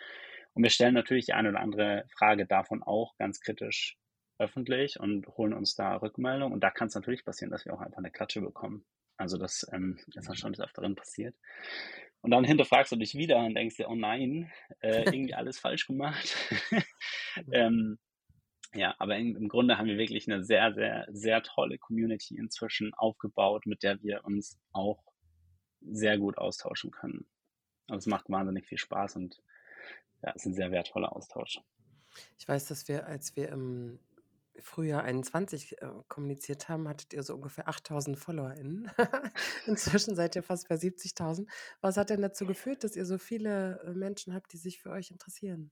Und 0.54 0.64
wir 0.64 0.70
stellen 0.70 0.94
natürlich 0.94 1.26
die 1.26 1.34
eine 1.34 1.50
oder 1.50 1.60
andere 1.60 2.06
Frage 2.18 2.46
davon 2.46 2.84
auch 2.84 3.16
ganz 3.18 3.40
kritisch 3.40 3.98
öffentlich 4.40 5.00
und 5.00 5.28
holen 5.38 5.54
uns 5.54 5.76
da 5.76 5.98
Rückmeldung. 5.98 6.52
Und 6.52 6.62
da 6.64 6.72
kann 6.72 6.88
es 6.88 6.96
natürlich 6.96 7.26
passieren, 7.26 7.52
dass 7.52 7.66
wir 7.66 7.74
auch 7.74 7.82
einfach 7.82 8.00
eine 8.00 8.12
Klatsche 8.12 8.42
bekommen. 8.42 8.86
Also 9.20 9.38
das 9.38 9.68
ähm, 9.74 10.00
ist 10.16 10.30
dann 10.30 10.36
schon 10.36 10.54
des 10.54 10.62
Öfteren 10.62 10.96
passiert. 10.96 11.36
Und 12.22 12.32
dann 12.32 12.46
hinterfragst 12.46 12.94
du 12.94 12.96
dich 12.96 13.16
wieder 13.16 13.38
und 13.40 13.54
denkst 13.54 13.76
dir, 13.76 13.90
oh 13.90 13.96
nein, 13.96 14.50
äh, 14.80 15.04
irgendwie 15.14 15.34
alles 15.34 15.60
falsch 15.60 15.86
gemacht. 15.88 16.38
ähm, 17.52 18.00
ja, 18.74 18.96
aber 18.98 19.18
in, 19.18 19.36
im 19.36 19.50
Grunde 19.50 19.78
haben 19.78 19.88
wir 19.88 19.98
wirklich 19.98 20.30
eine 20.30 20.44
sehr, 20.44 20.74
sehr, 20.74 21.06
sehr 21.10 21.44
tolle 21.44 21.78
Community 21.78 22.38
inzwischen 22.38 22.94
aufgebaut, 22.94 23.66
mit 23.66 23.84
der 23.84 24.02
wir 24.02 24.24
uns 24.24 24.58
auch 24.72 25.04
sehr 25.82 26.18
gut 26.18 26.38
austauschen 26.38 26.92
können. 26.92 27.28
Also 27.88 27.98
es 27.98 28.06
macht 28.08 28.30
wahnsinnig 28.30 28.68
viel 28.68 28.78
Spaß 28.78 29.18
und 29.18 29.42
ja, 30.24 30.32
es 30.34 30.44
ist 30.44 30.46
ein 30.46 30.54
sehr 30.54 30.72
wertvoller 30.72 31.14
Austausch. 31.14 31.60
Ich 32.38 32.48
weiß, 32.48 32.68
dass 32.68 32.88
wir, 32.88 33.06
als 33.06 33.36
wir 33.36 33.50
im 33.50 34.00
Frühjahr 34.62 35.04
21 35.04 35.82
äh, 35.82 35.88
kommuniziert 36.08 36.70
haben, 36.70 36.88
hattet 36.88 37.14
ihr 37.14 37.24
so 37.24 37.36
ungefähr 37.36 37.68
8000 37.68 38.18
FollowerInnen. 38.18 38.92
Inzwischen 39.66 40.16
seid 40.16 40.36
ihr 40.36 40.44
fast 40.44 40.70
bei 40.70 40.76
70.000. 40.76 41.48
Was 41.82 41.98
hat 41.98 42.10
denn 42.10 42.22
dazu 42.22 42.46
geführt, 42.46 42.84
dass 42.84 42.96
ihr 42.96 43.06
so 43.06 43.18
viele 43.18 43.82
äh, 43.86 43.94
Menschen 43.94 44.34
habt, 44.34 44.54
die 44.54 44.58
sich 44.58 44.80
für 44.82 44.92
euch 44.92 45.12
interessieren? 45.12 45.72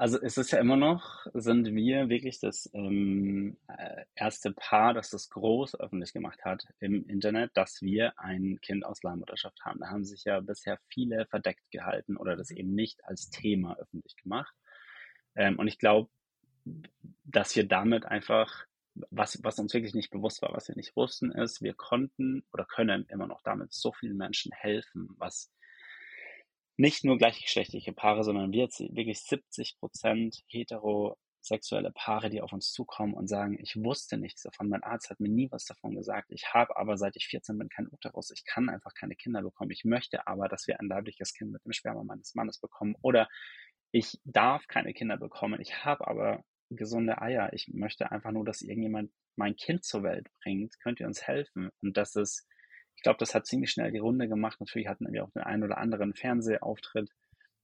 Also 0.00 0.18
es 0.18 0.38
ist 0.38 0.50
ja 0.50 0.58
immer 0.58 0.78
noch, 0.78 1.26
sind 1.34 1.74
wir 1.74 2.08
wirklich 2.08 2.40
das 2.40 2.70
ähm, 2.72 3.58
äh, 3.68 4.04
erste 4.14 4.50
Paar, 4.50 4.94
das 4.94 5.10
das 5.10 5.28
groß 5.28 5.78
öffentlich 5.78 6.14
gemacht 6.14 6.42
hat 6.42 6.66
im 6.78 7.06
Internet, 7.06 7.50
dass 7.54 7.82
wir 7.82 8.18
ein 8.18 8.58
Kind 8.62 8.86
aus 8.86 9.02
Leihmutterschaft 9.02 9.62
haben. 9.62 9.80
Da 9.80 9.90
haben 9.90 10.06
sich 10.06 10.24
ja 10.24 10.40
bisher 10.40 10.78
viele 10.88 11.26
verdeckt 11.26 11.70
gehalten 11.70 12.16
oder 12.16 12.34
das 12.34 12.50
eben 12.50 12.74
nicht 12.74 13.04
als 13.04 13.28
Thema 13.28 13.76
öffentlich 13.76 14.16
gemacht. 14.16 14.54
Ähm, 15.36 15.58
und 15.58 15.68
ich 15.68 15.78
glaube, 15.78 16.08
dass 17.24 17.54
wir 17.56 17.66
damit 17.66 18.04
einfach, 18.04 18.66
was, 19.10 19.42
was 19.42 19.58
uns 19.58 19.72
wirklich 19.72 19.94
nicht 19.94 20.10
bewusst 20.10 20.42
war, 20.42 20.52
was 20.52 20.68
wir 20.68 20.76
nicht 20.76 20.96
wussten, 20.96 21.32
ist, 21.32 21.62
wir 21.62 21.74
konnten 21.74 22.44
oder 22.52 22.64
können 22.64 23.06
immer 23.08 23.26
noch 23.26 23.42
damit 23.42 23.72
so 23.72 23.92
vielen 23.92 24.16
Menschen 24.16 24.52
helfen, 24.52 25.08
was 25.18 25.50
nicht 26.80 27.04
nur 27.04 27.18
gleichgeschlechtliche 27.18 27.92
Paare, 27.92 28.24
sondern 28.24 28.52
wir 28.52 28.66
wirklich 28.68 29.20
70 29.20 29.78
Prozent 29.78 30.42
heterosexuelle 30.46 31.92
Paare, 31.92 32.30
die 32.30 32.40
auf 32.40 32.54
uns 32.54 32.72
zukommen 32.72 33.12
und 33.12 33.28
sagen, 33.28 33.58
ich 33.60 33.76
wusste 33.76 34.16
nichts 34.16 34.42
davon, 34.42 34.70
mein 34.70 34.82
Arzt 34.82 35.10
hat 35.10 35.20
mir 35.20 35.28
nie 35.28 35.50
was 35.50 35.66
davon 35.66 35.94
gesagt, 35.94 36.30
ich 36.30 36.54
habe 36.54 36.76
aber 36.78 36.96
seit 36.96 37.16
ich 37.16 37.26
14 37.26 37.58
bin 37.58 37.68
kein 37.68 37.86
Uterus, 37.92 38.30
ich 38.30 38.46
kann 38.46 38.70
einfach 38.70 38.94
keine 38.94 39.14
Kinder 39.14 39.42
bekommen, 39.42 39.70
ich 39.70 39.84
möchte 39.84 40.26
aber, 40.26 40.48
dass 40.48 40.66
wir 40.66 40.80
ein 40.80 40.88
leibliches 40.88 41.34
Kind 41.34 41.52
mit 41.52 41.62
dem 41.66 41.72
Sperma 41.72 42.02
meines 42.02 42.34
Mannes 42.34 42.58
bekommen 42.58 42.96
oder 43.02 43.28
ich 43.92 44.18
darf 44.24 44.66
keine 44.66 44.94
Kinder 44.94 45.18
bekommen, 45.18 45.60
ich 45.60 45.84
habe 45.84 46.06
aber 46.08 46.42
gesunde 46.70 47.20
Eier, 47.20 47.52
ich 47.52 47.68
möchte 47.72 48.10
einfach 48.10 48.30
nur, 48.30 48.44
dass 48.44 48.62
irgendjemand 48.62 49.10
mein 49.36 49.56
Kind 49.56 49.84
zur 49.84 50.02
Welt 50.02 50.28
bringt, 50.42 50.78
könnt 50.80 51.00
ihr 51.00 51.06
uns 51.06 51.22
helfen? 51.22 51.70
Und 51.82 51.96
das 51.96 52.16
ist 52.16 52.46
ich 53.00 53.02
glaube, 53.02 53.16
das 53.18 53.34
hat 53.34 53.46
ziemlich 53.46 53.70
schnell 53.70 53.90
die 53.92 53.98
Runde 53.98 54.28
gemacht. 54.28 54.60
Natürlich 54.60 54.86
hatten 54.86 55.10
wir 55.10 55.24
auch 55.24 55.30
den 55.30 55.42
einen 55.42 55.62
oder 55.62 55.78
anderen 55.78 56.12
Fernsehauftritt, 56.12 57.08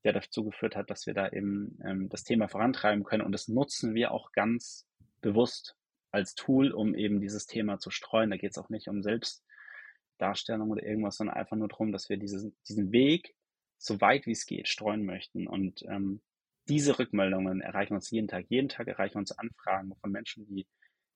der 0.03 0.15
dazu 0.15 0.45
geführt 0.45 0.77
hat, 0.77 0.89
dass 0.89 1.07
wir 1.07 1.13
da 1.13 1.29
eben 1.29 1.79
ähm, 1.85 2.09
das 2.09 2.25
Thema 2.25 2.49
vorantreiben 2.49 3.05
können. 3.05 3.23
Und 3.23 3.33
das 3.33 3.47
nutzen 3.47 3.95
wir 3.95 4.13
auch 4.13 4.33
ganz 4.33 4.89
bewusst 5.21 5.77
als 6.11 6.37
Tool, 6.37 6.73
um 6.73 6.95
eben 6.95 7.21
dieses 7.21 7.45
Thema 7.45 7.79
zu 7.79 7.91
streuen. 7.91 8.31
Da 8.31 8.39
geht 8.39 8.53
es 8.53 8.57
auch 8.57 8.71
nicht 8.71 8.89
um 8.89 9.03
Selbstdarstellung 9.03 10.71
oder 10.71 10.83
irgendwas, 10.83 11.19
sondern 11.19 11.37
einfach 11.37 11.59
nur 11.59 11.69
darum, 11.69 11.93
dass 11.93 12.09
wir 12.09 12.17
diesen, 12.17 12.57
diesen 12.67 12.91
Weg 12.91 13.35
so 13.77 14.01
weit 14.01 14.25
wie 14.25 14.33
es 14.33 14.47
geht 14.47 14.69
streuen 14.69 15.05
möchten. 15.05 15.47
Und 15.47 15.83
ähm, 15.83 16.23
diese 16.69 16.99
Rückmeldungen 16.99 17.61
erreichen 17.61 17.95
uns 17.95 18.11
jeden 18.11 18.29
Tag. 18.29 18.47
Jeden 18.49 18.69
Tag 18.69 18.89
erreichen 18.89 19.19
uns 19.19 19.33
Anfragen 19.33 19.95
von 19.97 20.11
Menschen, 20.11 20.47
die 20.47 20.67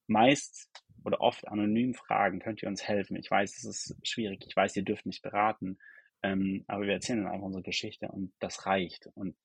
meist 0.07 0.71
oder 1.05 1.21
oft 1.21 1.47
anonym 1.49 1.95
fragen, 1.95 2.41
könnt 2.41 2.63
ihr 2.63 2.69
uns 2.69 2.83
helfen? 2.83 3.17
Ich 3.17 3.31
weiß, 3.31 3.57
es 3.57 3.65
ist 3.65 3.97
schwierig, 4.07 4.45
ich 4.47 4.55
weiß, 4.55 4.77
ihr 4.77 4.85
dürft 4.85 5.07
nicht 5.07 5.23
beraten, 5.23 5.79
ähm, 6.23 6.65
aber 6.67 6.85
wir 6.85 6.95
erzählen 6.95 7.25
dann 7.25 7.33
einfach 7.33 7.47
unsere 7.47 7.63
Geschichte 7.63 8.09
und 8.09 8.33
das 8.41 8.67
reicht. 8.67 9.07
Und 9.15 9.37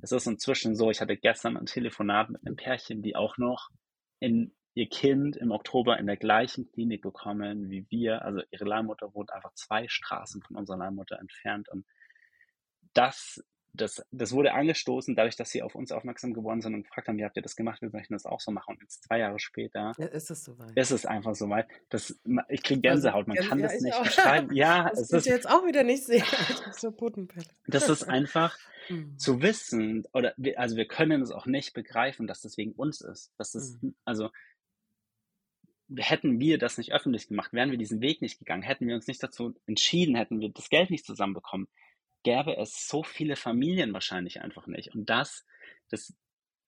es 0.00 0.12
ist 0.12 0.26
inzwischen 0.26 0.74
so, 0.74 0.90
ich 0.90 1.00
hatte 1.00 1.16
gestern 1.16 1.56
ein 1.56 1.66
Telefonat 1.66 2.30
mit 2.30 2.46
einem 2.46 2.56
Pärchen, 2.56 3.02
die 3.02 3.16
auch 3.16 3.38
noch 3.38 3.70
in 4.20 4.52
ihr 4.74 4.88
Kind 4.88 5.36
im 5.36 5.50
Oktober 5.50 5.98
in 5.98 6.06
der 6.06 6.16
gleichen 6.16 6.70
Klinik 6.70 7.02
bekommen 7.02 7.70
wie 7.70 7.86
wir. 7.90 8.22
Also 8.22 8.42
ihre 8.50 8.64
Leihmutter 8.64 9.12
wohnt 9.14 9.32
einfach 9.32 9.52
zwei 9.54 9.88
Straßen 9.88 10.42
von 10.42 10.56
unserer 10.56 10.76
Leihmutter 10.76 11.18
entfernt. 11.18 11.68
Und 11.68 11.84
das 12.92 13.42
das, 13.72 14.04
das 14.10 14.32
wurde 14.32 14.54
angestoßen, 14.54 15.14
dadurch, 15.14 15.36
dass 15.36 15.50
sie 15.50 15.62
auf 15.62 15.74
uns 15.74 15.92
aufmerksam 15.92 16.34
geworden 16.34 16.60
sind 16.60 16.74
und 16.74 16.82
gefragt 16.84 17.08
haben, 17.08 17.18
wie 17.18 17.24
habt 17.24 17.36
ihr 17.36 17.42
das 17.42 17.56
gemacht, 17.56 17.82
wir 17.82 17.90
möchten 17.90 18.14
das 18.14 18.26
auch 18.26 18.40
so 18.40 18.50
machen. 18.50 18.74
Und 18.74 18.82
jetzt 18.82 19.04
zwei 19.04 19.18
Jahre 19.18 19.38
später 19.38 19.92
ja, 19.98 20.06
ist 20.06 20.30
es 20.30 20.44
soweit. 20.44 20.76
Ist 20.76 20.90
es 20.90 21.06
einfach 21.06 21.34
soweit. 21.34 21.68
Das, 21.88 22.18
ich 22.48 22.62
kriege 22.62 22.88
also, 22.90 23.02
Gänsehaut, 23.02 23.28
man 23.28 23.36
kann 23.36 23.58
ja, 23.58 23.68
das 23.68 23.80
nicht 23.80 23.94
auch. 23.94 24.04
beschreiben. 24.04 24.48
Ja, 24.58 24.88
das 24.90 25.02
es 25.02 25.12
ist 25.12 25.26
jetzt 25.26 25.48
auch 25.48 25.66
wieder 25.66 25.84
nicht 25.84 26.04
sehen. 26.04 26.24
so 26.72 26.92
Das 27.66 27.88
ist 27.88 28.08
einfach 28.08 28.58
hm. 28.88 29.16
zu 29.18 29.42
wissen, 29.42 30.04
oder 30.12 30.32
wir, 30.36 30.58
also 30.58 30.76
wir 30.76 30.86
können 30.86 31.22
es 31.22 31.30
auch 31.30 31.46
nicht 31.46 31.74
begreifen, 31.74 32.26
dass 32.26 32.40
das 32.40 32.56
wegen 32.56 32.72
uns 32.72 33.00
ist. 33.00 33.32
Dass 33.36 33.52
das, 33.52 33.78
hm. 33.80 33.94
also 34.04 34.30
hätten 35.96 36.40
wir 36.40 36.58
das 36.58 36.78
nicht 36.78 36.92
öffentlich 36.92 37.28
gemacht, 37.28 37.52
wären 37.52 37.70
wir 37.70 37.78
diesen 37.78 38.00
Weg 38.00 38.20
nicht 38.20 38.38
gegangen, 38.38 38.62
hätten 38.62 38.86
wir 38.86 38.94
uns 38.94 39.06
nicht 39.06 39.22
dazu 39.22 39.54
entschieden, 39.66 40.16
hätten 40.16 40.40
wir 40.40 40.50
das 40.50 40.68
Geld 40.68 40.90
nicht 40.90 41.06
zusammenbekommen, 41.06 41.68
gäbe 42.22 42.56
es 42.56 42.88
so 42.88 43.02
viele 43.02 43.36
Familien 43.36 43.92
wahrscheinlich 43.92 44.40
einfach 44.40 44.66
nicht. 44.66 44.94
Und 44.94 45.08
das, 45.08 45.44
das 45.90 46.14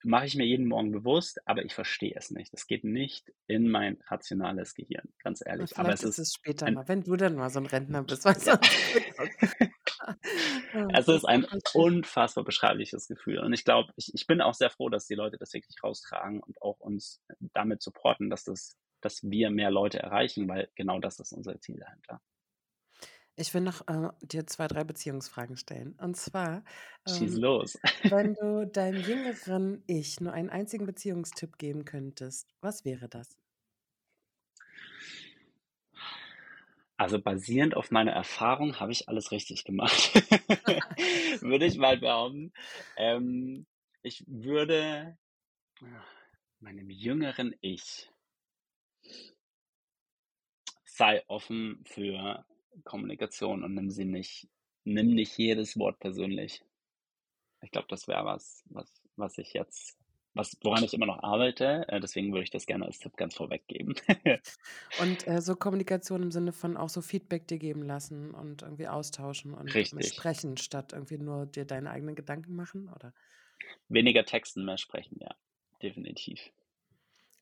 mache 0.03 0.27
ich 0.27 0.35
mir 0.35 0.47
jeden 0.47 0.67
Morgen 0.67 0.93
bewusst, 0.93 1.47
aber 1.47 1.65
ich 1.65 1.75
verstehe 1.75 2.15
es 2.17 2.31
nicht. 2.31 2.53
Das 2.53 2.67
geht 2.67 2.85
nicht 2.85 3.33
in 3.47 3.69
mein 3.69 3.99
rationales 4.07 4.75
Gehirn, 4.75 5.13
ganz 5.23 5.43
ehrlich. 5.45 5.77
aber 5.77 5.93
es 5.93 6.03
ist, 6.03 6.19
es 6.19 6.35
später 6.35 6.71
mal, 6.71 6.89
wenn 6.89 7.03
du 7.03 7.17
dann 7.17 7.35
mal 7.35 7.51
so 7.51 7.61
ein 7.61 7.67
Rentner 7.67 8.03
bist, 8.05 8.25
weißt 8.25 8.47
du? 8.47 8.53
es 10.95 11.09
ist 11.09 11.25
ein 11.25 11.47
unfassbar 11.75 12.45
beschreibliches 12.45 13.09
Gefühl. 13.09 13.41
Und 13.41 13.53
ich 13.53 13.65
glaube, 13.65 13.93
ich, 13.97 14.11
ich 14.15 14.27
bin 14.27 14.41
auch 14.41 14.55
sehr 14.55 14.71
froh, 14.71 14.89
dass 14.89 15.07
die 15.07 15.15
Leute 15.15 15.37
das 15.37 15.53
wirklich 15.53 15.83
raustragen 15.83 16.41
und 16.41 16.61
auch 16.63 16.81
uns 16.81 17.23
damit 17.53 17.83
supporten, 17.83 18.31
dass 18.31 18.45
das, 18.45 18.79
dass 19.01 19.23
wir 19.23 19.51
mehr 19.51 19.71
Leute 19.71 19.99
erreichen, 19.99 20.49
weil 20.49 20.71
genau 20.75 20.99
das 20.99 21.21
ist 21.21 21.33
unser 21.33 21.61
Ziel 21.61 21.79
dahinter. 21.79 22.21
Ich 23.41 23.55
will 23.55 23.63
noch 23.63 23.89
äh, 23.89 24.11
dir 24.21 24.47
zwei, 24.47 24.69
drei 24.69 24.85
Beziehungsfragen 24.85 25.57
stellen. 25.57 25.95
Und 25.99 26.15
zwar, 26.15 26.63
Schieß 27.09 27.37
ähm, 27.37 27.41
los. 27.41 27.79
wenn 28.03 28.35
du 28.41 28.67
deinem 28.67 29.01
jüngeren 29.01 29.83
Ich 29.87 30.21
nur 30.21 30.35
einen 30.35 30.51
einzigen 30.51 30.85
Beziehungstipp 30.85 31.57
geben 31.57 31.87
könntest, 31.87 32.47
was 32.61 32.85
wäre 32.85 33.09
das? 33.09 33.39
Also 36.99 37.19
basierend 37.19 37.75
auf 37.79 37.91
meiner 37.91 38.13
Erfahrung 38.13 38.79
habe 38.79 38.93
ich 38.93 39.09
alles 39.09 39.33
richtig 39.33 39.65
gemacht, 39.65 40.13
würde 41.41 41.65
ich 41.65 41.79
mal 41.79 41.97
behaupten. 41.97 42.53
Ähm, 42.99 43.67
ich 44.03 44.23
würde 44.27 45.17
meinem 46.59 46.91
jüngeren 46.91 47.55
Ich 47.63 48.11
sei 50.85 51.25
offen 51.27 51.83
für 51.87 52.45
Kommunikation 52.85 53.65
und 53.65 53.75
nimm 53.75 53.91
sie 53.91 54.05
nicht, 54.05 54.49
nimm 54.85 55.15
nicht 55.15 55.37
jedes 55.39 55.79
Wort 55.79 55.99
persönlich. 56.01 56.63
Ich 57.63 57.71
glaube, 57.71 57.89
das 57.89 58.09
wäre 58.09 58.25
was, 58.25 58.65
was, 58.71 59.03
was 59.17 59.39
ich 59.39 59.53
jetzt, 59.53 59.99
was, 60.35 60.57
woran 60.63 60.85
ich 60.85 60.95
immer 60.95 61.07
noch 61.07 61.23
arbeite. 61.23 61.87
Äh, 61.89 62.01
deswegen 62.01 62.33
würde 62.33 62.45
ich 62.45 62.51
das 62.51 62.67
gerne 62.67 62.87
als 62.87 62.99
Tipp 62.99 63.17
ganz 63.17 63.35
vorweg 63.35 63.67
geben. 63.67 63.95
und 65.01 65.27
äh, 65.27 65.41
so 65.43 65.57
Kommunikation 65.57 66.23
im 66.23 66.31
Sinne 66.31 66.53
von 66.53 66.77
auch 66.77 66.89
so 66.89 67.03
Feedback 67.03 67.49
dir 67.49 67.59
geben 67.59 67.83
lassen 67.83 68.33
und 68.33 68.63
irgendwie 68.63 68.89
austauschen 68.89 69.55
und 69.55 69.71
sprechen, 69.71 70.57
statt 70.57 70.93
irgendwie 70.93 71.19
nur 71.19 71.47
dir 71.47 71.65
deine 71.65 71.91
eigenen 71.91 72.15
Gedanken 72.15 72.55
machen, 72.55 72.89
oder? 72.89 73.13
Weniger 73.89 74.25
texten, 74.25 74.65
mehr 74.65 74.79
sprechen, 74.79 75.19
ja. 75.21 75.35
Definitiv. 75.83 76.51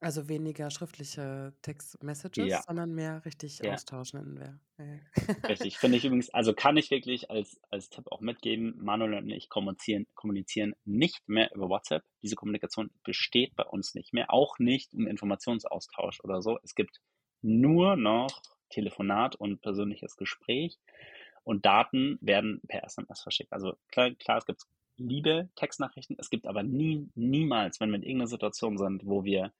Also 0.03 0.29
weniger 0.29 0.71
schriftliche 0.71 1.55
Text-Messages, 1.63 2.47
Ja. 2.49 2.63
sondern 2.63 2.95
mehr 2.95 3.25
richtig 3.25 3.65
Ja. 3.65 3.67
austauschen 3.67 4.37
der 4.37 4.61
Ja. 4.79 5.01
Richtig. 5.49 5.79
Finde 5.79 5.97
ich 5.99 6.05
übrigens, 6.05 6.31
also 6.31 6.53
kann 6.53 6.77
ich 6.77 6.91
wirklich 6.91 7.31
als, 7.31 7.61
als 7.71 7.89
Tipp 7.91 8.07
auch 8.11 8.21
mitgeben, 8.21 8.77
Manuel 8.83 9.15
und 9.15 9.31
ich 9.31 9.49
kommunizieren, 9.49 10.07
kommunizieren 10.15 10.75
nicht 10.85 11.29
mehr 11.29 11.53
über 11.55 11.69
WhatsApp. 11.69 12.05
Diese 12.23 12.37
Kommunikation 12.37 12.91
besteht 13.03 13.57
bei 13.57 13.65
uns 13.65 13.95
nicht 13.95 14.13
mehr, 14.13 14.33
auch 14.33 14.59
nicht 14.59 14.93
im 14.95 15.07
Informationsaustausch 15.07 16.21
oder 16.23 16.43
so. 16.43 16.59
Es 16.63 16.75
gibt 16.75 17.01
nur 17.41 17.97
noch 17.97 18.43
Telefonat 18.69 19.37
und 19.37 19.63
persönliches 19.63 20.17
Gespräch 20.17 20.79
und 21.45 21.65
Daten 21.65 22.19
werden 22.21 22.61
per 22.69 22.85
SMS 22.85 23.23
verschickt. 23.23 23.53
Also 23.53 23.75
klar, 23.91 24.11
klar 24.17 24.39
es 24.39 24.47
gibt 24.47 24.63
liebe 24.99 25.49
Textnachrichten, 25.57 26.17
es 26.19 26.29
gibt 26.31 26.47
aber 26.47 26.63
nie, 26.63 27.09
niemals, 27.15 27.81
wenn 27.81 27.91
wir 27.91 27.97
in 27.97 28.03
irgendeiner 28.03 28.29
Situation 28.29 28.77
sind, 28.77 29.07
wo 29.07 29.25
wir 29.25 29.53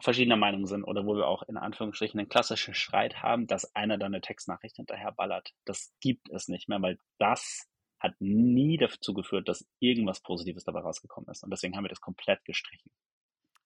verschiedener 0.00 0.36
Meinung 0.36 0.66
sind 0.66 0.84
oder 0.84 1.06
wo 1.06 1.16
wir 1.16 1.26
auch 1.26 1.42
in 1.44 1.56
Anführungsstrichen 1.56 2.18
einen 2.18 2.28
klassischen 2.28 2.74
Streit 2.74 3.22
haben, 3.22 3.46
dass 3.46 3.74
einer 3.74 3.98
dann 3.98 4.14
eine 4.14 4.20
Textnachricht 4.20 4.76
hinterher 4.76 5.12
ballert. 5.12 5.52
Das 5.64 5.92
gibt 6.00 6.30
es 6.30 6.48
nicht 6.48 6.68
mehr, 6.68 6.80
weil 6.82 6.98
das 7.18 7.68
hat 7.98 8.14
nie 8.18 8.78
dazu 8.78 9.12
geführt, 9.12 9.48
dass 9.48 9.66
irgendwas 9.78 10.20
Positives 10.20 10.64
dabei 10.64 10.80
rausgekommen 10.80 11.30
ist. 11.30 11.44
Und 11.44 11.50
deswegen 11.50 11.76
haben 11.76 11.84
wir 11.84 11.90
das 11.90 12.00
komplett 12.00 12.44
gestrichen. 12.44 12.90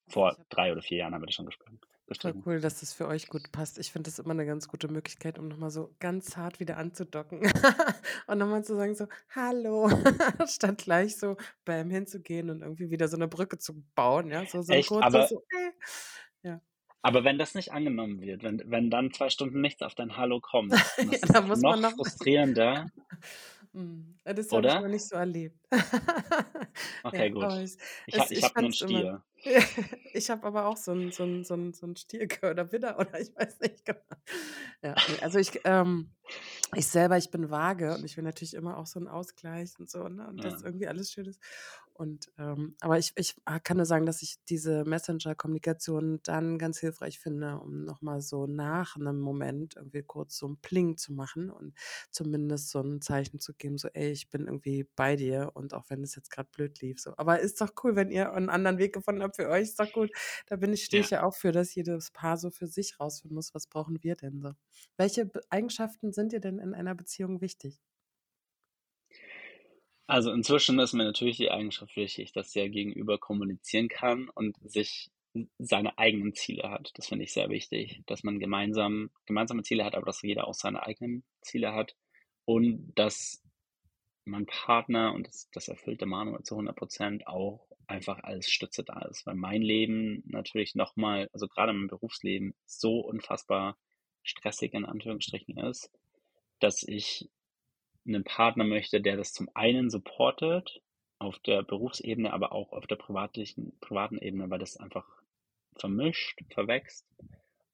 Vor 0.09 0.37
drei 0.51 0.73
oder 0.73 0.83
vier 0.83 0.99
Jahren 0.99 1.15
haben 1.15 1.23
wir 1.23 1.27
das 1.27 1.37
schon 1.37 1.47
gesprochen. 1.47 1.81
Voll 2.21 2.35
cool, 2.45 2.61
dass 2.61 2.81
das 2.81 2.93
für 2.93 3.09
euch 3.09 3.29
gut 3.29 3.51
passt. 3.51 3.79
Ich 3.79 3.91
finde 3.91 4.11
das 4.11 4.19
immer 4.19 4.33
eine 4.33 4.45
ganz 4.45 4.69
gute 4.69 4.89
Möglichkeit, 4.89 5.39
um 5.39 5.49
nochmal 5.49 5.71
so 5.71 5.95
ganz 6.01 6.37
hart 6.37 6.61
wieder 6.61 6.77
anzudocken 6.77 7.41
und 8.27 8.39
nochmal 8.39 8.63
zu 8.63 8.77
sagen 8.77 8.95
so, 8.95 9.07
hallo, 9.31 9.89
statt 10.47 10.83
gleich 10.85 11.17
so 11.17 11.39
beim 11.65 11.89
hinzugehen 11.89 12.51
und 12.51 12.61
irgendwie 12.61 12.91
wieder 12.91 13.09
so 13.09 13.17
eine 13.17 13.27
Brücke 13.27 13.57
zu 13.57 13.83
bauen, 13.95 14.31
ja, 14.31 14.45
so, 14.45 14.61
so 14.61 14.75
Echt? 14.75 14.91
kurz 14.91 15.03
aber, 15.03 15.27
so, 15.29 15.43
äh, 15.49 15.71
ja. 16.45 16.61
Aber 17.03 17.23
wenn 17.23 17.39
das 17.39 17.55
nicht 17.55 17.71
angenommen 17.73 18.21
wird, 18.23 18.43
wenn, 18.43 18.63
wenn 18.67 18.91
dann 18.91 19.13
zwei 19.13 19.29
Stunden 19.31 19.61
nichts 19.61 19.83
auf 19.83 19.95
dein 19.95 20.17
Hallo 20.17 20.41
kommt, 20.41 20.81
ja, 21.01 21.19
dann 21.33 21.47
muss 21.49 21.63
noch, 21.63 21.69
man 21.69 21.81
noch 21.81 21.95
frustrierender. 21.97 22.91
Ja, 24.27 24.33
das 24.35 24.53
habe 24.53 24.67
ich 24.69 24.79
noch 24.79 24.89
nicht 24.89 25.09
so 25.09 25.17
erlebt. 25.17 25.59
Okay, 27.07 27.29
Ja, 27.31 27.31
gut. 27.31 27.61
ich 27.61 27.77
Ich 28.13 28.31
ich 28.33 28.33
ich 28.33 28.43
habe 28.43 28.55
nur 28.59 28.69
fand 28.69 28.71
'n 28.71 28.73
es 28.73 28.81
immer 28.81 29.05
Stier. 29.05 29.25
ich 30.15 30.31
habe 30.31 30.47
aber 30.47 30.67
auch 30.67 30.77
so 30.79 30.93
'n 30.93 31.13
so 31.13 31.25
'n 31.25 31.45
so 31.45 31.55
'n 31.55 31.73
so 31.75 31.87
'n 31.87 31.87
so 31.87 31.87
'n 31.87 31.97
Stier 31.97 32.29
oder 32.51 32.73
Widder 32.73 32.99
oder 32.99 33.21
ich 33.21 33.35
weiß 33.37 33.61
nicht 33.61 33.85
genau. 33.85 34.01
Ja, 34.83 34.99
also 35.21 35.39
ich 35.39 35.61
ähm, 35.65 36.15
ich 36.75 36.89
selber, 36.89 37.19
ich 37.19 37.31
bin 37.31 37.51
Waage 37.51 37.95
und 37.95 38.05
ich 38.05 38.17
will 38.17 38.25
natürlich 38.25 38.55
immer 38.55 38.79
auch 38.79 38.87
so 38.87 39.01
'n 39.01 39.09
Ausgleich 39.09 39.79
und 39.79 39.91
so, 39.91 40.09
ne, 40.09 40.29
und 40.29 40.45
Ja. 40.45 40.65
irgendwie 40.65 40.89
alles 40.89 41.13
schön 41.13 41.27
ist. 41.27 41.41
Und, 41.97 42.33
ähm 42.39 42.75
aber 42.81 42.99
ich 42.99 43.13
ich, 43.17 43.37
ah, 43.45 43.61
kann 43.61 43.77
nur 43.77 43.87
sagen, 43.87 44.05
dass 44.05 44.21
ich 44.23 44.37
diese 44.49 44.85
Messenger-Kommunikation 44.85 46.19
dann 46.25 46.59
ganz 46.59 46.79
hilfreich 46.81 47.21
finde, 47.21 47.61
um 47.61 47.85
noch 47.85 48.03
mal 48.03 48.21
so 48.21 48.47
nach 48.49 48.97
'nem 48.97 49.21
Moment 49.21 49.77
irgendwie 49.77 50.03
kurz 50.03 50.37
so 50.37 50.47
'n 50.49 50.57
Pling 50.61 50.97
zu 50.97 51.13
machen 51.13 51.51
und 51.51 51.75
zumindest 52.11 52.71
so 52.71 52.81
'n 52.81 53.01
Zeichen 53.01 53.39
zu 53.39 53.55
geben, 53.55 53.79
so: 53.79 53.89
„Ey, 53.95 54.11
ich 54.11 54.29
bin 54.29 54.47
irgendwie 54.47 54.89
bei 54.97 55.15
dir 55.15 55.53
und 55.55 55.73
auch 55.73 55.85
wenn 55.89 56.03
es 56.03 56.17
jetzt 56.17 56.31
grad 56.33 56.51
blöd 56.51 56.81
lief“, 56.81 56.99
so. 57.01 57.15
Aber 57.17 57.39
ist 57.39 57.61
doch 57.61 57.71
cool, 57.85 57.95
wenn 57.95 58.11
ihr 58.11 58.33
'n 58.33 58.49
anderen 58.51 58.79
Weg 58.79 58.93
gefunden 58.93 59.23
habt 59.23 59.37
für 59.37 59.49
euch, 59.49 59.63
ist 59.63 59.79
doch 59.79 59.93
gut. 59.93 60.11
Da 60.47 60.57
bin 60.57 60.73
ich 60.73 60.85
stehe 60.85 61.01
ich 61.01 61.11
Ja. 61.11 61.11
ja 61.11 61.23
auch 61.23 61.35
für, 61.37 61.53
dass 61.53 61.75
jedes 61.77 62.11
Paar 62.11 62.37
so 62.39 62.51
für 62.51 62.67
sich 62.67 62.99
rausfinden 62.99 63.37
muss: 63.37 63.55
„Was 63.55 63.69
brauchen 63.69 64.03
wir 64.03 64.17
denn 64.17 64.41
so?“ 64.41 64.51
Welche 64.97 65.31
Eigenschaften 65.49 66.13
sind 66.13 66.33
dir 66.33 66.41
denn 66.41 66.59
in 66.59 66.75
einer 66.75 66.97
Beziehung 66.97 67.41
wichtig? 67.41 67.81
Also, 70.07 70.33
inzwischen 70.33 70.79
ist 70.81 70.93
mir 70.93 71.05
natürlich 71.05 71.39
die 71.39 71.51
Eigenschaft 71.51 71.97
wichtig, 71.97 72.33
dass 72.33 72.53
der 72.53 72.69
Gegenüber 72.69 73.19
kommunizieren 73.19 73.89
kann 73.89 74.29
und 74.29 74.57
sich 74.63 75.11
seine 75.59 75.99
eigenen 75.99 76.35
Ziele 76.35 76.71
hat. 76.71 76.93
Das 76.95 77.09
finde 77.09 77.25
ich 77.25 77.33
sehr 77.33 77.49
wichtig, 77.49 78.03
dass 78.07 78.23
man 78.23 78.39
gemeinsam 78.39 79.11
gemeinsame 79.27 79.63
Ziele 79.63 79.85
hat, 79.85 79.95
aber 79.95 80.07
dass 80.07 80.23
jeder 80.23 80.47
auch 80.47 80.55
seine 80.55 80.83
eigenen 80.85 81.25
Ziele 81.41 81.73
hat 81.75 81.97
und 82.45 82.93
dass 82.95 83.43
mein 84.27 84.47
Partner, 84.47 85.13
und 85.15 85.27
das 85.27 85.49
das 85.53 85.69
erfüllt 85.69 86.01
der 86.01 86.09
Manuel 86.09 86.43
zu 86.43 86.57
100% 86.57 87.27
auch 87.27 87.67
einfach 87.87 88.23
als 88.23 88.51
Stütze 88.51 88.85
da 88.85 89.03
ist, 89.03 89.27
weil 89.27 89.35
mein 89.35 89.63
Leben 89.63 90.23
natürlich 90.27 90.75
noch 90.75 90.97
mal 90.97 91.29
also, 91.33 91.49
grade 91.49 91.73
mein 91.73 91.89
Berufsleben 91.89 92.55
so 92.67 93.01
unfassbar 93.01 93.77
stressig 94.23 94.75
in 94.75 94.85
Anführungsstrichen 94.87 95.59
ist, 95.59 95.91
dass 96.61 96.83
ich 96.83 97.29
'nen 98.07 98.25
Partner 98.25 98.65
möchte, 98.65 99.01
der 99.01 99.17
das 99.17 99.33
zum 99.33 99.49
einen 99.55 99.91
supportet 99.91 100.83
auf 101.19 101.39
der 101.41 101.63
Berufsebene, 101.63 102.33
aber 102.33 102.53
auch 102.53 102.73
auf 102.73 102.87
der 102.87 102.97
privatlichen 102.97 103.79
privaten 103.81 104.19
Ebene, 104.19 104.51
weil 104.51 104.59
das 104.59 104.77
einfach 104.77 105.07
vermischt, 105.77 106.41
verwächst 106.53 107.07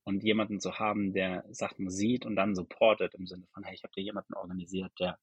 und 0.04 0.22
jemanden 0.24 0.60
zu 0.60 0.78
haben, 0.78 1.12
der 1.14 1.44
Sachen 1.50 1.90
sieht 1.90 2.26
und 2.26 2.36
dann 2.36 2.54
supportet 2.56 3.14
im 3.14 3.26
Sinne 3.26 3.46
von: 3.54 3.64
„Hey, 3.64 3.74
ich 3.74 3.82
habe 3.84 3.92
dir 3.94 4.02
jemanden 4.04 4.34
organisiert, 4.34 4.92
der 5.00 5.18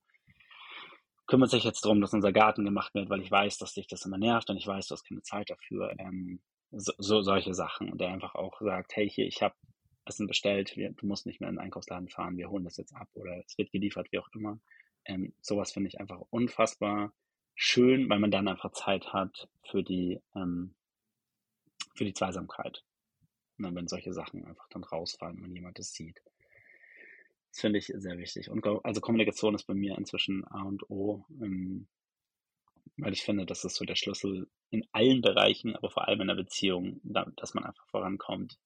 kümmert 1.29 1.51
sich 1.51 1.65
jetzt 1.65 1.83
drum, 1.83 1.99
dass 1.99 2.13
unser 2.13 2.31
Garten 2.31 2.63
gemacht 2.63 2.93
wird, 2.95 3.09
weil 3.09 3.21
ich 3.21 3.29
weiß, 3.29 3.57
dass 3.57 3.73
dich 3.73 3.87
das 3.87 4.05
immer 4.05 4.17
nervt 4.17 4.49
und 4.49 4.55
ich 4.57 4.65
weiß, 4.65 4.87
du 4.87 4.93
hast 4.93 5.03
keine 5.03 5.21
Zeit 5.21 5.49
dafür.“ 5.49 5.93
Ähm, 5.99 6.39
so 6.71 6.93
so 6.97 7.21
solche 7.21 7.53
Sachen. 7.53 7.91
Und 7.91 7.99
der 8.01 8.09
einfach 8.09 8.35
auch 8.35 8.59
sagt: 8.61 8.95
„Hey, 8.95 9.09
hier, 9.09 9.25
ich 9.27 9.41
habe 9.41 9.53
Essen 10.05 10.27
bestellt, 10.27 10.77
wir 10.77 10.91
du 10.93 11.05
musst 11.05 11.25
nicht 11.25 11.41
mehr 11.41 11.49
in 11.49 11.57
'n 11.57 11.59
Einkaufsladen 11.59 12.07
fahren, 12.09 12.37
wir 12.37 12.49
holen 12.49 12.63
das 12.63 12.77
jetzt 12.77 12.95
ab 12.95 13.09
oder 13.13 13.43
es 13.45 13.57
wird 13.57 13.71
geliefert“, 13.71 14.07
wie 14.11 14.19
auch 14.19 14.29
immer. 14.33 14.57
Ähm, 15.07 15.33
so 15.41 15.57
was 15.57 15.71
finde 15.71 15.89
ich 15.89 15.99
einfach 15.99 16.21
unfassbar 16.29 17.13
schön, 17.55 18.09
weil 18.09 18.19
man 18.19 18.31
dann 18.31 18.47
einfach 18.47 18.71
Zeit 18.71 19.13
hat 19.13 19.49
für 19.63 19.83
die 19.83 20.21
ähm 20.35 20.75
für 21.97 22.05
die 22.05 22.13
Zweisamkeit, 22.13 22.83
ne, 23.57 23.73
wenn 23.73 23.87
solche 23.87 24.13
Sachen 24.13 24.45
einfach 24.45 24.69
dann 24.69 24.83
rausfallen, 24.83 25.41
wenn 25.41 25.53
jemand 25.53 25.79
das 25.79 25.93
sieht. 25.93 26.21
Das 27.49 27.61
finde 27.61 27.79
ich 27.79 27.87
sehr 27.87 28.17
wichtig. 28.17 28.49
Und 28.49 28.65
also, 28.83 29.01
Kommunikation 29.01 29.55
ist 29.55 29.63
bei 29.63 29.73
mir 29.73 29.97
inzwischen 29.97 30.45
A 30.45 30.61
und 30.63 30.89
O, 30.89 31.25
ähm, 31.41 31.87
weil 32.97 33.13
ich 33.13 33.23
finde, 33.23 33.45
das 33.45 33.65
ist 33.65 33.75
so 33.75 33.85
der 33.85 33.95
Schlüssel 33.95 34.47
in 34.69 34.85
allen 34.91 35.21
Bereichen, 35.21 35.75
aber 35.75 35.89
vor 35.89 36.07
allem 36.07 36.21
in 36.21 36.27
der 36.27 36.35
Beziehung, 36.35 36.99
da 37.03 37.25
dass 37.35 37.53
man 37.53 37.63
einfach 37.63 37.85
vorankommt. 37.87 38.59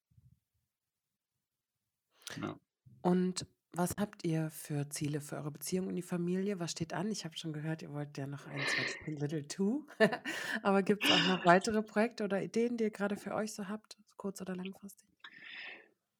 Ja. 2.41 2.59
Und 3.01 3.45
was 3.73 3.95
habt 3.97 4.25
ihr 4.25 4.49
für 4.51 4.89
Ziele 4.89 5.21
für 5.21 5.37
eure 5.37 5.51
Beziehung 5.51 5.87
und 5.87 5.95
die 5.95 6.01
Familie? 6.01 6.59
Was 6.59 6.71
steht 6.71 6.93
an? 6.93 7.09
Ich 7.11 7.25
habe 7.25 7.37
schon 7.37 7.53
gehört, 7.53 7.81
ihr 7.81 7.91
wollt 7.93 8.17
ja 8.17 8.27
noch 8.27 8.47
ein 8.47 8.67
Kind, 8.67 8.97
Little 9.05 9.47
2. 9.47 9.85
Aber 10.63 10.83
gibt's 10.83 11.09
auch 11.11 11.23
noch 11.23 11.45
weitere 11.45 11.81
Projekte 11.83 12.23
oder 12.25 12.41
Ideen, 12.43 12.77
die 12.77 12.85
ihr 12.85 12.91
grade 12.91 13.15
für 13.17 13.33
euch 13.33 13.53
so 13.53 13.67
habt, 13.69 13.97
kurz 14.17 14.41
oder 14.41 14.55
langfristig? 14.55 15.07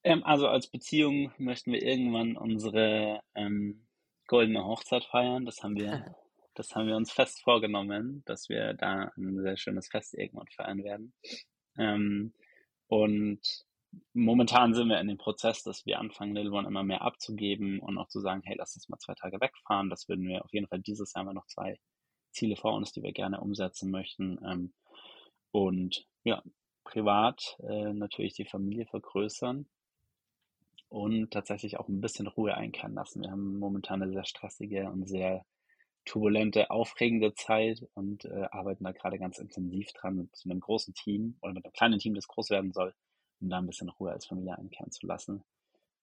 Ähm, 0.04 0.24
also, 0.24 0.48
als 0.48 0.68
Beziehung 0.68 1.32
möchten 1.38 1.72
wir 1.72 1.82
irgendwann 1.84 2.36
unsere, 2.38 3.22
ähm, 3.36 3.88
goldene 4.28 4.64
Hochzeit 4.66 5.04
feiern. 5.06 5.46
Das 5.46 5.62
haben 5.64 5.76
wir 5.76 6.02
das 6.54 6.76
haben 6.76 6.88
wir 6.88 6.96
uns 6.98 7.12
fest 7.14 7.42
vorgenommen, 7.44 8.24
dass 8.26 8.50
wir 8.50 8.74
da 8.74 9.12
'n 9.18 9.42
sehr 9.42 9.58
schönes 9.58 9.88
Fest 9.90 10.14
irgendwann 10.14 10.48
feiern 10.56 10.84
werden. 10.84 11.14
Ähm, 11.78 12.34
und 12.88 13.42
momentan 14.14 14.74
sind 14.74 14.90
wir 14.90 15.00
in 15.00 15.08
dem 15.08 15.18
Prozess, 15.18 15.64
dass 15.64 15.86
wir 15.86 16.00
anfangen, 16.00 16.36
Little 16.36 16.52
One 16.54 16.68
immer 16.68 16.84
mehr 16.84 17.02
abzugeben 17.02 17.80
und 17.80 17.98
auch 17.98 18.08
zu 18.08 18.20
sagen: 18.22 18.42
„Hey, 18.46 18.56
lass 18.58 18.76
uns 18.76 18.90
mal 18.90 18.98
2 19.00 19.16
Tage 19.16 19.40
wegfahren.“ 19.42 19.90
Das 19.90 20.08
würden 20.10 20.28
wir 20.28 20.44
auf 20.46 20.54
jeden 20.54 20.68
Fall 20.68 20.80
dieses 20.82 21.14
Jahr 21.14 21.22
haben 21.22 21.30
wir 21.30 21.34
noch 21.34 21.48
2 21.48 21.78
Ziele 22.32 22.56
vor 22.58 22.74
uns, 22.76 22.92
die 22.94 23.04
wir 23.04 23.14
gerne 23.14 23.42
umsetzen 23.42 23.92
möchten. 23.92 24.40
Ähm, 24.46 24.74
und 25.52 26.06
ja, 26.24 26.44
privat, 26.86 27.58
äh, 27.70 27.94
natürlich 27.94 28.34
die 28.36 28.46
Familie 28.46 28.86
vergrößern 28.88 29.68
und 30.92 31.32
tatsächlich 31.32 31.80
auch 31.80 31.88
'n 31.88 32.02
bisschen 32.02 32.28
Ruhe 32.28 32.54
einkehren 32.56 32.94
lassen. 32.96 33.22
Wir 33.24 33.32
haben 33.32 33.58
momentan 33.60 34.00
'ne 34.02 34.10
sehr 34.12 34.26
stressige 34.26 34.90
und 34.90 35.08
sehr 35.08 35.46
turbulente, 36.06 36.72
aufregende 36.72 37.34
Zeit 37.36 37.88
und, 37.96 38.26
äh, 38.26 38.48
arbeiten 38.52 38.84
da 38.86 38.92
grade 38.94 39.20
ganz 39.20 39.40
intensiv 39.40 39.88
dran 39.94 40.16
mit 40.18 40.30
'nem 40.46 40.60
großen 40.62 40.94
Team 40.96 41.38
oder 41.42 41.54
mit 41.54 41.64
'nem 41.66 41.74
kleinen 41.74 42.00
Team, 42.00 42.16
das 42.16 42.28
groß 42.28 42.50
werden 42.52 42.74
soll, 42.74 42.94
um 43.42 43.50
da 43.50 43.60
'n 43.60 43.68
bisschen 43.68 43.90
Ruhe 43.90 44.12
als 44.12 44.26
Familie 44.28 44.58
einkehren 44.58 44.92
zu 44.92 45.06
lassen. 45.08 45.44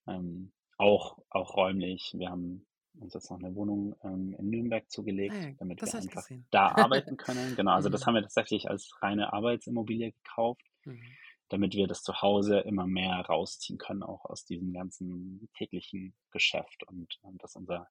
Ähm, 0.08 0.52
auch 0.78 1.18
auch 1.30 1.56
räumlich. 1.56 2.14
Wir 2.18 2.30
haben 2.30 2.66
uns 3.00 3.14
jetzt 3.14 3.30
noch 3.30 3.38
'ne 3.40 3.54
Wohnung, 3.56 3.96
ähm, 4.04 4.34
in 4.38 4.50
Nürnberg 4.50 4.90
Ah 5.26 5.34
zugelegt, 5.34 5.48
ja, 5.48 5.54
damit 5.58 5.82
das 5.82 5.94
wir 5.94 5.94
einfach 5.94 6.08
gesehen. 6.08 6.48
da 6.52 6.68
arbeiten 6.72 7.16
können. 7.18 7.54
Genau, 7.56 7.72
also, 7.74 7.90
das 7.90 8.04
Mhm. 8.04 8.08
haben 8.08 8.14
wir 8.16 8.22
tatsächlich 8.22 8.70
als 8.70 8.90
reine 9.02 9.32
Arbeitsimmobilie 9.34 10.12
gekauft, 10.12 10.62
Mhm. 10.86 11.18
damit 11.50 11.74
wir 11.74 11.86
das 11.88 12.02
Zuhause 12.04 12.60
immer 12.60 12.86
mehr 12.88 13.20
rausziehen 13.22 13.78
können, 13.78 14.02
auch 14.04 14.24
aus 14.26 14.44
diesem 14.46 14.72
ganzen 14.74 15.48
täglichen 15.56 16.14
Geschäft 16.32 16.84
und 16.88 17.18
und 17.22 17.42
dass 17.44 17.56
unser 17.56 17.88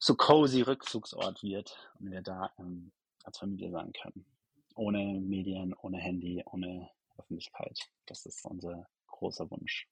so 0.00 0.16
cozy 0.16 0.62
Rückzugsort 0.62 1.42
wird 1.44 1.92
und 2.00 2.10
wir 2.10 2.22
da, 2.22 2.50
ähm, 2.58 2.92
als 3.24 3.38
Familie 3.38 3.70
sein 3.70 3.92
können. 3.92 4.26
Ohne 4.74 5.20
Medien, 5.20 5.74
ohne 5.74 5.98
Handy, 5.98 6.42
ohne 6.44 6.90
Öffentlichkeit. 7.18 7.78
Das 8.06 8.26
ist 8.26 8.44
unser 8.44 8.88
großer 9.06 9.50
Wunsch. 9.50 9.86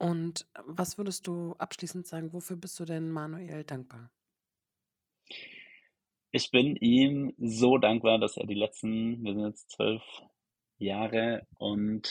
Und, 0.00 0.46
was 0.64 0.96
würdest 0.96 1.26
du 1.26 1.54
abschließend 1.58 2.06
sagen, 2.06 2.32
wofür 2.32 2.56
bist 2.56 2.80
du 2.80 2.86
denn 2.86 3.10
Manuel 3.10 3.64
dankbar? 3.64 4.10
Ich 6.34 6.52
bin 6.52 6.76
ihm 6.76 7.34
so 7.38 7.76
dankbar, 7.76 8.18
dass 8.20 8.36
er 8.36 8.46
die 8.46 8.54
letzten 8.54 9.22
wir 9.24 9.34
sind 9.34 9.46
jetzt 9.46 9.70
12 9.72 10.02
Jahre 10.78 11.46
und 11.58 12.08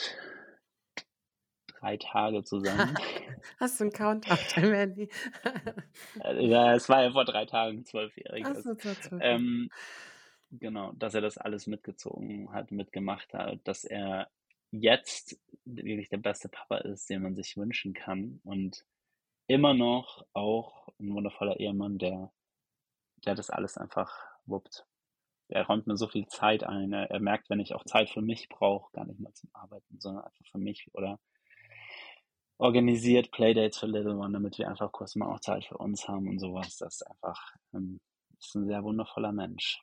3 1.68 1.96
Tage 1.96 2.44
zusammen. 2.44 2.98
Hast 3.58 3.80
du 3.80 3.84
'n 3.84 3.92
Countdown 3.92 4.32
auf 4.32 4.46
deinem 4.54 4.74
Handy? 4.74 5.08
Äh, 6.18 6.46
ja, 6.46 6.74
es 6.74 6.88
war 6.88 7.02
ja 7.02 7.12
vor 7.12 7.24
3 7.24 7.46
Tagen 7.46 7.84
Zwölfjähriges. 7.84 8.64
so, 8.64 8.74
12, 8.74 9.10
ja. 9.10 9.18
Ähm, 9.20 9.70
genau, 10.50 10.92
dass 10.92 11.14
er 11.14 11.20
das 11.20 11.38
alles 11.38 11.66
mitgezogen 11.66 12.52
hat, 12.52 12.70
mitgemacht 12.72 13.32
hat, 13.34 13.60
dass 13.64 13.84
er 13.84 14.30
jetzt 14.70 15.38
wirklich 15.64 16.08
der 16.08 16.18
beste 16.18 16.48
Papa 16.48 16.78
ist, 16.78 17.10
den 17.10 17.22
man 17.22 17.34
sich 17.36 17.56
wünschen 17.56 17.94
kann 17.94 18.40
und 18.44 18.84
immer 19.48 19.74
noch 19.74 20.26
auch 20.34 20.88
'n 21.00 21.14
wundervoller 21.14 21.60
Ehemann, 21.60 21.98
der 21.98 22.32
der 23.26 23.34
das 23.36 23.50
alles 23.50 23.78
einfach 23.78 24.12
wuppt. 24.46 24.86
Er 25.48 25.66
räumt 25.66 25.86
mir 25.88 25.96
so 25.98 26.08
viel 26.08 26.26
Zeit 26.28 26.64
ein. 26.64 26.92
Er 26.94 27.10
er 27.10 27.20
merkt, 27.20 27.50
wenn 27.50 27.60
ich 27.60 27.74
auch 27.74 27.84
Zeit 27.84 28.10
für 28.10 28.22
mich 28.22 28.48
brauche, 28.50 28.92
gar 28.92 29.06
nicht 29.06 29.20
mal 29.20 29.34
zum 29.34 29.50
Arbeiten, 29.54 30.00
sondern 30.00 30.24
einfach 30.24 30.46
für 30.52 30.58
mich 30.58 30.88
oder 30.94 31.18
organisiert 32.60 33.30
Playdates 33.32 33.78
für 33.78 33.86
Little 33.86 34.16
One, 34.18 34.34
damit 34.34 34.58
wir 34.58 34.68
einfach 34.68 34.92
kurz 34.92 35.16
mal 35.16 35.32
auch 35.34 35.40
Zeit 35.40 35.64
für 35.64 35.78
uns 35.78 36.06
haben 36.06 36.28
und 36.28 36.38
so 36.38 36.52
was. 36.52 36.76
Das 36.76 36.96
ist 36.96 37.02
einfach 37.10 37.56
ähm, 37.74 38.00
ist 38.38 38.54
'n 38.54 38.66
sehr 38.66 38.84
wundervoller 38.84 39.32
Mensch. 39.32 39.80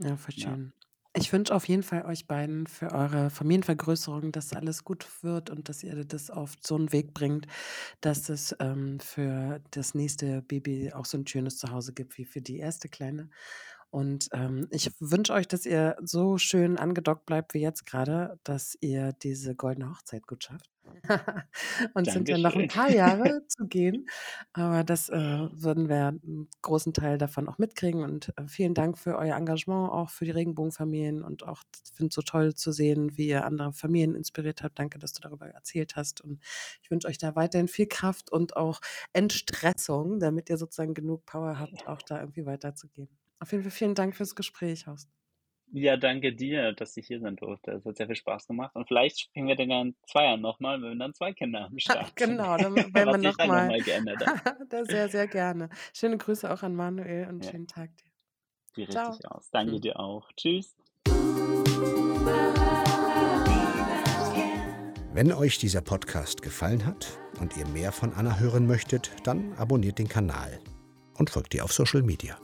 Ja, 0.00 0.16
voll 0.16 0.32
Ja. 0.36 0.58
schön. 0.58 0.72
Ich 1.14 1.32
wünsche 1.32 1.52
auf 1.54 1.66
jeden 1.66 1.82
Fall 1.82 2.04
euch 2.04 2.28
beiden 2.28 2.66
für 2.68 2.92
eure 2.92 3.30
Familienvergrößerung, 3.30 4.30
dass 4.30 4.52
alles 4.52 4.84
gut 4.84 5.08
wird 5.24 5.50
und 5.50 5.68
dass 5.68 5.82
ihr 5.82 6.04
das 6.04 6.30
auf 6.30 6.54
so 6.64 6.76
'n 6.76 6.92
Weg 6.92 7.14
bringt, 7.14 7.46
dass 8.02 8.28
es, 8.28 8.54
ähm, 8.60 9.00
für 9.00 9.60
das 9.72 9.94
nächste 9.94 10.42
Baby 10.42 10.92
auch 10.92 11.06
so 11.06 11.18
'n 11.18 11.26
schönes 11.26 11.58
Zuhause 11.58 11.94
gibt 11.94 12.18
wie 12.18 12.24
für 12.26 12.42
die 12.42 12.58
erste 12.58 12.88
Kleine. 12.88 13.30
Und, 13.90 14.28
ähm, 14.32 14.68
ich 14.70 14.90
wünsche 15.00 15.32
euch, 15.34 15.48
dass 15.48 15.66
ihr 15.66 15.96
so 16.02 16.38
schön 16.38 16.78
angedockt 16.78 17.26
bleibt 17.26 17.54
wie 17.54 17.60
jetzt 17.62 17.86
grade, 17.86 18.38
dass 18.44 18.76
ihr 18.80 19.12
diese 19.14 19.54
goldene 19.56 19.90
Hochzeit 19.90 20.26
gut 20.26 20.44
schafft. 20.44 20.70
und 21.94 22.10
sind 22.10 22.28
ja 22.28 22.38
noch 22.38 22.54
ein 22.54 22.68
paar 22.68 22.90
Jahre 22.90 23.42
zu 23.48 23.66
gehen. 23.66 24.08
Aber 24.52 24.84
das 24.84 25.08
äh, 25.08 25.16
würden 25.16 25.88
wir 25.88 26.08
einen 26.08 26.48
großen 26.62 26.92
Teil 26.92 27.18
davon 27.18 27.48
auch 27.48 27.58
mitkriegen. 27.58 28.02
Und 28.02 28.32
äh, 28.36 28.46
vielen 28.46 28.74
Dank 28.74 28.98
für 28.98 29.16
euer 29.16 29.36
Engagement, 29.36 29.90
auch 29.90 30.10
für 30.10 30.24
die 30.24 30.30
Regenbogenfamilien. 30.30 31.22
Und 31.22 31.42
auch 31.44 31.62
finde 31.94 32.08
es 32.08 32.14
so 32.14 32.22
toll 32.22 32.54
zu 32.54 32.72
sehen, 32.72 33.16
wie 33.16 33.28
ihr 33.28 33.44
andere 33.44 33.72
Familien 33.72 34.14
inspiriert 34.14 34.62
habt. 34.62 34.78
Danke, 34.78 34.98
dass 34.98 35.12
du 35.12 35.20
darüber 35.20 35.46
erzählt 35.46 35.96
hast. 35.96 36.20
Und 36.20 36.40
ich 36.82 36.90
wünsche 36.90 37.08
euch 37.08 37.18
da 37.18 37.34
weiterhin 37.36 37.68
viel 37.68 37.86
Kraft 37.86 38.30
und 38.30 38.56
auch 38.56 38.80
Entstressung, 39.12 40.20
damit 40.20 40.50
ihr 40.50 40.56
sozusagen 40.56 40.94
genug 40.94 41.26
Power 41.26 41.58
habt, 41.58 41.86
auch 41.86 42.02
da 42.02 42.20
irgendwie 42.20 42.46
weiterzugehen. 42.46 43.08
Auf 43.40 43.52
jeden 43.52 43.62
Fall 43.62 43.70
vielen 43.70 43.94
Dank 43.94 44.16
fürs 44.16 44.34
Gespräch, 44.34 44.86
Horst. 44.86 45.17
Ja, 45.72 45.96
danke 45.96 46.34
dir, 46.34 46.72
dass 46.72 46.96
ich 46.96 47.06
hier 47.06 47.20
sein 47.20 47.36
durfte. 47.36 47.72
Es 47.72 47.84
hat 47.84 47.96
sehr 47.96 48.06
viel 48.06 48.16
Spaß 48.16 48.46
gemacht. 48.46 48.74
Und 48.74 48.88
vielleicht 48.88 49.20
springen 49.20 49.48
wir 49.48 49.56
dann 49.56 49.70
in 49.70 49.96
zwei 50.06 50.24
Jahren 50.24 50.40
nochmal, 50.40 50.80
wenn 50.80 50.92
wir 50.92 50.98
dann 50.98 51.14
zwei 51.14 51.32
Kinder 51.32 51.66
am 51.66 51.78
Start 51.78 52.16
Genau, 52.16 52.56
dann 52.56 52.74
werden 52.94 52.94
wir 52.94 53.30
nochmal. 53.30 53.68
Noch 53.68 53.84
geändert 53.84 54.18
sehr, 54.88 55.08
sehr 55.08 55.26
gerne. 55.26 55.68
Schöne 55.92 56.16
Grüße 56.16 56.50
auch 56.50 56.62
an 56.62 56.74
Manuel 56.74 57.28
und 57.28 57.44
ja. 57.44 57.50
schönen 57.50 57.66
Tag 57.66 57.90
dir. 57.96 58.10
Sieht 58.76 58.92
Ciao. 58.92 59.10
richtig 59.10 59.30
aus. 59.30 59.50
Danke 59.50 59.74
hm. 59.74 59.80
dir 59.80 60.00
auch. 60.00 60.30
Tschüss. 60.36 60.74
Wenn 65.12 65.32
euch 65.32 65.58
dieser 65.58 65.80
Podcast 65.80 66.42
gefallen 66.42 66.86
hat 66.86 67.18
und 67.40 67.56
ihr 67.56 67.66
mehr 67.66 67.92
von 67.92 68.12
Anna 68.12 68.38
hören 68.38 68.66
möchtet, 68.66 69.10
dann 69.24 69.52
abonniert 69.54 69.98
den 69.98 70.08
Kanal 70.08 70.60
und 71.18 71.28
folgt 71.28 71.54
ihr 71.54 71.64
auf 71.64 71.72
Social 71.72 72.02
Media. 72.02 72.38